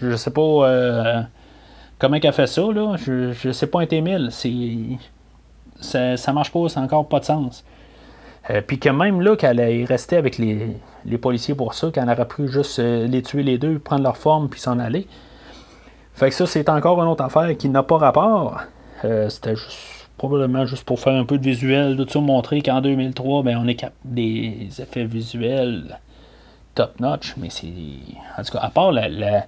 Je 0.00 0.14
sais 0.16 0.30
pas 0.30 0.40
euh, 0.40 1.20
comment 1.98 2.16
elle 2.22 2.32
fait 2.32 2.46
ça, 2.46 2.62
là. 2.62 2.96
Je, 2.96 3.32
je 3.32 3.50
sais 3.50 3.66
pas 3.66 3.80
un 3.80 3.84
T1000. 3.84 4.30
C'est, 4.30 4.98
ça, 5.80 6.16
ça 6.16 6.32
marche 6.32 6.52
pas, 6.52 6.68
ça 6.68 6.80
n'a 6.80 6.86
encore 6.86 7.08
pas 7.08 7.18
de 7.18 7.24
sens. 7.24 7.64
Euh, 8.48 8.60
puis 8.64 8.78
que 8.78 8.88
même 8.88 9.20
là, 9.20 9.36
qu'elle 9.36 9.58
est 9.58 9.84
restée 9.84 10.16
avec 10.16 10.38
les, 10.38 10.78
policiers 11.20 11.54
pour 11.54 11.74
ça, 11.74 11.90
qu'elle 11.90 12.08
aurait 12.08 12.28
pu 12.28 12.48
juste 12.48 12.78
euh, 12.78 13.06
les 13.08 13.22
tuer 13.22 13.42
les 13.42 13.58
deux, 13.58 13.80
prendre 13.80 14.04
leur 14.04 14.16
forme, 14.16 14.48
puis 14.48 14.60
s'en 14.60 14.78
aller. 14.78 15.08
Fait 16.14 16.28
que 16.28 16.34
ça, 16.34 16.46
c'est 16.46 16.68
encore 16.68 17.02
une 17.02 17.08
autre 17.08 17.24
affaire 17.24 17.56
qui 17.56 17.68
n'a 17.68 17.82
pas 17.82 17.98
rapport. 17.98 18.60
C'était 19.02 19.56
juste 19.56 19.99
probablement 20.20 20.66
juste 20.66 20.84
pour 20.84 21.00
faire 21.00 21.14
un 21.14 21.24
peu 21.24 21.38
de 21.38 21.44
visuel, 21.44 21.96
tout 21.96 22.06
ça, 22.06 22.20
montrer 22.20 22.60
qu'en 22.60 22.82
2003, 22.82 23.42
ben, 23.42 23.56
on 23.56 23.66
est 23.66 23.74
capable 23.74 23.96
des 24.04 24.68
effets 24.78 25.06
visuels 25.06 25.98
top 26.74 27.00
notch, 27.00 27.36
mais 27.38 27.48
c'est. 27.48 27.72
En 28.36 28.42
tout 28.42 28.52
cas, 28.52 28.58
à 28.58 28.68
part 28.68 28.92
la, 28.92 29.46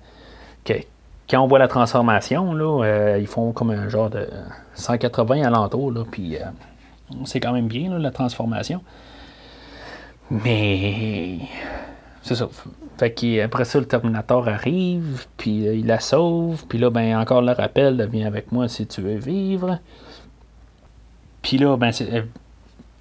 quand 1.29 1.43
on 1.43 1.47
voit 1.47 1.59
la 1.59 1.69
transformation, 1.69 2.55
là, 2.55 2.85
euh, 2.85 3.19
ils 3.21 3.27
font 3.27 3.53
comme 3.53 3.71
un 3.71 3.91
genre 3.91 4.09
de 4.09 4.27
180 4.73 5.43
alentours, 5.43 5.93
là, 5.93 6.05
puis 6.11 6.37
euh, 6.37 6.45
c'est 7.27 7.39
quand 7.39 7.53
même 7.53 7.69
bien 7.69 7.99
la 7.99 8.11
transformation. 8.11 8.81
Mais 10.31 11.37
c'est 12.23 12.35
ça. 12.35 12.49
Fait 12.97 13.13
qu'après 13.13 13.67
ça, 13.67 13.79
le 13.79 13.85
Terminator 13.85 14.49
arrive, 14.49 15.27
puis 15.37 15.69
euh, 15.69 15.75
il 15.75 15.87
la 15.87 16.01
sauve, 16.01 16.65
puis 16.67 16.79
là, 16.79 16.89
ben 16.89 17.19
encore 17.19 17.43
le 17.43 17.53
rappel, 17.53 18.09
viens 18.11 18.27
avec 18.27 18.53
moi 18.53 18.69
si 18.69 18.87
tu 18.87 19.03
veux 19.03 19.17
vivre. 19.17 19.79
Puis 21.43 21.59
là, 21.59 21.77
ben, 21.77 21.93
c'est. 21.93 22.13
Euh, 22.13 22.23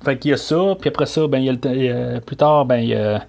fait 0.04 0.18
qu'il 0.18 0.32
y 0.32 0.34
a 0.34 0.38
ça, 0.38 0.76
puis 0.80 0.90
après 0.90 1.06
ça, 1.06 1.28
ben, 1.28 1.38
il 1.38 1.46
y 1.46 1.50
a 1.50 1.54
le, 1.54 2.20
plus 2.20 2.36
tard, 2.36 2.66
ben, 2.66 2.78
il 2.78 2.90
y 2.90 2.96
a 2.96 3.24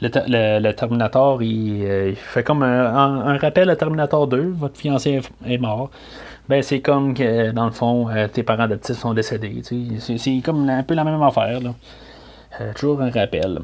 le, 0.00 0.72
Terminator, 0.72 1.42
il, 1.42 2.14
fait 2.16 2.42
comme 2.42 2.62
un, 2.62 3.36
rappel 3.36 3.68
à 3.68 3.76
Terminator 3.76 4.26
2, 4.26 4.54
votre 4.56 4.78
fiancé 4.78 5.20
est, 5.46 5.58
mort. 5.58 5.90
Ben, 6.48 6.62
c'est 6.62 6.80
comme 6.80 7.12
dans 7.12 7.66
le 7.66 7.72
fond, 7.72 8.08
euh, 8.08 8.26
tes 8.26 8.42
parents 8.42 8.62
adoptifs 8.62 8.96
sont 8.96 9.12
décédés. 9.12 9.60
C'est, 9.98 10.40
comme 10.42 10.68
un 10.70 10.82
peu 10.82 10.94
la 10.94 11.04
même 11.04 11.22
affaire. 11.22 11.60
Euh, 12.60 12.72
toujours 12.74 13.02
un 13.02 13.10
rappel. 13.10 13.60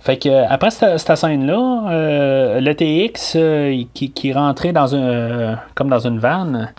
Fait 0.00 0.16
que 0.16 0.50
après 0.50 0.70
cette, 0.70 1.16
scène-là, 1.16 2.60
le 2.60 2.72
TX 2.72 3.36
qui, 3.92 4.10
qui 4.12 4.32
rentrait 4.32 4.72
dans 4.72 4.94
un 4.94 5.58
comme 5.74 5.90
dans 5.90 6.06
une 6.06 6.18
vanne, 6.18 6.72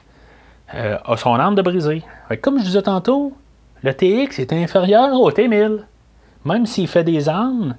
euh, 0.76 0.98
a 1.06 1.18
son 1.18 1.34
arme 1.34 1.56
de 1.56 1.62
briser. 1.62 2.04
Comme 2.42 2.60
je 2.60 2.66
disais 2.66 2.82
tantôt, 2.82 3.34
le 3.84 3.94
TX 3.94 4.40
est 4.40 4.52
inférieur 4.54 5.20
au 5.20 5.32
T1000. 5.32 5.80
Même 6.46 6.66
s'il 6.66 6.88
fait 6.88 7.04
des 7.04 7.30
armes, 7.30 7.76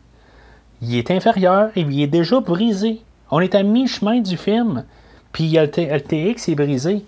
il 0.80 0.96
est 0.96 1.10
inférieur 1.10 1.70
et 1.76 1.80
il 1.80 2.02
est 2.02 2.06
déjà 2.06 2.40
brisé. 2.40 3.00
On 3.30 3.40
est 3.40 3.54
à 3.54 3.62
mi-chemin 3.62 4.20
du 4.20 4.36
film, 4.36 4.84
puis 5.32 5.52
le, 5.52 5.66
TX 5.66 6.48
est 6.48 6.54
brisé. 6.54 7.04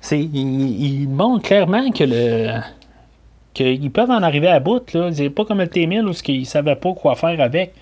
C'est, 0.00 0.20
il, 0.20 1.08
montre 1.08 1.44
clairement 1.44 1.90
que 1.90 2.04
le 2.04 2.60
qu'ils 3.52 3.90
peuvent 3.90 4.10
en 4.10 4.22
arriver 4.22 4.48
à 4.48 4.60
bout. 4.60 4.92
Là. 4.94 5.10
C'est 5.12 5.28
pas 5.28 5.44
comme 5.44 5.58
le 5.58 5.66
T1000 5.66 6.06
où 6.06 6.12
ils 6.28 6.40
ne 6.40 6.44
savaient 6.44 6.76
pas 6.76 6.92
quoi 6.94 7.14
faire 7.14 7.40
avec. 7.40 7.74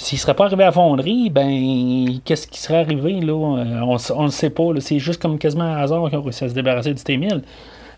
S'il 0.00 0.16
ne 0.16 0.20
serait 0.20 0.34
pas 0.34 0.46
arrivé 0.46 0.64
à 0.64 0.72
fonderie, 0.72 1.28
ben, 1.28 2.20
qu'est-ce 2.24 2.46
qui 2.46 2.58
serait 2.58 2.78
arrivé, 2.78 3.20
là? 3.20 3.34
Euh, 3.34 3.96
on 4.14 4.22
ne 4.24 4.30
sait 4.30 4.48
pas, 4.48 4.70
C'est 4.78 4.98
juste 4.98 5.20
comme 5.20 5.38
quasiment 5.38 5.64
un 5.64 5.76
hasard 5.76 6.08
qu'ils 6.08 6.18
ont 6.18 6.22
réussi 6.22 6.42
à 6.42 6.48
se 6.48 6.54
débarrasser 6.54 6.94
du 6.94 7.02
T-1000. 7.04 7.42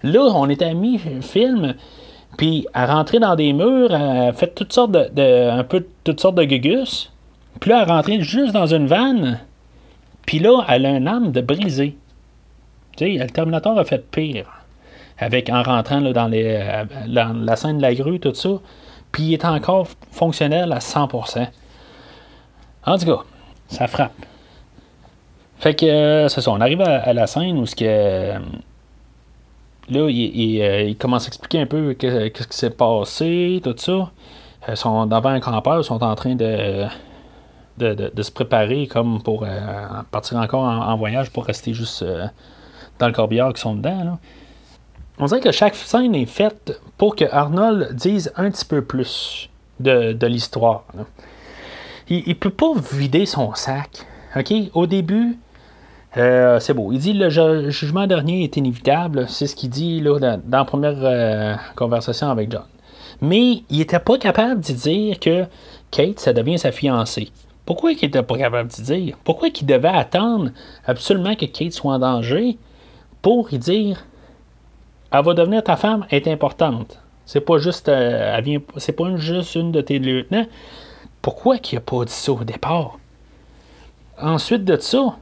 Là, 0.02 0.20
on 0.34 0.48
était 0.48 0.64
à 0.64 0.74
mi-film, 0.74 1.76
puis 2.36 2.66
à 2.74 2.86
rentrer 2.86 3.20
dans 3.20 3.36
des 3.36 3.52
murs, 3.52 3.94
à 3.94 4.32
fait 4.32 4.52
toutes 4.52 4.72
sortes 4.72 4.90
de, 4.90 5.50
un 5.50 5.62
peu 5.62 5.86
toutes 6.02 6.20
sortes 6.20 6.34
de 6.34 6.42
gugus. 6.42 7.12
Puis 7.60 7.70
là, 7.70 7.82
à 7.82 7.84
rentrer 7.84 8.20
juste 8.20 8.52
dans 8.52 8.66
une 8.66 8.88
vanne, 8.88 9.38
puis 10.26 10.40
là, 10.40 10.64
elle 10.68 10.86
a 10.86 10.88
un 10.88 11.06
âme 11.06 11.30
de 11.30 11.40
brisé. 11.40 11.96
Tu 12.96 13.16
sais, 13.16 13.24
le 13.24 13.30
Terminator 13.30 13.78
a 13.78 13.84
fait 13.84 14.04
pire. 14.10 14.46
Avec, 15.18 15.50
en 15.50 15.62
rentrant 15.62 16.00
dans, 16.00 16.26
les, 16.26 16.46
euh, 16.46 16.84
la 17.06 17.54
scène 17.54 17.76
de 17.76 17.82
la 17.82 17.94
grue, 17.94 18.18
tout 18.18 18.34
ça. 18.34 18.58
Puis 19.12 19.22
il 19.22 19.34
est 19.34 19.44
encore 19.44 19.86
fonctionnel 20.10 20.72
à 20.72 20.80
100%. 20.80 21.46
En 22.84 22.98
tout 22.98 23.06
cas, 23.06 23.22
ça 23.68 23.86
frappe. 23.86 24.12
Fait 25.58 25.74
que 25.74 25.86
euh, 25.86 26.28
c'est 26.28 26.40
ça, 26.40 26.50
on 26.50 26.60
arrive 26.60 26.80
à, 26.80 27.12
la 27.12 27.28
scène 27.28 27.56
où 27.58 27.66
ce 27.66 27.76
que. 27.76 27.84
Euh, 27.86 28.38
là, 29.88 30.08
il, 30.10 30.60
euh, 30.60 30.82
il, 30.82 30.96
commence 30.96 31.24
à 31.24 31.28
expliquer 31.28 31.60
un 31.60 31.66
peu 31.66 31.94
qu'est-ce 31.94 32.48
qui 32.48 32.56
s'est 32.56 32.70
passé, 32.70 33.60
tout 33.62 33.74
ça. 33.76 34.10
Ils 34.68 34.76
sont 34.76 35.06
devant 35.06 35.28
un 35.28 35.38
campeur, 35.38 35.78
ils 35.78 35.84
sont 35.84 36.02
en 36.02 36.14
train 36.16 36.34
de, 36.34 36.86
de, 37.78 38.22
se 38.22 38.30
préparer 38.32 38.88
comme 38.88 39.22
pour 39.22 39.46
partir 40.10 40.38
encore 40.38 40.64
en, 40.64 40.96
voyage 40.96 41.30
pour 41.30 41.44
rester 41.44 41.74
juste 41.74 42.04
dans 42.98 43.06
le 43.06 43.12
corbillard 43.12 43.52
qui 43.52 43.60
sont 43.60 43.74
dedans. 43.74 44.18
On 45.18 45.26
dirait 45.26 45.40
que 45.40 45.52
chaque 45.52 45.74
scène 45.74 46.14
est 46.14 46.26
faite 46.26 46.80
pour 46.96 47.16
que 47.16 47.24
Arnold 47.30 47.94
dise 47.94 48.32
un 48.36 48.50
petit 48.50 48.64
peu 48.64 48.82
plus 48.82 49.48
de, 49.80 50.12
de 50.12 50.26
l'histoire 50.26 50.84
il, 52.18 52.28
ne 52.28 52.34
peut 52.34 52.50
pas 52.50 52.72
vider 52.92 53.26
son 53.26 53.54
sac. 53.54 54.06
OK? 54.36 54.52
Au 54.74 54.86
début, 54.86 55.38
euh, 56.16 56.58
c'est 56.60 56.74
beau. 56.74 56.92
Il 56.92 56.98
dit 56.98 57.12
le 57.12 57.30
jugement 57.70 58.06
dernier 58.06 58.44
est 58.44 58.56
inévitable. 58.56 59.26
C'est 59.28 59.46
ce 59.46 59.56
qu'il 59.56 59.70
dit 59.70 60.00
là, 60.00 60.18
dans, 60.18 60.42
la 60.50 60.64
première 60.64 60.98
euh, 60.98 61.54
conversation 61.76 62.30
avec 62.30 62.50
John. 62.50 62.64
Mais 63.20 63.62
il 63.70 63.78
n'était 63.78 63.98
pas 63.98 64.18
capable 64.18 64.60
de 64.60 64.72
dire 64.72 65.20
que 65.20 65.44
Kate, 65.90 66.18
ça 66.18 66.32
devient 66.32 66.58
sa 66.58 66.72
fiancée. 66.72 67.30
Pourquoi 67.64 67.92
il 67.92 67.98
n'était 68.02 68.22
pas 68.22 68.36
capable 68.36 68.70
de 68.70 68.82
dire? 68.82 69.16
Pourquoi 69.22 69.48
il 69.48 69.66
devait 69.66 69.88
attendre 69.88 70.50
absolument 70.84 71.34
que 71.36 71.46
Kate 71.46 71.72
soit 71.72 71.94
en 71.94 71.98
danger 71.98 72.58
pour 73.20 73.52
y 73.52 73.58
dire 73.58 74.04
Elle 75.12 75.24
va 75.24 75.34
devenir 75.34 75.62
ta 75.62 75.76
femme, 75.76 76.04
est 76.10 76.26
importante. 76.26 76.98
C'est 77.24 77.40
pas 77.40 77.58
juste 77.58 77.88
euh, 77.88 78.34
elle 78.36 78.44
vient, 78.44 78.60
c'est 78.78 78.92
pas 78.92 79.16
juste 79.16 79.54
une 79.54 79.70
de 79.70 79.80
tes 79.80 79.98
lieutenants. 79.98 80.46
Pourquoi 81.22 81.58
qu'il 81.58 81.76
n'a 81.76 81.80
pas 81.80 82.04
dit 82.04 82.12
ça 82.12 82.32
au 82.32 82.44
départ? 82.44 82.98
Ensuite 84.20 84.64
de 84.64 84.76
ça, 84.76 85.16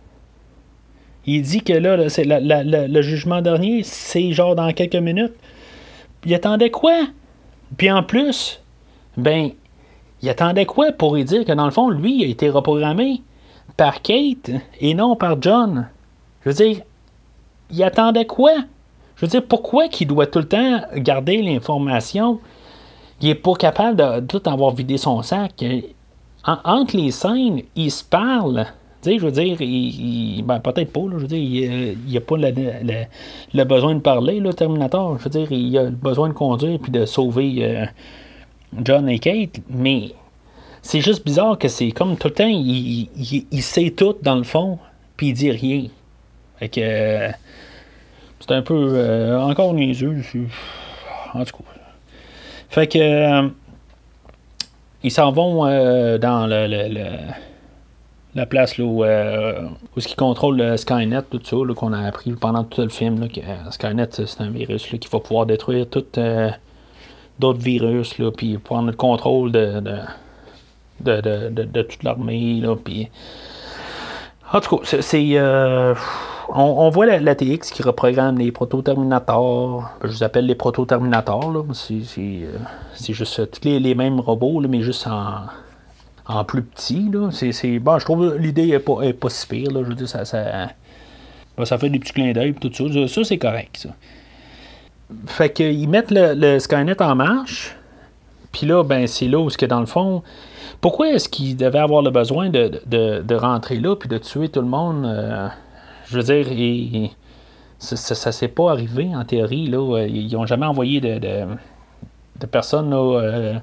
il 1.26 1.42
dit 1.42 1.62
que 1.62 1.74
là, 1.74 2.08
c'est 2.08 2.24
le 2.26 3.02
jugement 3.02 3.42
dernier, 3.42 3.82
c'est 3.82 4.32
genre 4.32 4.56
dans 4.56 4.72
quelques 4.72 4.96
minutes. 4.96 5.34
Il 6.24 6.34
attendait 6.34 6.70
quoi? 6.70 7.06
Puis 7.76 7.90
en 7.90 8.02
plus, 8.02 8.60
ben, 9.16 9.50
il 10.22 10.28
attendait 10.28 10.66
quoi 10.66 10.92
pour 10.92 11.14
lui 11.14 11.24
dire 11.24 11.44
que 11.44 11.52
dans 11.52 11.66
le 11.66 11.70
fond, 11.70 11.90
lui 11.90 12.24
a 12.24 12.26
été 12.26 12.48
reprogrammé 12.48 13.22
par 13.76 14.02
Kate 14.02 14.50
et 14.80 14.94
non 14.94 15.16
par 15.16 15.40
John? 15.40 15.88
Je 16.44 16.50
veux 16.50 16.54
dire, 16.54 16.82
il 17.70 17.82
attendait 17.84 18.26
quoi? 18.26 18.52
Je 19.16 19.26
veux 19.26 19.30
dire, 19.30 19.44
pourquoi 19.46 19.88
qu'il 19.88 20.08
doit 20.08 20.26
tout 20.26 20.38
le 20.38 20.48
temps 20.48 20.80
garder 20.96 21.42
l'information? 21.42 22.40
Il 23.20 23.28
est 23.28 23.34
pas 23.34 23.54
capable 23.54 23.96
de 23.96 24.20
tout 24.20 24.42
avoir 24.46 24.74
vidé 24.74 24.96
son 24.96 25.22
sac. 25.22 25.64
entre 26.44 26.96
les 26.96 27.10
scènes, 27.10 27.62
il 27.76 27.90
se 27.90 28.02
parle. 28.02 28.66
Je 29.04 29.18
veux 29.18 29.32
dire, 29.32 29.56
ben, 30.44 30.60
peut-être 30.60 30.92
pas, 30.92 31.00
je 31.12 31.16
veux 31.16 31.26
dire, 31.26 31.38
il 31.38 31.98
n'y 32.06 32.16
a 32.16 32.20
pas 32.20 32.36
le, 32.36 33.64
besoin 33.64 33.94
de 33.94 34.00
parler, 34.00 34.40
le 34.40 34.52
Terminator. 34.52 35.18
Je 35.18 35.24
veux 35.24 35.30
dire, 35.30 35.50
il 35.50 35.78
a 35.78 35.90
besoin 35.90 36.28
de 36.28 36.34
conduire 36.34 36.78
puis 36.78 36.92
de 36.92 37.06
sauver 37.06 37.56
euh, 37.60 37.86
John 38.82 39.08
et 39.08 39.18
Kate, 39.18 39.60
mais 39.70 40.12
c'est 40.82 41.00
juste 41.00 41.24
bizarre 41.24 41.58
que 41.58 41.68
c'est 41.68 41.92
comme 41.92 42.16
tout 42.16 42.28
le 42.28 42.34
temps, 42.34 42.48
il, 42.48 43.62
sait 43.62 43.90
tout 43.90 44.16
dans 44.22 44.36
le 44.36 44.44
fond, 44.44 44.78
puis 45.16 45.28
il 45.28 45.34
dit 45.34 45.50
rien. 45.50 45.84
Fait 46.58 46.68
que. 46.68 47.30
c'est 48.40 48.52
un 48.52 48.62
peu. 48.62 48.74
Euh, 48.74 49.40
encore 49.40 49.72
niaiseux. 49.72 50.22
En 51.32 51.44
tout 51.44 51.56
cas. 51.56 51.69
Fait 52.70 52.86
que. 52.86 52.98
Euh, 52.98 53.48
ils 55.02 55.10
s'en 55.10 55.32
vont 55.32 55.66
euh, 55.66 56.18
dans 56.18 56.46
le, 56.46 56.66
la 58.34 58.46
place 58.46 58.76
là, 58.76 58.84
où, 58.84 59.02
où 59.02 60.00
ce 60.00 60.06
qui 60.06 60.14
contrôle 60.14 60.58
le 60.58 60.76
Skynet, 60.76 61.22
tout 61.30 61.40
ça, 61.42 61.56
qu'on 61.74 61.92
a 61.94 62.06
appris 62.06 62.32
pendant 62.32 62.64
tout 62.64 62.82
le 62.82 62.88
film. 62.88 63.18
Là, 63.20 63.28
que 63.28 63.40
Skynet, 63.70 64.08
c'est 64.10 64.40
un 64.40 64.50
virus 64.50 64.86
qui 64.86 65.08
va 65.10 65.20
pouvoir 65.20 65.46
détruire 65.46 65.88
tout 65.88 66.04
d'autres 67.38 67.60
virus, 67.60 68.18
là, 68.18 68.30
puis 68.30 68.58
prendre 68.58 68.88
le 68.90 68.96
contrôle 68.96 69.52
de 69.52 69.80
de, 71.00 71.82
toute 71.82 72.02
l'armée. 72.02 72.62
Puis... 72.84 73.08
En 74.52 74.60
tout 74.60 74.76
cas, 74.76 75.00
c'est. 75.00 75.38
Euh, 76.50 76.54
on, 76.54 76.90
voit 76.90 77.06
la, 77.06 77.34
TX 77.34 77.70
qui 77.70 77.82
reprogramme 77.82 78.38
les 78.38 78.50
proto-terminators. 78.50 79.90
Je 80.02 80.08
les 80.08 80.22
appelle 80.22 80.46
les 80.46 80.54
proto-terminators. 80.54 81.64
C'est, 81.72 82.02
c'est, 82.94 83.12
juste 83.12 83.50
tous 83.50 83.68
les, 83.68 83.94
mêmes 83.94 84.20
robots, 84.20 84.60
mais 84.68 84.82
juste 84.82 85.06
en, 86.26 86.44
plus 86.44 86.62
petit. 86.62 87.10
C'est, 87.30 87.78
bon, 87.78 87.98
je 87.98 88.04
trouve 88.04 88.36
l'idée 88.36 88.66
n'est 88.66 88.78
pas, 88.78 89.02
est 89.02 89.12
pas 89.12 89.30
si 89.30 89.46
pire. 89.46 89.70
Je 89.72 89.78
veux 89.78 89.94
dire, 89.94 90.08
ça, 90.08 90.24
ça, 90.24 90.68
ça 91.64 91.78
fait 91.78 91.90
des 91.90 91.98
petits 91.98 92.12
clins 92.12 92.32
d'œil 92.32 92.54
tout 92.54 92.72
ça. 92.72 93.08
Ça, 93.08 93.24
c'est 93.24 93.38
correct. 93.38 93.76
Ça. 93.76 93.90
Fait 95.26 95.52
qu'ils 95.52 95.88
mettent 95.88 96.10
le, 96.10 96.34
le, 96.34 96.58
Skynet 96.58 97.00
en 97.00 97.14
marche. 97.14 97.76
Puis 98.52 98.66
là, 98.66 98.82
ben, 98.82 99.06
c'est 99.06 99.28
là 99.28 99.38
où, 99.38 99.48
que 99.48 99.66
dans 99.66 99.80
le 99.80 99.86
fond, 99.86 100.22
pourquoi 100.80 101.10
est-ce 101.10 101.28
qu'il 101.28 101.56
devait 101.56 101.78
avoir 101.78 102.02
le 102.02 102.10
besoin 102.10 102.50
de, 102.50 103.34
rentrer 103.34 103.76
là 103.76 103.94
puis 103.94 104.08
de 104.08 104.18
tuer 104.18 104.48
tout 104.48 104.60
le 104.60 104.66
monde? 104.66 105.04
Euh, 105.04 105.48
je 106.10 106.18
veux 106.18 106.22
dire, 106.22 107.10
ça, 107.78 108.28
ne 108.28 108.32
s'est 108.32 108.48
pas 108.48 108.72
arrivé 108.72 109.14
en 109.14 109.24
théorie. 109.24 109.66
Là. 109.68 110.06
Ils 110.06 110.32
n'ont 110.32 110.46
jamais 110.46 110.66
envoyé 110.66 111.00
de, 111.00 111.46
personnes 112.50 112.92
euh, 112.92 113.58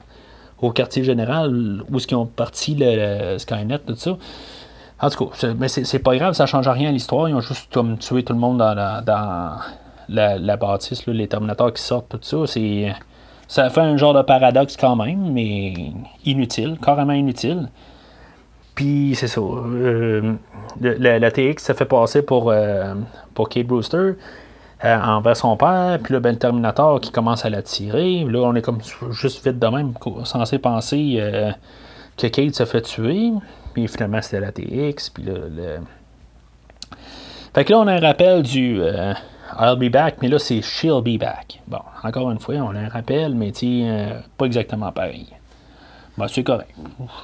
au 0.61 0.71
quartier 0.71 1.03
général 1.03 1.83
où 1.89 1.97
ils 1.97 2.15
ont 2.15 2.25
parti 2.25 2.75
le, 2.79 3.37
Skynet, 3.37 3.79
tout 3.79 3.95
ça. 3.95 4.17
En 4.99 5.09
tout 5.09 5.27
cas, 5.27 5.53
mais 5.57 5.67
c'est 5.67 5.99
pas 5.99 6.15
grave, 6.15 6.33
ça 6.33 6.47
change 6.47 6.67
rien 6.67 6.89
à 6.89 6.91
l'histoire. 6.91 7.29
Ils 7.29 7.35
ont 7.35 7.41
juste 7.41 7.71
comme 7.71 7.97
tué 7.97 8.23
tout 8.23 8.33
le 8.33 8.39
monde 8.39 8.57
dans 8.57 8.73
la, 8.73 9.01
dans 9.01 9.59
la, 10.09 10.57
bâtisse, 10.57 11.05
les 11.05 11.27
Terminators 11.27 11.73
qui 11.73 11.83
sortent, 11.83 12.09
tout 12.09 12.19
ça. 12.21 12.37
C'est 12.47 12.93
ça 13.47 13.69
fait 13.69 13.81
un 13.81 13.95
genre 13.95 14.13
de 14.13 14.23
paradoxe 14.23 14.75
quand 14.75 14.95
même, 14.95 15.31
mais 15.31 15.73
inutile, 16.25 16.77
carrément 16.81 17.13
inutile. 17.13 17.69
Puis 18.77 19.13
c'est 19.15 19.27
ça. 19.27 19.41
Euh, 19.41 20.35
la, 20.79 21.31
TX 21.31 21.57
se 21.57 21.73
fait 21.73 21.85
passer 21.85 22.21
pour, 22.21 22.49
euh, 22.49 22.93
pour 23.33 23.49
Kate 23.49 23.67
Brewster 23.67 24.13
euh, 24.85 25.01
envers 25.01 25.35
son 25.35 25.57
père. 25.57 25.99
Puis 26.01 26.13
là, 26.13 26.21
ben, 26.21 26.31
le 26.31 26.37
Terminator 26.37 27.01
qui 27.01 27.11
commence 27.11 27.43
à 27.43 27.49
la 27.49 27.61
tirer. 27.61 28.23
Là, 28.23 28.39
on 28.43 28.55
est 28.55 28.61
comme 28.61 28.79
juste 29.11 29.45
vite 29.45 29.59
de 29.59 29.67
même, 29.67 29.93
censé 30.23 30.59
penser 30.59 31.19
que 32.15 32.27
Kate 32.27 32.55
se 32.55 32.63
fait 32.63 32.81
tuer. 32.81 33.31
Puis 33.73 33.87
finalement, 33.89 34.21
c'était 34.21 34.39
la 34.39 34.53
TX. 34.53 35.09
Puis 35.09 35.23
là. 35.23 35.33
Fait 37.53 37.65
que 37.65 37.73
là, 37.73 37.79
on 37.79 37.87
a 37.87 37.93
un 37.93 37.99
rappel 37.99 38.43
du. 38.43 38.79
I'll 39.59 39.75
be 39.75 39.89
back, 39.89 40.17
mais 40.21 40.27
là, 40.27 40.39
c'est 40.39 40.61
she'll 40.61 41.01
be 41.01 41.17
back. 41.17 41.61
Bon, 41.67 41.81
encore 42.03 42.29
une 42.31 42.39
fois, 42.39 42.55
on 42.55 42.75
a 42.75 42.79
un 42.79 42.89
rappel, 42.89 43.33
mais 43.33 43.51
euh, 43.63 44.19
pas 44.37 44.45
exactement 44.45 44.91
pareil. 44.91 45.27
Bon, 46.17 46.27
c'est 46.27 46.43
correct. 46.43 46.73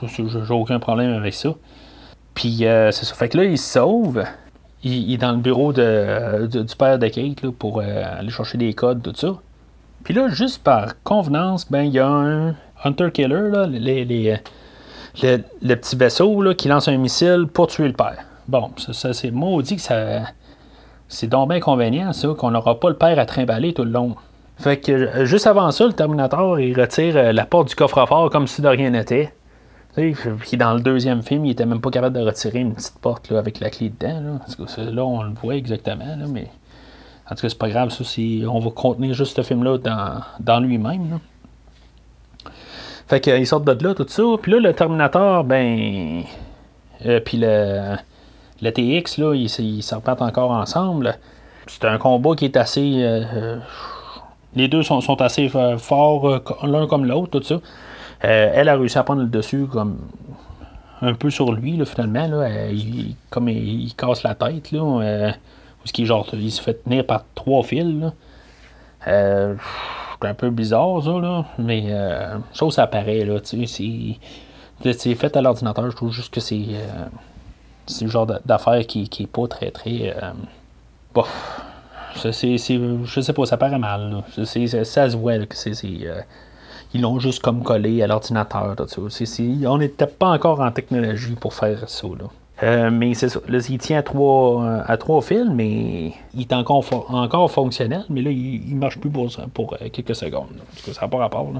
J'ai 0.04 0.54
aucun 0.54 0.80
problème 0.80 1.14
avec 1.14 1.34
ça. 1.34 1.50
Puis, 2.34 2.66
euh, 2.66 2.92
c'est 2.92 3.06
ça. 3.06 3.16
Fait 3.16 3.30
que 3.30 3.38
là, 3.38 3.46
il 3.46 3.58
se 3.58 3.74
sauve. 3.74 4.24
Il, 4.84 5.14
est 5.14 5.18
dans 5.18 5.32
le 5.32 5.38
bureau 5.38 5.72
de, 5.72 6.46
du 6.46 6.76
père 6.76 7.00
de 7.00 7.08
Kate 7.08 7.50
pour 7.52 7.80
euh, 7.80 8.20
aller 8.20 8.30
chercher 8.30 8.58
des 8.58 8.74
codes, 8.74 9.02
tout 9.02 9.16
ça. 9.16 9.36
Puis 10.04 10.14
là, 10.14 10.28
juste 10.28 10.62
par 10.62 11.02
convenance, 11.04 11.72
ben, 11.72 11.84
il 11.84 11.94
y 11.94 12.00
a 12.00 12.08
un 12.08 12.56
Hunter-Killer, 12.84 13.50
là, 13.50 13.66
les, 13.66 14.04
les, 14.04 14.38
le, 15.22 15.76
petit 15.76 15.96
vaisseau 15.96 16.42
là, 16.42 16.54
qui 16.54 16.68
lance 16.68 16.90
un 16.90 16.98
missile 16.98 17.48
pour 17.52 17.68
tuer 17.68 17.88
le 17.88 17.94
père. 17.94 18.26
Bon, 18.50 18.72
ça, 18.92 19.14
c'est 19.14 19.32
maudit 19.32 19.78
que 19.78 19.82
ça 19.82 20.24
c'est 21.14 21.28
donc 21.28 21.50
bien 21.50 21.60
convenient, 21.60 22.12
ça, 22.12 22.30
qu'on 22.38 22.52
n'aura 22.52 22.80
pas 22.80 22.90
le 22.90 22.96
père 22.96 23.20
à 23.20 23.26
trimballer 23.26 23.74
tout 23.74 23.84
le 23.84 23.92
long. 23.92 24.16
Fait 24.58 24.80
que 24.80 24.92
euh, 24.92 25.26
juste 25.26 25.48
avant 25.48 25.72
ça, 25.72 25.86
le 25.86 25.94
Terminator, 25.94 26.60
il 26.60 26.80
retire 26.80 27.18
euh, 27.18 27.32
la 27.32 27.46
porte 27.46 27.70
du 27.70 27.76
coffre-fort 27.76 28.30
comme 28.30 28.48
si 28.48 28.62
de 28.62 28.68
rien 28.68 28.92
n'était. 28.92 29.34
Puis 29.96 30.58
dans 30.58 30.74
le 30.74 30.80
deuxième 30.80 31.22
film, 31.22 31.46
il 31.46 31.52
était 31.52 31.66
même 31.66 31.82
pas 31.82 31.92
capable 31.92 32.18
de 32.18 32.26
retirer 32.26 32.60
une 32.60 32.74
petite 32.74 32.98
porte 33.00 33.30
là, 33.30 33.38
avec 33.38 33.60
la 33.60 33.70
clé 33.70 33.90
dedans. 33.90 34.40
Là. 34.58 34.92
là, 34.92 35.06
on 35.06 35.22
le 35.22 35.34
voit 35.34 35.56
exactement, 35.56 36.16
là, 36.18 36.26
mais 36.28 36.48
en 37.30 37.36
tout 37.36 37.42
cas, 37.42 37.50
c'est 37.50 37.58
pas 37.58 37.70
grave, 37.70 37.90
ça, 37.90 38.04
on 38.48 38.60
va 38.60 38.72
contenir 38.72 39.14
juste 39.14 39.36
ce 39.36 39.44
film-là 39.44 39.78
dans, 39.78 40.22
dans 40.40 40.60
lui-même. 40.60 41.20
Fait 43.08 43.20
qu'il 43.20 43.46
sort 43.46 43.62
de 43.62 43.84
là, 43.84 43.94
tout 43.94 44.06
ça. 44.08 44.24
Puis 44.42 44.52
là, 44.52 44.60
le 44.60 44.74
Terminator, 44.74 45.44
ben. 45.44 46.24
Euh, 47.06 47.20
puis 47.20 47.38
le 47.38 47.96
le 48.62 48.72
TX, 48.72 49.18
là, 49.18 49.34
ils, 49.36 49.50
se 49.50 49.94
repartent 49.94 50.22
encore 50.22 50.52
ensemble. 50.52 51.18
C'est 51.68 51.86
un 51.86 51.98
combat 51.98 52.36
qui 52.36 52.46
est 52.46 52.56
assez. 52.56 53.04
Les 54.56 54.68
deux 54.68 54.84
sont, 54.84 55.22
assez 55.22 55.52
euh, 55.56 55.78
forts 55.78 56.42
l'un 56.64 56.88
comme 56.88 57.06
l'autre, 57.06 57.40
tout 57.40 57.44
ça. 57.44 57.60
elle 58.22 58.70
a 58.70 58.76
réussi 58.76 58.98
à 58.98 59.04
prendre 59.04 59.22
le 59.22 59.28
dessus 59.28 59.66
comme 59.66 59.98
un 61.02 61.14
peu 61.14 61.30
sur 61.30 61.52
lui, 61.52 61.84
finalement. 61.86 62.30
Comme 63.30 63.50
il, 63.50 63.94
casse 63.96 64.24
la 64.24 64.36
tête, 64.36 64.72
là, 64.72 65.34
ce 65.84 65.92
qui 65.92 66.06
genre, 66.06 66.28
il 66.34 66.52
se 66.52 66.62
fait 66.62 66.84
tenir 66.84 67.06
par 67.06 67.26
trois 67.36 67.64
fils. 67.64 67.94
c'est 69.06 69.58
un 70.22 70.34
peu 70.34 70.50
bizarre, 70.50 71.04
ça, 71.04 71.12
là, 71.12 71.46
mais 71.58 71.92
ça, 72.54 72.72
ça 72.72 72.84
apparaît. 72.84 73.26
Là, 73.26 73.40
c'est, 73.44 75.16
fait 75.16 75.36
à 75.36 75.42
l'ordinateur, 75.42 75.92
je 75.92 75.96
trouve 75.96 76.12
juste 76.14 76.34
que 76.34 76.40
c'est 76.40 76.66
le 78.02 78.08
genre 78.08 78.28
d'affaire 78.46 78.88
qui, 78.88 79.10
qui 79.10 79.24
est 79.24 79.28
pas 79.28 79.48
très, 79.48 79.72
très. 79.72 80.16
Euh, 82.26 82.32
bof. 82.78 83.10
je 83.10 83.22
sais 83.22 83.34
pas, 83.34 83.46
ça 83.46 83.58
paraît 83.58 83.80
mal. 83.80 84.24
ça 84.36 84.46
se 84.46 85.18
voit 85.18 85.46
que 85.46 85.56
c'est. 85.56 85.74
Euh, 85.84 86.22
ils 86.94 87.02
l'ont 87.02 87.20
juste 87.20 87.42
comme 87.42 87.64
collé 87.64 88.02
à 88.04 88.08
l'ordinateur. 88.08 88.76
on 89.66 89.78
n'était 89.78 90.08
pas 90.08 90.28
encore 90.28 90.60
en 90.60 90.72
technologie 90.72 91.36
pour 91.40 91.54
faire 91.54 91.90
ça. 91.90 92.08
Là. 92.08 92.26
Euh, 92.62 92.92
mais 92.92 93.14
c'est 93.16 93.30
ça. 93.30 93.40
il 93.48 93.78
tient 93.80 93.98
à 93.98 94.04
trois, 94.04 94.84
à 94.86 94.98
trois 94.98 95.22
fils, 95.22 95.48
mais 95.52 96.14
il 96.36 96.42
est 96.42 96.54
encore, 96.54 96.86
encore 97.10 97.50
fonctionnel, 97.50 98.06
mais 98.10 98.22
là, 98.22 98.30
il, 98.30 98.76
ne 98.76 98.80
marche 98.80 99.00
plus 99.00 99.10
pour, 99.10 99.28
pour 99.54 99.76
quelques 99.92 100.16
secondes. 100.16 100.62
ça 100.92 101.02
n'a 101.02 101.08
pas 101.08 101.18
rapport. 101.18 101.52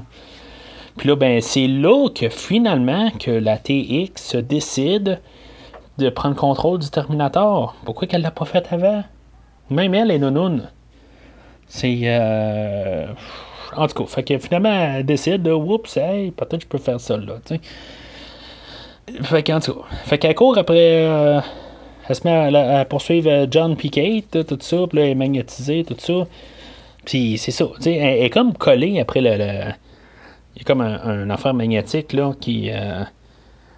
Puis 0.96 1.08
là, 1.08 1.16
ben, 1.16 1.40
c'est 1.40 1.66
là 1.66 2.08
que 2.14 2.28
finalement 2.28 3.10
que 3.18 3.32
la 3.32 3.58
TX 3.58 4.12
se 4.16 4.36
décide 4.36 5.20
de 5.98 6.08
prendre 6.10 6.36
contrôle 6.36 6.78
du 6.78 6.90
Terminator. 6.90 7.74
Pourquoi 7.84 8.06
qu'elle 8.06 8.22
l'a 8.22 8.30
pas 8.30 8.44
fait 8.44 8.66
avant? 8.70 9.02
Même 9.70 9.94
elle 9.94 10.10
est 10.10 10.18
nounoun. 10.18 10.68
C'est. 11.68 12.00
Euh... 12.04 13.06
En 13.76 13.88
tout 13.88 14.04
cas, 14.04 14.06
fait 14.06 14.22
que 14.22 14.38
finalement, 14.38 14.96
elle 14.96 15.04
décide 15.04 15.42
de 15.42 15.50
oups, 15.50 15.96
hey, 15.96 16.30
peut-être 16.30 16.62
je 16.62 16.66
peux 16.66 16.78
faire 16.78 17.00
ça 17.00 17.16
là. 17.16 17.34
T'sais. 17.44 17.60
Fait 19.22 19.42
qu'en 19.42 19.60
tout 19.60 19.74
cas, 19.74 19.80
fait 20.04 20.18
qu'elle 20.18 20.34
court 20.34 20.56
après. 20.56 21.06
Euh, 21.06 21.40
elle 22.08 22.16
se 22.16 22.28
met 22.28 22.54
à, 22.56 22.84
poursuivre 22.84 23.46
John 23.50 23.76
P. 23.76 23.88
Kate, 23.88 24.46
tout 24.46 24.58
ça, 24.60 24.76
puis 24.88 24.98
là, 24.98 25.04
elle 25.04 25.10
est 25.10 25.14
magnétisée, 25.14 25.84
tout 25.84 25.96
ça. 25.98 26.26
Puis 27.04 27.38
c'est 27.38 27.50
ça, 27.50 27.66
tu 27.76 27.82
sais, 27.82 27.94
elle, 27.94 28.24
est 28.24 28.30
comme 28.30 28.52
collée 28.54 29.00
après 29.00 29.20
le. 29.20 29.30
Il 30.56 30.58
y 30.58 30.60
a 30.60 30.64
comme 30.64 30.82
un, 30.82 31.30
affaire 31.30 31.54
magnétique 31.54 32.12
là 32.12 32.32
qui. 32.38 32.70
Euh, 32.70 33.02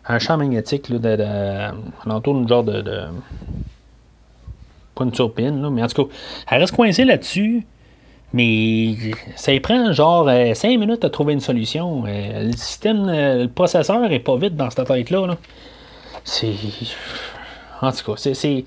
un 0.09 0.19
champ 0.19 0.37
magnétique 0.37 0.89
là, 0.89 0.99
de, 0.99 1.17
de, 1.17 2.11
entoure 2.11 2.47
genre 2.47 2.63
de, 2.63 2.83
Pas 4.97 5.05
une 5.05 5.13
turbine, 5.13 5.63
là, 5.63 5.71
mais 5.71 5.83
en 5.83 5.87
tout 5.87 6.05
cas, 6.07 6.15
elle 6.51 6.61
reste 6.61 6.75
coincée 6.75 7.05
là-dessus. 7.05 7.65
Mais 8.33 8.95
ça 9.37 9.53
y 9.53 9.61
prend 9.61 9.93
genre 9.93 10.27
5 10.27 10.69
euh, 10.69 10.79
minutes 10.79 11.05
à 11.05 11.11
trouver 11.11 11.33
une 11.33 11.41
solution. 11.41 12.05
Euh, 12.07 12.45
le 12.45 12.53
système, 12.53 13.09
euh, 13.09 13.43
le 13.45 13.49
processeur 13.49 14.11
est 14.11 14.19
pas 14.19 14.37
vite 14.37 14.57
dans 14.57 14.69
cette 14.69 14.87
tête-là. 14.87 15.39
C'est. 16.25 16.53
En 17.81 17.93
tout 17.93 18.13
cas, 18.13 18.33
c'est. 18.35 18.65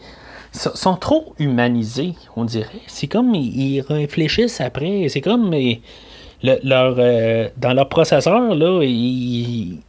sont 0.52 0.96
trop 0.96 1.34
humanisés, 1.40 2.14
on 2.36 2.46
dirait. 2.46 2.82
C'est 2.88 3.08
comme 3.08 3.36
ils 3.36 3.82
réfléchissent 3.82 4.62
après. 4.62 5.08
C'est 5.10 5.22
comme 5.22 5.54
euh, 5.54 7.50
dans 7.58 7.74
leur 7.74 7.90
processeur, 7.90 8.56
là, 8.56 8.82
ils 8.84 9.80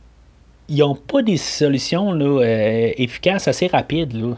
n'ont 0.69 0.97
pas 0.97 1.23
des 1.23 1.37
solutions 1.37 2.13
là, 2.13 2.43
efficaces 2.97 3.47
assez 3.47 3.69
rapides. 3.69 4.15
Là. 4.15 4.35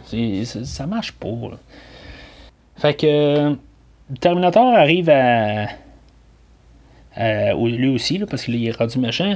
ça 0.64 0.86
marche 0.86 1.12
pas. 1.12 1.28
Fait 2.76 2.94
que 2.94 3.54
Terminator 4.20 4.74
arrive 4.74 5.10
à. 5.10 5.66
lui 7.56 7.94
aussi, 7.94 8.18
parce 8.20 8.44
qu'il 8.44 8.66
est 8.66 8.76
rendu 8.76 8.98
méchant. 8.98 9.34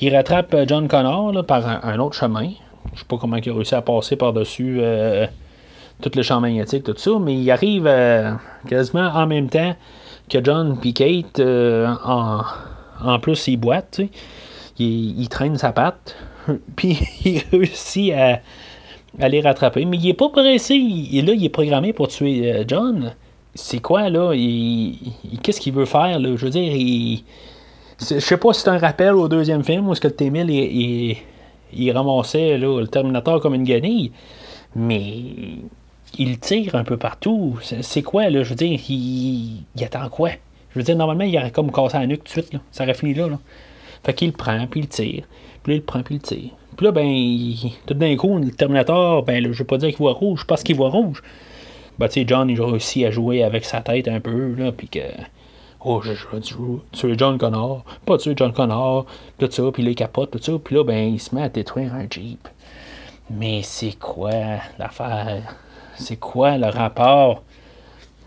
Il 0.00 0.14
rattrape 0.14 0.56
John 0.66 0.88
Connor 0.88 1.44
par 1.46 1.84
un, 1.84 1.98
autre 1.98 2.16
chemin. 2.16 2.50
Je 2.94 3.00
sais 3.00 3.04
pas 3.06 3.16
comment 3.18 3.36
il 3.36 3.48
a 3.48 3.54
réussi 3.54 3.74
à 3.74 3.82
passer 3.82 4.16
par-dessus 4.16 4.78
euh, 4.80 5.26
tout 6.00 6.10
le 6.14 6.22
champ 6.22 6.40
magnétique, 6.40 6.84
tout 6.84 6.96
ça, 6.96 7.12
mais 7.20 7.34
il 7.34 7.50
arrive 7.50 7.86
euh, 7.86 8.32
quasiment 8.66 9.08
en 9.08 9.26
même 9.26 9.48
temps 9.48 9.74
que 10.28 10.42
John 10.42 10.78
et 10.84 10.92
Kate. 10.92 11.38
Euh, 11.38 11.88
en, 12.04 13.18
plus, 13.20 13.48
il 13.48 13.56
boite, 13.56 14.00
il, 14.78 15.28
traîne 15.28 15.56
sa 15.56 15.72
patte, 15.72 16.16
puis 16.76 16.98
il 17.24 17.42
réussit 17.52 18.12
à, 18.12 18.40
les 19.18 19.40
rattraper. 19.40 19.84
Mais 19.84 19.96
il 19.96 20.08
est 20.08 20.14
pas 20.14 20.28
pressé. 20.28 20.74
Il, 20.74 21.26
là, 21.26 21.32
il 21.32 21.44
est 21.44 21.50
programmé 21.50 21.92
pour 21.92 22.08
tuer 22.08 22.64
John. 22.66 23.14
C'est 23.54 23.80
quoi, 23.80 24.08
là? 24.08 24.32
Qu'est-ce 25.42 25.60
qu'il 25.60 25.74
veut 25.74 25.84
faire, 25.84 26.18
là? 26.18 26.36
Je 26.36 26.44
veux 26.44 26.50
dire, 26.50 26.72
il 26.74 27.24
je 28.10 28.18
sais 28.18 28.36
pas 28.36 28.52
si 28.52 28.62
c'est 28.62 28.68
un 28.68 28.78
rappel 28.78 29.14
au 29.14 29.28
deuxième 29.28 29.64
film 29.64 29.88
où 29.88 29.94
ce 29.94 30.00
que 30.00 30.08
le 30.08 30.14
T-1000 30.14 30.50
il, 30.50 31.16
il, 31.72 31.92
ramassait 31.92 32.58
le 32.58 32.86
Terminator 32.86 33.40
comme 33.40 33.54
une 33.54 33.64
guenille, 33.64 34.12
mais 34.74 35.12
il 36.18 36.38
tire 36.38 36.74
un 36.74 36.84
peu 36.84 36.96
partout. 36.96 37.58
C'est 37.80 38.02
quoi, 38.02 38.28
là? 38.28 38.42
Je 38.42 38.50
veux 38.50 38.56
dire, 38.56 38.80
il, 38.88 39.64
attend 39.82 40.08
quoi? 40.08 40.30
Je 40.70 40.78
veux 40.78 40.84
dire, 40.84 40.96
normalement, 40.96 41.24
il 41.24 41.36
aurait 41.36 41.50
comme 41.50 41.70
cassé 41.70 41.98
la 41.98 42.06
nuque 42.06 42.24
tout 42.24 42.34
de 42.34 42.42
suite, 42.42 42.52
là. 42.52 42.60
Ça 42.70 42.84
aurait 42.84 42.94
fini 42.94 43.14
là, 43.14 43.28
là. 43.28 43.38
Fait 44.04 44.14
qu'il 44.14 44.28
le 44.28 44.32
prend, 44.32 44.66
puis 44.66 44.80
il 44.80 44.88
tire. 44.88 45.24
Puis 45.62 45.72
là, 45.72 45.74
il 45.74 45.78
le 45.78 45.84
prend, 45.84 46.02
puis 46.02 46.16
il 46.16 46.20
tire. 46.20 46.50
Puis 46.76 46.86
là, 46.86 46.92
ben, 46.92 47.54
tout 47.86 47.94
d'un 47.94 48.16
coup, 48.16 48.38
le 48.38 48.50
Terminator, 48.50 49.22
ben, 49.24 49.42
là, 49.42 49.50
je 49.52 49.58
veux 49.58 49.64
pas 49.64 49.78
dire 49.78 49.90
qu'il 49.90 49.98
voit 49.98 50.12
rouge, 50.12 50.44
parce 50.46 50.62
qu'il 50.62 50.76
voit 50.76 50.88
rouge. 50.88 51.22
Ben, 51.98 52.08
tu 52.08 52.14
sais, 52.14 52.24
John, 52.26 52.48
il 52.48 52.60
a 52.60 52.66
réussi 52.66 53.04
à 53.04 53.10
jouer 53.10 53.42
avec 53.42 53.64
sa 53.64 53.80
tête 53.80 54.08
un 54.08 54.20
peu, 54.20 54.54
là, 54.54 54.72
puis 54.72 54.88
que 54.88 55.00
Oh, 55.84 56.00
je, 56.00 56.12
je, 56.12 56.26
tuer 56.92 57.14
John 57.18 57.38
Connor, 57.38 57.84
pas 58.06 58.16
tuer 58.16 58.34
John 58.36 58.52
Connor, 58.52 59.04
tout 59.38 59.50
ça, 59.50 59.64
puis 59.72 59.82
les 59.82 59.96
capote, 59.96 60.30
tout 60.30 60.38
ça, 60.40 60.52
puis 60.62 60.76
là, 60.76 60.84
ben, 60.84 61.12
il 61.14 61.18
se 61.18 61.34
met 61.34 61.42
à 61.42 61.48
détruire 61.48 61.92
un 61.94 62.06
Jeep. 62.08 62.46
Mais 63.28 63.62
c'est 63.64 63.98
quoi 63.98 64.30
l'affaire? 64.78 65.56
C'est 65.96 66.16
quoi 66.16 66.56
le 66.56 66.68
rapport? 66.68 67.42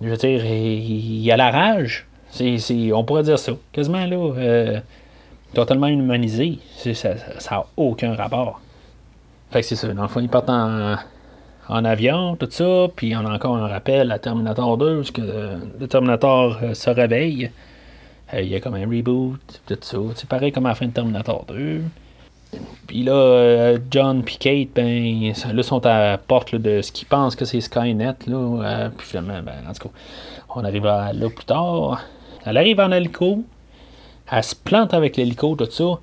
Je 0.01 0.09
veux 0.09 0.17
dire, 0.17 0.45
il 0.45 1.21
y 1.21 1.31
a 1.31 1.37
la 1.37 1.49
rage. 1.49 2.07
On 2.41 3.03
pourrait 3.05 3.23
dire 3.23 3.39
ça. 3.39 3.53
Quasiment, 3.71 4.05
là, 4.05 4.17
euh, 4.17 4.79
totalement 5.55 5.87
humanisé. 5.87 6.59
Ça 6.93 7.15
n'a 7.51 7.65
aucun 7.75 8.13
rapport. 8.13 8.61
Fait 9.51 9.61
que 9.61 9.65
c'est 9.65 9.75
ça. 9.75 9.91
Dans 9.93 10.03
le 10.03 10.07
fond, 10.07 10.19
ils 10.19 10.29
partent 10.29 10.49
en, 10.49 11.85
avion, 11.85 12.35
tout 12.35 12.47
ça. 12.51 12.87
Puis 12.95 13.15
on 13.15 13.25
a 13.25 13.33
encore 13.33 13.55
un 13.55 13.67
rappel 13.67 14.11
à 14.11 14.19
Terminator 14.19 14.77
2, 14.77 14.97
parce 14.97 15.11
que 15.11 15.21
euh, 15.21 15.57
le 15.79 15.87
Terminator 15.87 16.59
euh, 16.61 16.73
se 16.73 16.89
réveille. 16.89 17.49
Euh, 18.33 18.41
il 18.41 18.49
y 18.49 18.55
a 18.55 18.59
comme 18.59 18.75
un 18.75 18.87
reboot, 18.87 19.39
tout 19.65 19.77
ça. 19.81 19.97
C'est 20.15 20.29
pareil 20.29 20.51
comme 20.51 20.65
à 20.65 20.69
la 20.69 20.75
fin 20.75 20.87
de 20.87 20.91
Terminator 20.91 21.45
2. 21.47 21.81
Puis 22.87 23.03
là, 23.03 23.75
John 23.91 24.23
et 24.25 24.37
Kate, 24.37 24.69
ben, 24.75 25.33
là, 25.53 25.63
sont 25.63 25.85
à 25.85 26.11
la 26.11 26.17
porte 26.17 26.55
de 26.55 26.81
ce 26.81 26.91
qu'ils 26.91 27.07
pensent 27.07 27.35
que 27.35 27.45
c'est 27.45 27.59
Skynet. 27.59 28.15
Là, 28.27 28.89
puis 28.95 29.07
finalement, 29.07 29.41
ben, 29.41 29.55
en 29.67 29.73
tout 29.73 29.89
cas, 29.89 29.95
on 30.55 30.63
arrivera 30.63 31.11
là 31.11 31.29
plus 31.29 31.45
tard. 31.45 32.01
Elle 32.45 32.57
arrive 32.57 32.79
en 32.79 32.91
hélico. 32.91 33.43
Elle 34.31 34.43
se 34.43 34.55
plante 34.55 34.93
avec 34.93 35.17
l'hélico, 35.17 35.55
tout 35.55 35.69
ça. 35.69 35.99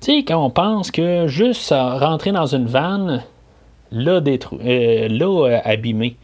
Tu 0.00 0.12
sais, 0.12 0.24
quand 0.24 0.44
on 0.44 0.50
pense 0.50 0.90
que 0.90 1.26
juste 1.26 1.70
rentrer 1.70 2.32
dans 2.32 2.46
une 2.46 2.66
vanne, 2.66 3.24
là, 3.90 4.20
euh, 4.20 5.08
là 5.08 5.60
abîmé. 5.64 6.16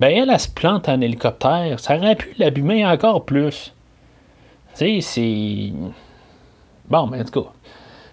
Ben, 0.00 0.08
elle, 0.08 0.30
elle 0.30 0.40
se 0.40 0.48
plante 0.48 0.88
en 0.88 1.00
hélicoptère. 1.00 1.80
Ça 1.80 1.96
aurait 1.96 2.16
pu 2.16 2.34
l'abîmer 2.38 2.86
encore 2.86 3.24
plus. 3.24 3.74
Tu 4.76 5.00
sais, 5.00 5.00
c'est. 5.00 5.72
Bon, 6.88 7.06
mais 7.06 7.20
en 7.20 7.24
tout 7.24 7.42
cas, 7.42 7.50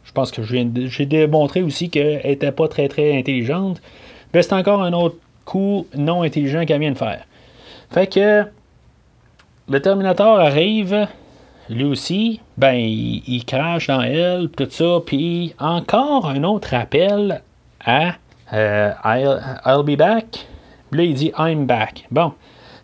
je 0.03 0.11
pense 0.11 0.31
que 0.31 0.41
j'ai 0.43 1.05
démontré 1.05 1.61
aussi 1.61 1.89
qu'elle 1.89 2.21
n'était 2.25 2.51
pas 2.51 2.67
très 2.67 2.87
très 2.87 3.17
intelligente. 3.17 3.81
Ben, 4.33 4.41
c'est 4.41 4.53
encore 4.53 4.81
un 4.81 4.93
autre 4.93 5.17
coup 5.45 5.87
non 5.95 6.23
intelligent 6.23 6.65
qu'elle 6.65 6.79
vient 6.79 6.91
de 6.91 6.97
faire. 6.97 7.23
Fait 7.91 8.07
que 8.07 8.45
le 9.69 9.81
Terminator 9.81 10.39
arrive, 10.39 11.07
lui 11.69 11.85
aussi, 11.85 12.41
ben 12.57 12.75
il, 12.75 13.43
crache 13.45 13.87
dans 13.87 14.01
elle, 14.01 14.49
tout 14.49 14.67
ça, 14.69 14.99
puis 15.05 15.55
encore 15.59 16.27
un 16.29 16.43
autre 16.43 16.73
appel 16.73 17.41
à 17.83 18.15
euh, 18.53 18.91
I'll, 19.03 19.83
be 19.83 19.97
back. 19.97 20.47
Là, 20.91 21.03
il 21.03 21.13
dit 21.15 21.31
I'm 21.37 21.65
back. 21.65 22.05
Bon. 22.11 22.33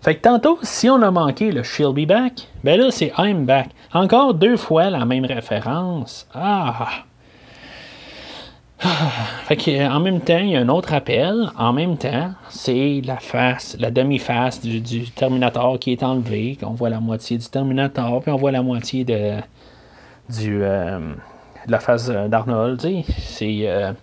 Fait 0.02 0.16
que 0.16 0.22
tantôt, 0.22 0.58
si 0.64 0.90
on 0.90 1.02
a 1.04 1.12
manqué 1.12 1.52
le 1.52 1.62
She'll 1.62 1.94
be 1.94 2.08
back, 2.08 2.48
ben 2.64 2.80
là, 2.80 2.90
c'est 2.90 3.14
I'm 3.18 3.46
back. 3.46 3.70
Encore 3.94 4.34
deux 4.34 4.58
fois 4.58 4.90
la 4.90 5.06
même 5.06 5.26
référence. 5.26 6.28
Ah! 6.34 7.04
Fait 9.46 9.58
que, 9.58 9.90
en 9.90 10.00
même 10.00 10.22
temps, 10.22 10.40
il 10.40 10.52
y 10.52 10.56
a 10.56 10.60
un 10.60 10.70
autre 10.70 10.94
appel. 10.94 11.52
En 11.58 11.72
même 11.74 11.98
temps, 11.98 12.32
c'est 12.50 13.02
la 13.06 13.18
face, 13.18 13.76
la 13.80 13.92
demi-face 13.92 14.62
du, 14.62 15.12
Terminator 15.12 15.78
qui 15.80 15.92
est 15.92 16.04
enlevée. 16.04 16.58
On 16.64 16.72
voit 16.72 16.90
la 16.90 17.00
moitié 17.00 17.38
du 17.38 17.48
Terminator, 17.48 18.22
puis 18.22 18.32
on 18.32 18.38
voit 18.38 18.52
la 18.52 18.64
moitié 18.64 19.04
de, 19.04 19.38
euh, 20.48 21.14
la 21.68 21.80
face 21.80 22.10
d'Arnold. 22.10 22.82
Euh, 23.42 23.94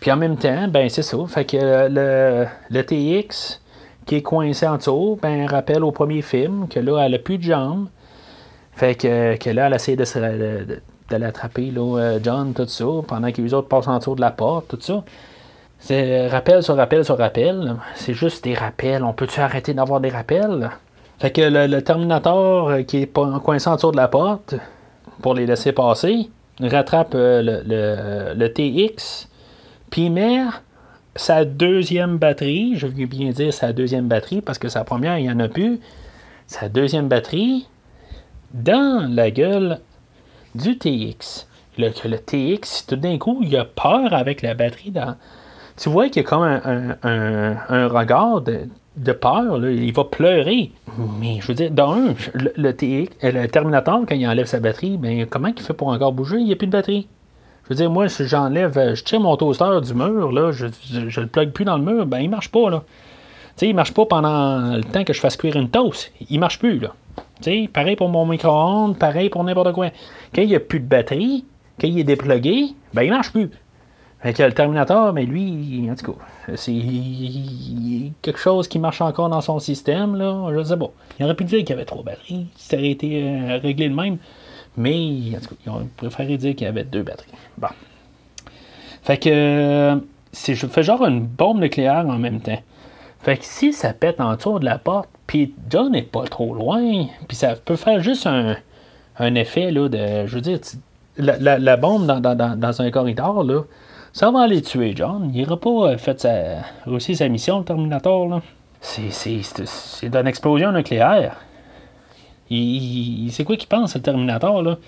puis 0.00 0.12
en 0.12 0.16
même 0.16 0.36
temps, 0.36 0.68
ben 0.68 0.88
c'est 0.88 1.02
ça. 1.02 1.18
Fait 1.28 1.44
que 1.44 1.88
le, 1.90 2.82
TX 2.82 3.60
qui 4.06 4.16
est 4.16 4.22
coincé 4.22 4.66
en 4.66 4.78
dessous, 4.78 5.18
ben 5.20 5.46
rappelle 5.46 5.84
au 5.84 5.92
premier 5.92 6.22
film 6.22 6.68
que 6.68 6.80
là, 6.80 7.04
elle 7.04 7.16
a 7.16 7.18
plus 7.18 7.36
de 7.36 7.42
jambes. 7.42 7.88
Fait 8.72 8.94
que, 8.94 9.50
là, 9.50 9.66
elle 9.66 9.74
essaie 9.74 9.96
de, 9.96 10.04
de, 10.04 10.80
de 11.10 11.16
l'attraper, 11.16 11.70
là, 11.70 11.98
euh, 11.98 12.18
John, 12.22 12.52
tout 12.54 12.66
ça, 12.66 12.84
pendant 13.06 13.30
que 13.32 13.40
les 13.40 13.54
autres 13.54 13.68
passent 13.68 13.88
en 13.88 13.98
dessous 13.98 14.14
de 14.14 14.20
la 14.20 14.30
porte, 14.30 14.68
tout 14.68 14.78
ça. 14.80 15.04
C'est 15.80 16.26
rappel 16.28 16.62
sur 16.62 16.76
rappel 16.76 17.04
sur 17.04 17.18
rappel. 17.18 17.76
C'est 17.94 18.14
juste 18.14 18.44
des 18.44 18.54
rappels. 18.54 19.04
On 19.04 19.12
peut-tu 19.12 19.40
arrêter 19.40 19.74
d'avoir 19.74 20.00
des 20.00 20.08
rappels? 20.08 20.70
Fait 21.18 21.30
que 21.30 21.40
le, 21.42 21.80
Terminator 21.82 22.68
euh, 22.68 22.82
qui 22.82 22.98
est 22.98 23.12
coincé 23.12 23.68
en 23.68 23.76
dessous 23.76 23.92
de 23.92 23.96
la 23.96 24.08
porte, 24.08 24.54
pour 25.22 25.34
les 25.34 25.46
laisser 25.46 25.72
passer, 25.72 26.30
rattrape 26.60 27.14
euh, 27.14 27.42
le, 27.42 27.62
le, 27.64 28.34
le 28.34 28.52
TX 28.52 29.28
puis 29.90 30.10
met 30.10 30.40
sa 31.16 31.44
deuxième 31.44 32.18
batterie, 32.18 32.76
je 32.76 32.86
veux 32.86 33.06
bien 33.06 33.30
dire 33.30 33.52
sa 33.52 33.72
deuxième 33.72 34.06
batterie, 34.06 34.40
parce 34.40 34.58
que 34.58 34.68
sa 34.68 34.84
première, 34.84 35.18
il 35.18 35.22
n'y 35.22 35.30
en 35.30 35.40
a 35.40 35.48
plus, 35.48 35.80
sa 36.46 36.68
deuxième 36.68 37.08
batterie 37.08 37.66
dans 38.52 39.08
la 39.12 39.30
gueule 39.30 39.80
du 40.58 40.78
TX. 40.78 41.46
Le, 41.78 41.90
le 42.04 42.18
TX, 42.18 42.86
tout 42.86 42.96
d'un 42.96 43.18
coup, 43.18 43.40
il 43.42 43.56
a 43.56 43.64
peur 43.64 44.12
avec 44.12 44.42
la 44.42 44.54
batterie 44.54 44.90
dans. 44.90 45.16
Tu 45.76 45.88
vois 45.88 46.08
qu'il 46.08 46.22
y 46.22 46.26
a 46.26 46.28
comme 46.28 46.42
un, 46.42 47.88
regard 47.88 48.40
de, 48.40 49.12
peur, 49.12 49.64
il 49.64 49.92
va 49.92 50.04
pleurer. 50.04 50.72
Mais 51.20 51.38
je 51.40 51.46
veux 51.46 51.54
dire, 51.54 51.70
d'un, 51.70 52.14
le, 52.34 52.72
TX, 52.72 53.14
le 53.22 53.46
Terminator, 53.46 54.00
quand 54.08 54.16
il 54.16 54.26
enlève 54.26 54.46
sa 54.46 54.58
batterie, 54.58 54.96
ben, 54.96 55.24
comment 55.26 55.48
il 55.56 55.62
fait 55.62 55.72
pour 55.72 55.88
encore 55.88 56.12
bouger? 56.12 56.38
Il 56.38 56.46
n'y 56.46 56.52
a 56.52 56.56
plus 56.56 56.66
de 56.66 56.72
batterie. 56.72 57.06
Je 57.64 57.74
veux 57.74 57.76
dire, 57.76 57.90
moi, 57.90 58.08
si 58.08 58.26
j'enlève, 58.26 58.76
euh, 58.78 58.94
je 58.94 59.04
tire 59.04 59.20
mon 59.20 59.36
toaster 59.36 59.80
du 59.84 59.92
mur, 59.92 60.32
là, 60.32 60.50
je, 60.52 60.66
je, 61.08 61.20
le 61.20 61.26
plug 61.26 61.52
plus 61.52 61.66
dans 61.66 61.76
le 61.76 61.84
mur, 61.84 62.06
ben 62.06 62.18
il 62.18 62.30
marche 62.30 62.50
pas, 62.50 62.70
là. 62.70 62.82
Tu 63.56 63.66
sais, 63.66 63.68
il 63.68 63.74
marche 63.74 63.92
pas 63.92 64.06
pendant 64.06 64.74
le 64.74 64.84
temps 64.84 65.04
que 65.04 65.12
je 65.12 65.20
fasse 65.20 65.36
cuire 65.36 65.54
une 65.56 65.68
toast. 65.68 66.10
Il 66.30 66.40
marche 66.40 66.58
plus, 66.58 66.78
là. 66.78 66.94
Tu 67.42 67.50
sais, 67.50 67.68
pareil 67.72 67.96
pour 67.96 68.08
mon 68.08 68.26
micro-ondes, 68.26 68.98
pareil 68.98 69.30
pour 69.30 69.44
n'importe 69.44 69.72
quoi. 69.72 69.90
Quand 70.34 70.42
il 70.42 70.48
n'y 70.48 70.56
a 70.56 70.60
plus 70.60 70.80
de 70.80 70.86
batterie, 70.86 71.44
quand 71.80 71.86
il 71.86 71.98
est 71.98 72.04
déplugué, 72.04 72.74
ben 72.92 73.02
il 73.02 73.10
marche 73.10 73.32
plus. 73.32 73.50
Fait 74.20 74.32
que 74.32 74.42
le 74.42 74.52
Terminator, 74.52 75.12
mais 75.12 75.24
lui, 75.24 75.88
en 75.88 75.94
tout 75.94 76.12
cas, 76.12 76.56
c'est 76.56 76.72
quelque 78.20 78.38
chose 78.38 78.66
qui 78.66 78.80
marche 78.80 79.00
encore 79.00 79.28
dans 79.28 79.40
son 79.40 79.60
système, 79.60 80.16
là, 80.16 80.50
je 80.52 80.62
sais 80.64 80.76
pas. 80.76 80.90
Il 81.18 81.24
aurait 81.24 81.36
pu 81.36 81.44
dire 81.44 81.60
qu'il 81.60 81.70
y 81.70 81.72
avait 81.72 81.84
trois 81.84 82.02
batteries, 82.02 82.48
ça 82.56 82.76
aurait 82.76 82.90
été 82.90 83.22
euh, 83.22 83.58
réglé 83.62 83.88
de 83.88 83.94
même. 83.94 84.18
Mais, 84.76 85.36
en 85.36 85.40
tout 85.40 85.54
cas, 85.54 85.60
ils 85.66 85.70
ont 85.70 85.88
préféré 85.96 86.36
dire 86.36 86.56
qu'il 86.56 86.64
y 86.64 86.68
avait 86.68 86.84
deux 86.84 87.02
batteries. 87.02 87.30
Bon. 87.58 87.68
Fait 89.02 89.18
que, 89.18 90.00
c'est, 90.32 90.54
je 90.54 90.66
fais 90.66 90.82
genre 90.82 91.04
une 91.04 91.20
bombe 91.20 91.60
nucléaire 91.60 92.04
en 92.08 92.18
même 92.18 92.40
temps. 92.40 92.60
Fait 93.20 93.36
que 93.36 93.44
si 93.44 93.72
ça 93.72 93.92
pète 93.92 94.20
en 94.20 94.34
dessous 94.36 94.58
de 94.58 94.64
la 94.64 94.78
porte, 94.78 95.08
puis 95.26 95.54
John 95.68 95.92
n'est 95.92 96.02
pas 96.02 96.24
trop 96.24 96.54
loin, 96.54 97.06
puis 97.26 97.36
ça 97.36 97.54
peut 97.56 97.76
faire 97.76 98.00
juste 98.00 98.26
un, 98.26 98.56
un 99.18 99.34
effet, 99.34 99.70
là, 99.70 99.88
de, 99.88 100.26
je 100.26 100.34
veux 100.34 100.40
dire, 100.40 100.58
la, 101.18 101.58
la, 101.58 101.76
bombe 101.76 102.06
dans, 102.06 102.20
dans, 102.20 102.58
dans, 102.58 102.82
un 102.82 102.90
corridor, 102.90 103.42
là, 103.42 103.62
Ça 104.12 104.30
va 104.30 104.42
aller 104.42 104.62
tuer 104.62 104.92
John. 104.94 105.30
Il 105.34 105.42
n'aura 105.42 105.58
pas 105.58 105.98
fait 105.98 106.20
sa, 106.20 106.32
réussi 106.86 107.16
sa 107.16 107.28
mission, 107.28 107.58
le 107.58 107.64
Terminator. 107.64 108.28
Là. 108.28 108.40
C'est, 108.80 109.10
c'est, 109.10 109.40
c'est, 109.42 110.08
d'une 110.08 110.26
explosion 110.26 110.72
nucléaire. 110.72 111.36
Il, 112.50 113.30
c'est 113.32 113.44
quoi 113.44 113.56
qu'il 113.56 113.68
pense, 113.68 113.94
le 113.94 114.00
Terminator, 114.00 114.62
là? 114.62 114.78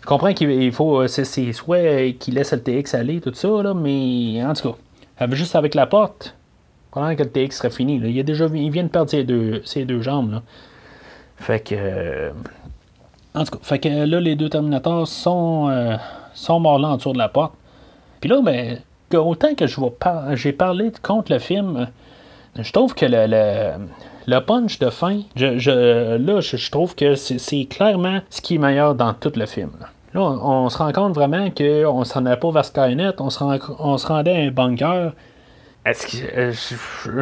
Je 0.00 0.06
comprends 0.06 0.32
qu'il 0.32 0.72
faut. 0.72 1.06
C'est, 1.06 1.24
c'est 1.24 1.52
soit 1.52 2.12
qu'il 2.18 2.34
laisse 2.34 2.52
le 2.52 2.60
TX 2.60 2.94
aller, 2.94 3.20
tout 3.20 3.34
ça, 3.34 3.48
là, 3.62 3.74
mais 3.74 4.44
en 4.44 4.52
tout 4.52 4.72
cas, 5.18 5.26
juste 5.30 5.56
avec 5.56 5.74
la 5.74 5.86
porte, 5.86 6.34
que 7.16 7.22
le 7.22 7.30
TX 7.30 7.56
serait 7.56 7.70
fini, 7.70 7.96
il, 7.96 8.70
vient 8.70 8.84
de 8.84 8.88
perdre 8.88 9.10
ses 9.10 9.24
deux, 9.24 10.02
jambes, 10.02 10.32
là. 10.32 10.42
Fait 11.36 11.60
que. 11.60 12.30
En 13.34 13.44
tout 13.44 13.58
cas, 13.58 14.06
là, 14.06 14.20
les 14.20 14.34
deux 14.34 14.48
Terminators 14.48 15.06
sont, 15.06 15.68
euh, 15.70 15.96
sont 16.34 16.58
morts 16.58 16.78
là 16.78 16.88
en 16.88 16.96
dessous 16.96 17.12
de 17.12 17.18
la 17.18 17.28
porte. 17.28 17.52
Puis 18.20 18.28
là, 18.28 18.40
ben, 18.42 18.78
autant 19.16 19.54
que 19.54 19.66
je 19.66 19.80
j'ai 20.34 20.52
parlé 20.52 20.92
contre 21.02 21.32
le 21.32 21.38
film, 21.38 21.88
je 22.56 22.72
trouve 22.72 22.94
que 22.94 23.06
le, 23.06 24.40
punch 24.40 24.78
de 24.78 24.90
fin, 24.90 25.20
là, 25.36 25.56
je, 25.56 26.70
trouve 26.70 26.94
que 26.94 27.14
c'est 27.14 27.64
clairement 27.66 28.20
ce 28.30 28.40
qui 28.40 28.56
est 28.56 28.58
meilleur 28.58 28.94
dans 28.94 29.14
tout 29.14 29.32
le 29.36 29.46
film. 29.46 29.70
Là, 30.14 30.20
on, 30.22 30.68
se 30.68 30.78
rend 30.78 30.90
compte 30.92 31.14
vraiment 31.14 31.50
qu'on 31.50 32.04
s'en 32.04 32.26
allait 32.26 32.36
pas 32.36 32.50
vers 32.50 32.64
Skynet, 32.64 33.20
on 33.20 33.30
se, 33.30 33.44
on 33.78 33.98
se 33.98 34.06
rendait 34.06 34.32
à 34.32 34.46
un 34.46 34.50
bunker. 34.50 35.12
Euh, 35.86 36.52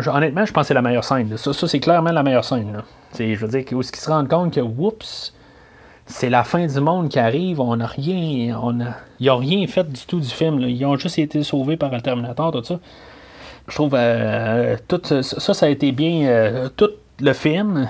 honnêtement, 0.07 0.45
je 0.45 0.53
pense 0.53 0.63
que 0.63 0.69
c'est 0.69 0.75
la 0.75 0.83
meilleure 0.83 1.05
scène. 1.05 1.37
Ça, 1.37 1.53
c'est 1.53 1.81
clairement 1.81 2.11
la 2.11 2.23
meilleure 2.23 2.45
scène. 2.45 2.83
Je 3.19 3.35
veux 3.35 3.49
dire, 3.49 3.65
où 3.73 3.81
est-ce 3.81 3.93
qu'ils 3.93 4.01
se 4.01 4.11
rendent 4.11 4.29
compte 4.29 4.55
que, 4.55 4.61
oups, 4.61 5.33
c'est 6.07 6.31
la 6.31 6.45
fin 6.45 6.67
du 6.67 6.81
monde 6.81 7.09
qui 7.09 7.19
arrive, 7.19 7.61
on 7.61 7.77
n'a 7.77 7.87
rien, 7.87 8.59
on 8.63 8.81
a, 8.81 8.95
ils 9.19 9.27
n'ont 9.27 9.39
rien 9.39 9.67
fait 9.67 9.91
du 9.91 10.01
tout 10.07 10.21
du 10.21 10.29
film. 10.29 10.61
Ils 10.61 10.85
ont 10.85 10.97
juste 10.97 11.19
été 11.19 11.43
sauvés 11.43 11.77
par 11.77 11.91
le 11.91 12.01
Terminator, 12.01 12.53
tout 12.53 12.65
ça. 12.65 12.79
Je 13.69 13.75
trouve 13.75 13.95
euh, 13.97 14.77
tout 14.87 15.01
ça, 15.05 15.23
ça 15.23 15.67
a 15.67 15.69
été 15.69 15.91
bien. 15.93 16.27
Euh, 16.29 16.69
tout 16.77 16.91
le 17.21 17.33
film, 17.33 17.89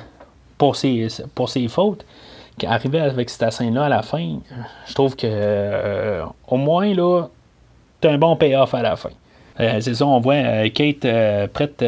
pour 0.57 0.77
ses, 0.77 1.09
pour 1.35 1.49
ses 1.51 1.69
fautes, 1.69 2.05
qui 2.59 2.67
arrivait 2.67 3.01
avec 3.01 3.29
cette 3.29 3.53
scène-là 3.53 3.85
à 3.85 3.89
la 3.91 4.03
fin, 4.03 4.39
je 4.87 4.95
trouve 4.95 5.15
que 5.15 5.27
euh, 5.27 6.25
au 6.49 6.57
moins 6.57 6.93
là, 6.95 7.27
t'as 8.01 8.13
un 8.13 8.19
bon 8.19 8.37
payoff 8.37 8.73
à 8.73 8.83
la 8.83 8.97
fin. 8.97 9.11
C'est 9.59 9.95
ça, 9.95 10.07
on 10.07 10.21
voit 10.21 10.69
Kate 10.71 11.07
prête 11.53 11.85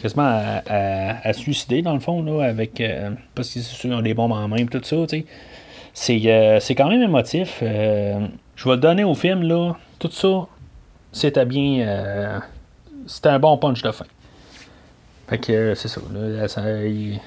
quasiment 0.00 0.40
à, 0.66 1.28
à, 1.28 1.32
suicider 1.32 1.82
dans 1.82 1.94
le 1.94 2.00
fond, 2.00 2.22
là, 2.22 2.44
avec 2.44 2.82
parce 3.34 3.50
qu'ils 3.50 3.92
ont 3.92 4.02
des 4.02 4.14
bombes 4.14 4.32
en 4.32 4.48
main 4.48 4.66
tout 4.66 4.80
ça, 4.82 4.96
tu. 5.08 5.24
C'est, 5.94 6.74
quand 6.76 6.88
même 6.88 7.02
émotif. 7.02 7.58
je 7.60 8.64
vais 8.64 8.74
le 8.74 8.76
donner 8.78 9.04
au 9.04 9.14
film, 9.14 9.42
là. 9.42 9.74
Tout 9.98 10.10
ça, 10.10 10.48
c'était 11.12 11.44
bien 11.44 12.42
c'était 13.06 13.28
un 13.28 13.38
bon 13.38 13.56
punch 13.58 13.82
de 13.82 13.90
fin. 13.90 14.06
Fait 15.28 15.38
que 15.38 15.52
euh, 15.52 15.74
c'est 15.74 15.88
ça, 15.88 16.00
ils, 16.84 17.20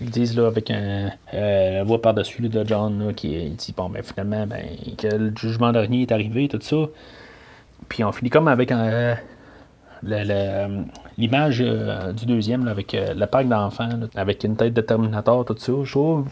disent 0.00 0.36
là 0.36 0.46
avec 0.46 0.70
un, 0.70 1.10
euh, 1.32 1.70
la 1.72 1.84
voix 1.84 2.00
par-dessus 2.00 2.48
de 2.48 2.64
John 2.66 3.12
qui 3.14 3.50
dit 3.50 3.74
bon 3.76 3.88
ben 3.88 4.02
finalement 4.02 4.46
ben, 4.46 4.64
que 4.98 5.06
le 5.06 5.32
jugement 5.36 5.72
dernier 5.72 6.02
est 6.02 6.12
arrivé, 6.12 6.48
tout 6.48 6.58
ça. 6.60 6.76
Puis 7.88 8.04
on 8.04 8.12
finit 8.12 8.30
comme 8.30 8.48
avec 8.48 8.72
euh, 8.72 9.14
l'image 11.16 11.58
du 11.58 12.26
deuxième 12.26 12.68
avec 12.68 12.92
le 12.94 13.24
parc 13.26 13.46
d'enfants, 13.48 13.88
avec 14.14 14.44
une 14.44 14.56
tête 14.56 14.74
de 14.74 14.80
Terminator, 14.80 15.44
tout 15.44 15.56
ça. 15.58 15.72
Je 15.82 15.90
trouve 15.90 16.28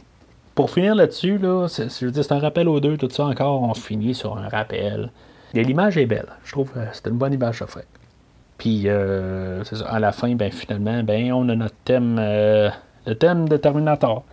pour 0.55 0.70
finir 0.70 0.94
là-dessus, 0.94 1.38
là, 1.38 1.66
c'est 1.68 2.32
un 2.32 2.38
rappel 2.38 2.68
aux 2.68 2.80
deux, 2.80 2.96
tout 2.96 3.09
ça 3.11 3.24
encore, 3.24 3.62
on 3.62 3.74
finit 3.74 4.14
sur 4.14 4.36
un 4.36 4.48
rappel. 4.48 5.11
Et 5.55 5.64
l'image 5.64 5.96
est 5.98 6.07
belle. 6.07 6.28
Je 6.44 6.53
trouve 6.53 6.70
que 6.72 6.80
c'est 6.92 7.07
une 7.07 7.16
bonne 7.16 7.32
image 7.32 7.62
à 7.62 7.66
faire. 7.66 7.84
Puis 8.59 8.82
euh, 8.86 9.62
à 9.88 9.98
la 9.98 10.12
fin, 10.12 10.34
ben 10.34 10.50
finalement, 10.53 11.03
ben 11.03 11.32
on 11.32 11.48
a 11.48 11.55
notre 11.55 11.74
thème, 11.84 12.16
euh, 12.18 12.70
le 13.07 13.14
thème 13.14 13.48
de 13.48 13.57
Terminator. 13.57 14.24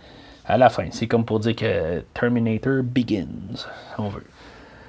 À 0.46 0.56
la 0.56 0.68
fin, 0.68 0.86
c'est 0.90 1.06
comme 1.06 1.24
pour 1.24 1.40
dire 1.40 1.56
que 1.56 2.00
Terminator 2.14 2.82
begins, 2.82 3.26
on 3.98 4.08
veut. 4.08 4.24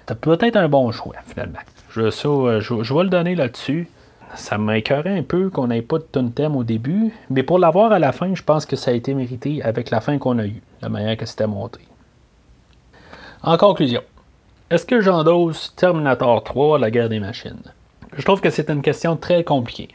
Ça 0.07 0.15
peut 0.15 0.37
être 0.41 0.57
un 0.57 0.67
bon 0.67 0.91
choix, 0.91 1.15
finalement. 1.25 1.59
Je, 1.93 2.09
ça, 2.09 2.29
euh, 2.29 2.61
je, 2.61 2.93
vais 2.93 3.03
le 3.03 3.09
donner 3.09 3.35
là-dessus. 3.35 3.87
Ça 4.35 4.57
m'écœurait 4.57 5.17
un 5.17 5.23
peu 5.23 5.49
qu'on 5.49 5.67
n'ait 5.67 5.81
pas 5.81 5.97
de 5.97 6.03
ton 6.03 6.29
thème 6.29 6.55
au 6.55 6.63
début, 6.63 7.13
mais 7.29 7.43
pour 7.43 7.59
l'avoir 7.59 7.91
à 7.91 7.99
la 7.99 8.13
fin, 8.13 8.33
je 8.33 8.43
pense 8.43 8.65
que 8.65 8.77
ça 8.77 8.91
a 8.91 8.93
été 8.93 9.13
mérité 9.13 9.61
avec 9.61 9.89
la 9.89 9.99
fin 9.99 10.17
qu'on 10.17 10.39
a 10.39 10.45
eue, 10.45 10.61
la 10.81 10.87
manière 10.87 11.17
que 11.17 11.25
c'était 11.25 11.47
monté. 11.47 11.81
En 13.43 13.57
conclusion, 13.57 14.01
est-ce 14.69 14.85
que 14.85 15.01
j'endosse 15.01 15.73
Terminator 15.75 16.43
3, 16.43 16.79
la 16.79 16.91
guerre 16.91 17.09
des 17.09 17.19
machines? 17.19 17.61
je 18.13 18.21
trouve 18.23 18.41
que 18.41 18.49
c'est 18.49 18.69
une 18.69 18.81
question 18.81 19.15
très 19.15 19.43
compliquée. 19.43 19.89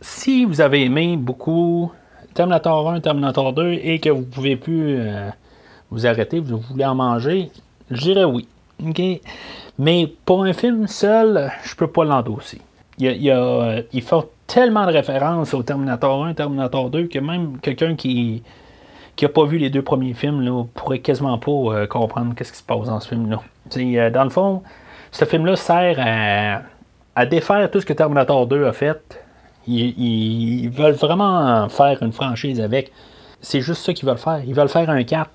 Si 0.00 0.44
vous 0.44 0.60
avez 0.60 0.84
aimé 0.84 1.16
beaucoup 1.16 1.90
Terminator 2.34 2.90
1, 2.90 3.00
Terminator 3.00 3.52
2 3.52 3.72
et 3.72 3.98
que 3.98 4.10
vous 4.10 4.20
ne 4.20 4.24
pouvez 4.24 4.56
plus 4.56 4.96
euh, 4.98 5.28
vous 5.90 6.06
arrêter, 6.06 6.38
vous 6.38 6.58
voulez 6.58 6.84
en 6.84 6.94
manger, 6.94 7.50
je 7.90 8.00
dirais 8.00 8.24
oui. 8.24 8.46
Mais 9.78 10.12
pour 10.24 10.44
un 10.44 10.52
film 10.52 10.86
seul, 10.86 11.50
je 11.64 11.74
peux 11.74 11.86
pas 11.86 12.04
l'endosser. 12.04 12.60
Il, 12.98 13.86
il, 13.92 14.02
faut 14.02 14.30
tellement 14.46 14.86
de 14.86 14.92
références 14.92 15.54
au 15.54 15.62
Terminator 15.62 16.24
1, 16.24 16.34
Terminator 16.34 16.90
2 16.90 17.06
que 17.06 17.18
même 17.20 17.58
quelqu'un 17.60 17.94
qui 17.94 18.42
qui 19.14 19.24
n'a 19.24 19.28
pas 19.30 19.44
vu 19.44 19.58
les 19.58 19.68
deux 19.68 19.82
premiers 19.82 20.14
films 20.14 20.42
là, 20.42 20.64
pourrait 20.74 21.00
quasiment 21.00 21.38
pas 21.38 21.50
euh, 21.50 21.86
comprendre 21.88 22.36
qu'est-ce 22.36 22.52
qui 22.52 22.58
se 22.58 22.62
passe 22.62 22.86
dans 22.86 23.00
ce 23.00 23.08
film-là. 23.08 23.40
Euh, 23.76 24.10
dans 24.10 24.22
le 24.22 24.30
fond, 24.30 24.62
ce 25.10 25.24
film-là 25.24 25.56
sert 25.56 25.96
à 25.98 26.62
à 27.18 27.26
défaire 27.26 27.68
tout 27.68 27.80
ce 27.80 27.86
que 27.86 27.92
Terminator 27.92 28.46
2 28.46 28.66
a 28.66 28.72
fait. 28.72 29.20
Ils, 29.66 30.70
veulent 30.70 30.92
vraiment 30.92 31.68
faire 31.68 32.00
une 32.00 32.12
franchise 32.12 32.60
avec. 32.60 32.92
C'est 33.40 33.60
juste 33.60 33.84
ça 33.84 33.92
qu'ils 33.92 34.08
veulent 34.08 34.18
faire. 34.18 34.40
Ils 34.46 34.54
veulent 34.54 34.68
faire 34.68 34.88
un 34.88 35.02
4. 35.02 35.28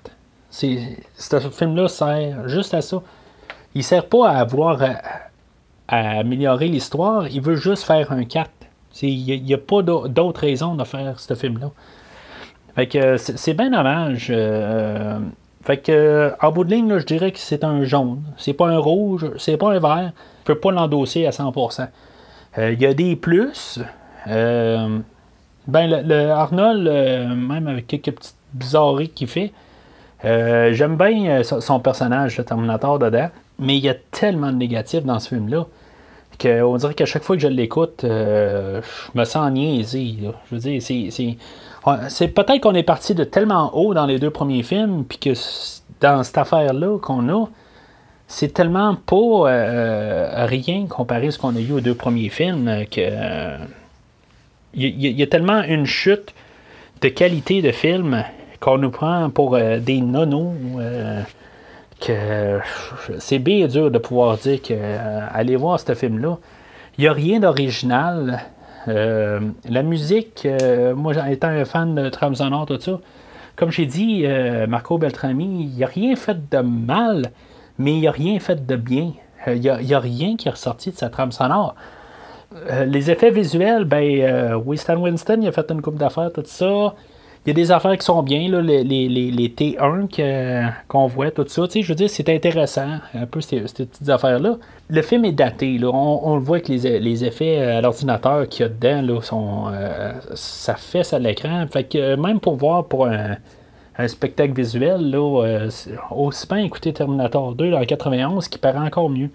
C'est, 0.48 0.78
ce 1.14 1.38
film-là 1.40 1.88
sert 1.88 2.48
juste 2.48 2.72
à 2.72 2.80
ça. 2.80 3.02
Il 3.74 3.78
ne 3.78 3.82
sert 3.82 4.06
pas 4.06 4.28
à 4.30 4.44
vouloir 4.44 4.80
améliorer 5.88 6.68
l'histoire. 6.68 7.28
Il 7.28 7.40
veut 7.40 7.56
juste 7.56 7.84
faire 7.84 8.12
un 8.12 8.24
4. 8.24 8.50
Il 9.02 9.42
n'y 9.42 9.54
a, 9.54 9.58
pas 9.58 9.82
d'autre 9.82 10.40
raison 10.40 10.74
de 10.74 10.84
faire 10.84 11.18
ce 11.18 11.34
film-là. 11.34 11.70
Fait 12.76 12.86
que 12.86 13.16
c'est, 13.16 13.54
bien 13.54 13.70
dommage. 13.70 14.28
Euh, 14.30 15.18
fait 15.62 15.78
que 15.78 16.32
en 16.40 16.52
bout 16.52 16.64
de 16.64 16.70
ligne, 16.70 16.98
je 16.98 17.04
dirais 17.04 17.32
que 17.32 17.38
c'est 17.38 17.64
un 17.64 17.84
jaune. 17.84 18.22
C'est 18.36 18.52
pas 18.52 18.68
un 18.68 18.78
rouge, 18.78 19.30
c'est 19.38 19.56
pas 19.56 19.72
un 19.72 19.78
vert 19.78 20.12
ne 20.44 20.54
peux 20.54 20.60
pas 20.60 20.70
l'endosser 20.70 21.26
à 21.26 21.30
100%. 21.30 21.88
Euh, 22.58 22.72
il 22.72 22.80
y 22.80 22.86
a 22.86 22.94
des 22.94 23.16
plus. 23.16 23.80
Euh, 24.26 24.98
ben, 25.66 26.02
le, 26.06 26.30
Arnold, 26.30 26.86
euh, 26.86 27.34
même 27.34 27.66
avec 27.66 27.86
quelques 27.86 28.12
petites 28.12 28.36
bizarreries 28.52 29.08
qu'il 29.08 29.28
fait, 29.28 29.52
j'aime 30.22 30.96
bien 30.96 31.42
son 31.42 31.80
personnage, 31.80 32.38
le 32.38 32.44
Terminator, 32.44 32.98
dedans. 32.98 33.28
Mais 33.58 33.76
il 33.76 33.84
y 33.84 33.88
a 33.88 33.94
tellement 33.94 34.52
de 34.52 34.56
négatifs 34.56 35.04
dans 35.04 35.18
ce 35.20 35.28
film-là 35.28 35.66
qu'on 36.40 36.76
dirait 36.76 36.94
qu'à 36.94 37.06
chaque 37.06 37.22
fois 37.22 37.36
que 37.36 37.42
je 37.42 37.48
l'écoute, 37.48 38.00
je 38.02 38.80
me 39.14 39.24
sens 39.24 39.52
niaisé. 39.52 40.16
Je 40.50 40.54
veux 40.54 40.60
dire, 40.60 40.82
c'est. 40.82 41.36
C'est 42.08 42.28
peut-être 42.28 42.60
qu'on 42.60 42.74
est 42.74 42.82
parti 42.82 43.14
de 43.14 43.24
tellement 43.24 43.76
haut 43.76 43.92
dans 43.92 44.06
les 44.06 44.18
deux 44.18 44.30
premiers 44.30 44.62
films, 44.62 45.04
puis 45.04 45.18
que 45.18 45.30
dans 46.00 46.22
cette 46.22 46.38
affaire-là 46.38 46.98
qu'on 46.98 47.28
a, 47.28 47.46
c'est 48.26 48.52
tellement 48.52 48.94
pas 48.94 49.50
euh, 49.50 50.46
rien 50.46 50.86
comparé 50.86 51.28
à 51.28 51.30
ce 51.30 51.38
qu'on 51.38 51.54
a 51.56 51.60
eu 51.60 51.72
aux 51.72 51.80
deux 51.80 51.94
premiers 51.94 52.30
films 52.30 52.84
que 52.90 53.00
il 54.76 55.20
y, 55.20 55.22
a 55.22 55.26
tellement 55.28 55.62
une 55.62 55.86
chute 55.86 56.34
de 57.00 57.08
qualité 57.08 57.62
de 57.62 57.70
film 57.70 58.24
qu'on 58.58 58.78
nous 58.78 58.90
prend 58.90 59.30
pour 59.30 59.54
euh, 59.54 59.78
des 59.78 60.00
nonos 60.00 60.52
euh, 60.80 61.22
que 62.06 62.60
c'est 63.18 63.38
bien 63.38 63.66
dur 63.66 63.90
de 63.90 63.98
pouvoir 63.98 64.36
dire 64.38 64.60
que 64.62 64.74
allez 65.32 65.56
voir 65.56 65.80
ce 65.80 65.94
film-là. 65.94 66.38
Il 66.98 67.02
n'y 67.02 67.08
a 67.08 67.12
rien 67.12 67.40
d'original. 67.40 68.40
la 68.86 69.82
musique, 69.82 70.46
moi 70.94 71.12
étant 71.30 71.48
un 71.48 71.64
fan 71.64 71.94
de 71.94 72.08
trame 72.08 72.34
sonore, 72.34 72.66
tout 72.66 72.80
ça, 72.80 73.00
comme 73.56 73.70
j'ai 73.70 73.86
dit, 73.86 74.24
Marco 74.68 74.98
Beltrami, 74.98 75.70
il 75.74 75.80
n'a 75.80 75.86
rien 75.86 76.14
fait 76.16 76.48
de 76.50 76.58
mal 76.58 77.30
mais 77.78 77.96
il 77.96 78.02
n'a 78.02 78.10
rien 78.10 78.38
fait 78.38 78.66
de 78.66 78.76
bien. 78.76 79.12
Euh, 79.46 79.54
il 79.54 79.60
n'y 79.60 79.94
a, 79.94 80.00
rien 80.00 80.36
qui 80.36 80.48
est 80.48 80.52
ressorti 80.52 80.90
de 80.90 80.96
sa 80.96 81.10
trame 81.10 81.32
sonore. 81.32 81.74
Euh, 82.70 82.84
les 82.84 83.10
effets 83.10 83.30
visuels, 83.30 83.84
ben, 83.84 84.02
euh, 84.02 84.54
Winston 84.54 84.96
Winston, 84.96 85.38
il 85.42 85.48
a 85.48 85.52
fait 85.52 85.70
une 85.70 85.82
coupe 85.82 85.96
d'affaires, 85.96 86.32
tout 86.32 86.42
ça. 86.46 86.94
Il 87.46 87.50
y 87.50 87.50
a 87.50 87.54
des 87.54 87.70
affaires 87.70 87.96
qui 87.98 88.06
sont 88.06 88.22
bien, 88.22 88.48
les, 88.62 88.82
les, 88.84 89.48
T1 89.50 90.72
qu'on 90.88 91.06
voit, 91.06 91.30
tout 91.30 91.44
ça. 91.46 91.64
je 91.74 91.86
veux 91.86 91.94
dire, 91.94 92.08
c'est 92.08 92.30
intéressant, 92.30 93.00
un 93.12 93.26
peu 93.26 93.42
ces, 93.42 93.60
petites 93.60 94.08
affaires-là. 94.08 94.56
Le 94.88 95.02
film 95.02 95.26
est 95.26 95.32
daté. 95.32 95.78
On, 95.84 96.36
le 96.36 96.40
voit 96.40 96.56
avec 96.56 96.68
les, 96.68 97.24
effets 97.24 97.58
à 97.58 97.82
l'ordinateur 97.82 98.48
qu'il 98.48 98.62
y 98.62 98.64
a 98.64 98.68
dedans, 98.70 99.20
sont, 99.20 99.64
ça 100.34 100.74
fait 100.76 101.04
ça 101.04 101.16
à 101.16 101.18
l'écran. 101.18 101.66
Fait 101.70 101.84
que 101.84 102.16
même 102.16 102.40
pour 102.40 102.56
voir 102.56 102.86
pour 102.86 103.06
un, 103.06 103.36
spectacle 104.08 104.54
visuel, 104.54 105.14
euh, 105.14 105.70
aussi 106.12 106.46
bien 106.46 106.58
écouter 106.64 106.94
Terminator 106.94 107.54
2 107.54 107.74
en 107.74 107.84
91 107.84 108.48
qui 108.48 108.58
paraît 108.58 108.78
encore 108.78 109.10
mieux. 109.10 109.28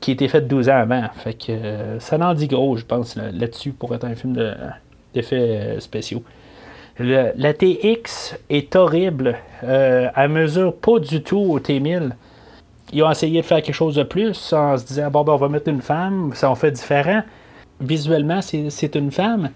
qui 0.00 0.10
a 0.10 0.14
été 0.14 0.26
fait 0.26 0.40
12 0.40 0.68
ans 0.68 0.78
avant. 0.78 1.04
Fait 1.14 1.34
que 1.34 1.52
ça 2.00 2.18
n'en 2.18 2.34
dit 2.34 2.48
gros, 2.48 2.76
je 2.76 2.84
pense, 2.84 3.14
là-dessus, 3.14 3.70
pour 3.70 3.94
être 3.94 4.04
un 4.04 4.16
film 4.16 4.36
d'effets 5.14 5.76
spéciaux. 5.78 6.24
La 6.98 7.52
TX 7.54 8.36
est 8.48 8.74
horrible. 8.74 9.36
elle 9.62 10.28
mesure 10.28 10.74
pas 10.74 10.98
du 10.98 11.22
tout 11.22 11.38
au 11.38 11.60
T1000 11.60 12.12
ils 12.92 13.02
ont 13.02 13.10
essayé 13.10 13.40
de 13.40 13.46
faire 13.46 13.62
quelque 13.62 13.74
chose 13.74 13.96
de 13.96 14.02
plus 14.02 14.52
en 14.52 14.76
se 14.76 14.84
disant 14.84 15.10
bon, 15.10 15.24
ben, 15.24 15.32
on 15.32 15.36
va 15.36 15.48
mettre 15.48 15.68
une 15.68 15.82
femme, 15.82 16.30
ça 16.34 16.50
on 16.50 16.54
fait 16.54 16.70
différent. 16.70 17.22
Visuellement, 17.80 18.40
c'est 18.42 18.94
une 18.94 19.10
femme, 19.10 19.50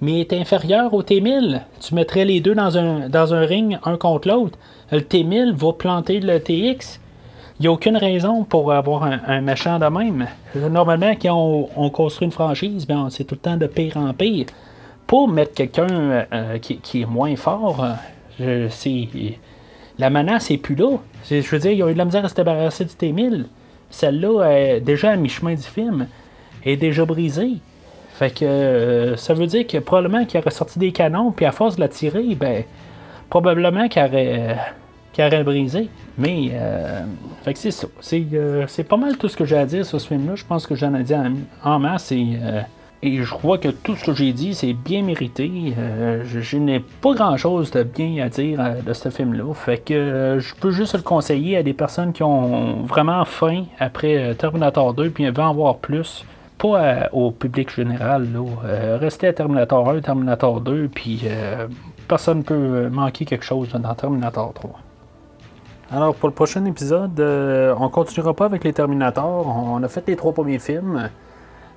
mais 0.00 0.20
est 0.20 0.32
inférieure 0.32 0.92
au 0.92 1.02
T1000. 1.02 1.60
Tu 1.80 1.94
mettrais 1.94 2.24
les 2.24 2.40
deux 2.40 2.54
dans 2.54 2.76
un, 2.78 3.12
un 3.12 3.46
ring, 3.46 3.78
un 3.84 3.96
contre 3.96 4.28
l'autre. 4.28 4.58
Le 4.90 5.00
T1000 5.00 5.52
va 5.52 5.72
planter 5.72 6.20
le 6.20 6.40
TX. 6.40 7.00
Il 7.58 7.64
n'y 7.64 7.68
a 7.68 7.72
aucune 7.72 7.98
raison 7.98 8.44
pour 8.44 8.72
avoir 8.72 9.04
un, 9.04 9.40
méchant 9.42 9.78
de 9.78 9.86
même. 9.86 10.26
Normalement, 10.54 11.12
quand 11.20 11.68
on, 11.76 11.90
construit 11.90 12.24
une 12.24 12.32
franchise, 12.32 12.86
ben, 12.86 13.08
c'est 13.10 13.24
tout 13.24 13.34
le 13.34 13.40
temps 13.40 13.58
de 13.58 13.66
pire 13.66 13.98
en 13.98 14.14
pire. 14.14 14.46
Mettre 15.28 15.54
quelqu'un 15.54 15.88
euh, 16.32 16.58
qui, 16.58 17.02
est 17.02 17.04
moins 17.04 17.34
fort, 17.34 17.84
euh, 18.40 18.68
la 19.98 20.10
menace 20.10 20.50
n'est 20.50 20.58
plus 20.58 20.76
là. 20.76 20.98
Je 21.28 21.48
veux 21.50 21.58
dire, 21.58 21.72
ils 21.72 21.82
ont 21.82 21.88
eu 21.88 21.94
de 21.94 21.98
la 21.98 22.04
misère 22.04 22.24
à 22.24 22.28
se 22.28 22.34
débarrasser 22.34 22.84
du 22.84 22.94
T-1000. 22.94 23.46
Celle-là, 23.90 24.44
est 24.52 24.80
déjà 24.80 25.10
à 25.10 25.16
mi-chemin 25.16 25.54
du 25.54 25.62
film, 25.62 26.06
est 26.64 26.76
déjà 26.76 27.04
brisée. 27.04 27.56
Fait 28.20 28.30
que 28.30 28.44
euh, 28.44 29.16
ça 29.16 29.34
veut 29.34 29.46
dire 29.46 29.66
que 29.66 29.78
probablement 29.78 30.26
qu'il 30.26 30.38
aurait 30.38 30.50
sorti 30.50 30.78
des 30.78 30.92
canons, 30.92 31.32
puis 31.32 31.46
à 31.46 31.52
force 31.52 31.76
de 31.76 31.80
la 31.80 31.88
tirer, 31.88 32.34
ben, 32.34 32.64
probablement 33.30 33.88
qu'il 33.88 34.02
aurait, 34.02 35.42
brisé. 35.42 35.88
Mais, 36.18 36.50
euh, 36.52 37.00
fait 37.44 37.54
que 37.54 37.58
c'est 37.58 37.70
ça. 37.70 37.86
Euh, 38.12 38.64
c'est, 38.68 38.84
pas 38.84 38.98
mal 38.98 39.16
tout 39.16 39.28
ce 39.28 39.36
que 39.36 39.44
j'ai 39.44 39.56
à 39.56 39.64
dire 39.64 39.86
sur 39.86 40.00
ce 40.00 40.06
film-là. 40.06 40.34
Je 40.36 40.44
pense 40.44 40.66
que 40.66 40.74
j'en 40.74 40.94
ai 40.94 41.02
dit 41.02 41.14
en, 41.14 41.32
en 41.64 41.78
masse. 41.78 42.12
Et 43.02 43.22
je 43.22 43.30
crois 43.30 43.56
que 43.56 43.68
tout 43.68 43.96
ce 43.96 44.04
que 44.04 44.12
j'ai 44.12 44.32
dit, 44.34 44.54
c'est 44.54 44.74
bien 44.74 45.02
mérité. 45.02 45.74
Euh, 45.78 46.22
je, 46.26 46.56
n'ai 46.58 46.80
pas 46.80 47.14
grand-chose 47.14 47.70
de 47.70 47.82
bien 47.82 48.22
à 48.22 48.28
dire 48.28 48.60
euh, 48.60 48.82
de 48.82 48.92
ce 48.92 49.08
film-là. 49.08 49.54
Fait 49.54 49.78
que 49.78 49.94
euh, 49.94 50.40
je 50.40 50.54
peux 50.54 50.70
juste 50.70 50.94
le 50.94 51.00
conseiller 51.00 51.56
à 51.56 51.62
des 51.62 51.72
personnes 51.72 52.12
qui 52.12 52.22
ont 52.22 52.82
vraiment 52.82 53.24
faim 53.24 53.64
après 53.78 54.34
Terminator 54.34 54.92
2 54.92 55.10
puis 55.10 55.24
veulent 55.24 55.40
en 55.40 55.54
voir 55.54 55.78
plus. 55.78 56.26
Pas 56.58 57.08
au 57.12 57.30
public 57.30 57.74
général. 57.74 58.28
Là. 58.34 58.98
restez 58.98 59.28
à 59.28 59.32
Terminator 59.32 59.88
1, 59.88 60.00
Terminator 60.00 60.60
2, 60.60 60.90
puis 60.94 61.24
personne 62.06 62.38
ne 62.38 62.42
peut 62.42 62.88
manquer 62.90 63.24
quelque 63.24 63.46
chose 63.46 63.70
dans 63.70 63.94
Terminator 63.94 64.52
3. 64.52 64.70
Alors 65.90 66.14
pour 66.14 66.28
le 66.28 66.34
prochain 66.34 66.62
épisode, 66.66 67.18
on 67.18 67.88
continuera 67.88 68.34
pas 68.34 68.44
avec 68.44 68.62
les 68.64 68.74
Terminators. 68.74 69.46
On 69.46 69.82
a 69.82 69.88
fait 69.88 70.06
les 70.06 70.16
trois 70.16 70.34
premiers 70.34 70.58
films 70.58 71.08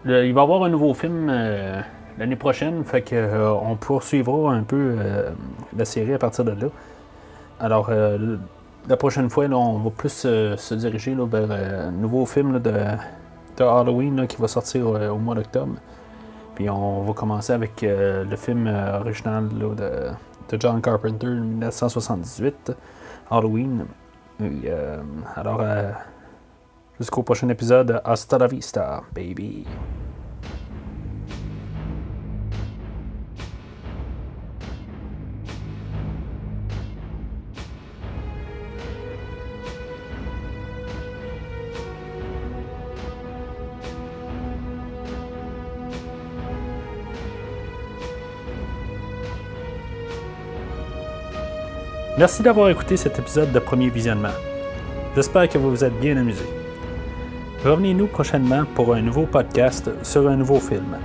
il 0.05 0.33
va 0.33 0.41
y 0.41 0.43
avoir 0.43 0.63
un 0.63 0.69
nouveau 0.69 0.93
film 0.93 1.27
euh, 1.29 1.81
l'année 2.17 2.35
prochaine, 2.35 2.83
fait 2.83 3.01
que 3.01 3.15
euh, 3.15 3.53
on 3.53 3.75
poursuivra 3.75 4.53
un 4.53 4.63
peu 4.63 4.95
euh, 4.99 5.31
la 5.75 5.85
série 5.85 6.13
à 6.13 6.17
partir 6.17 6.43
de 6.43 6.51
là. 6.51 6.67
Alors 7.59 7.89
la 8.89 8.97
prochaine 8.97 9.29
fois, 9.29 9.45
on 9.45 9.77
va 9.77 9.89
plus 9.89 10.09
se 10.09 10.73
diriger 10.73 11.15
vers 11.15 11.49
un 11.49 11.91
nouveau 11.91 12.25
film 12.25 12.59
de, 12.59 12.73
Halloween 13.57 14.27
qui 14.27 14.35
va 14.41 14.49
sortir 14.49 14.87
au 14.87 15.17
mois 15.17 15.35
d'octobre. 15.35 15.75
Puis 16.55 16.69
on 16.69 17.03
va 17.03 17.13
commencer 17.13 17.53
avec 17.53 17.81
le 17.83 18.35
film 18.35 18.67
original 18.99 19.47
de, 19.47 20.57
John 20.59 20.81
Carpenter 20.81 21.27
1978, 21.27 22.73
Halloween. 23.31 23.85
alors 25.37 25.61
Jusqu'au 26.99 27.23
prochain 27.23 27.49
épisode. 27.49 28.01
Hasta 28.05 28.37
la 28.37 28.47
vista, 28.47 29.03
baby. 29.13 29.65
Merci 52.17 52.43
d'avoir 52.43 52.69
écouté 52.69 52.95
cet 52.95 53.17
épisode 53.17 53.51
de 53.51 53.59
Premier 53.59 53.89
Visionnement. 53.89 54.29
J'espère 55.15 55.49
que 55.49 55.57
vous 55.57 55.71
vous 55.71 55.83
êtes 55.83 55.99
bien 55.99 56.15
amusé. 56.15 56.62
Revenez-nous 57.63 58.07
prochainement 58.07 58.65
pour 58.75 58.93
un 58.93 59.01
nouveau 59.01 59.25
podcast 59.25 59.89
sur 60.03 60.27
un 60.27 60.35
nouveau 60.35 60.59
film. 60.59 60.97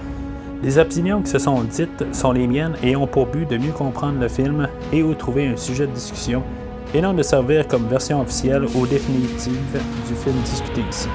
Les 0.61 0.76
opinions 0.76 1.22
qui 1.22 1.30
se 1.30 1.38
sont 1.38 1.62
dites 1.62 2.12
sont 2.12 2.32
les 2.32 2.48
miennes 2.48 2.74
et 2.82 2.96
ont 2.96 3.06
pour 3.06 3.26
but 3.26 3.48
de 3.48 3.59
mieux 3.59 3.70
comprendre 3.70 4.18
le 4.20 4.26
film 4.26 4.66
et 4.92 5.04
ou 5.04 5.14
trouver 5.14 5.46
un 5.46 5.56
sujet 5.56 5.86
de 5.86 5.92
discussion, 5.92 6.42
et 6.94 7.00
non 7.00 7.14
de 7.14 7.22
servir 7.22 7.68
comme 7.68 7.86
version 7.86 8.20
officielle 8.20 8.64
ou 8.74 8.86
définitive 8.88 9.80
du 10.09 10.14
film 10.16 10.34
discuté 10.42 10.80
ici. 10.90 11.09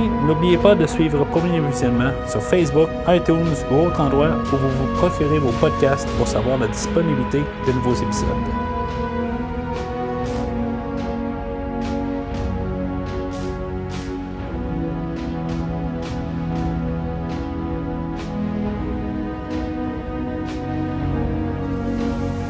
N'oubliez 0.00 0.56
pas 0.56 0.74
de 0.74 0.86
suivre 0.86 1.24
Premier 1.26 1.60
Visionnement 1.60 2.10
sur 2.26 2.42
Facebook, 2.42 2.88
iTunes 3.08 3.54
ou 3.70 3.86
autre 3.86 4.00
endroit 4.00 4.30
où 4.52 4.56
vous 4.56 4.68
vous 4.68 4.94
procurez 4.96 5.38
vos 5.38 5.52
podcasts 5.52 6.08
pour 6.16 6.26
savoir 6.26 6.58
la 6.58 6.68
disponibilité 6.68 7.42
de 7.66 7.72
nouveaux 7.72 7.94
épisodes. 7.94 8.26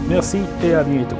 Merci 0.09 0.38
et 0.62 0.74
à 0.74 0.84
bientôt. 0.84 1.16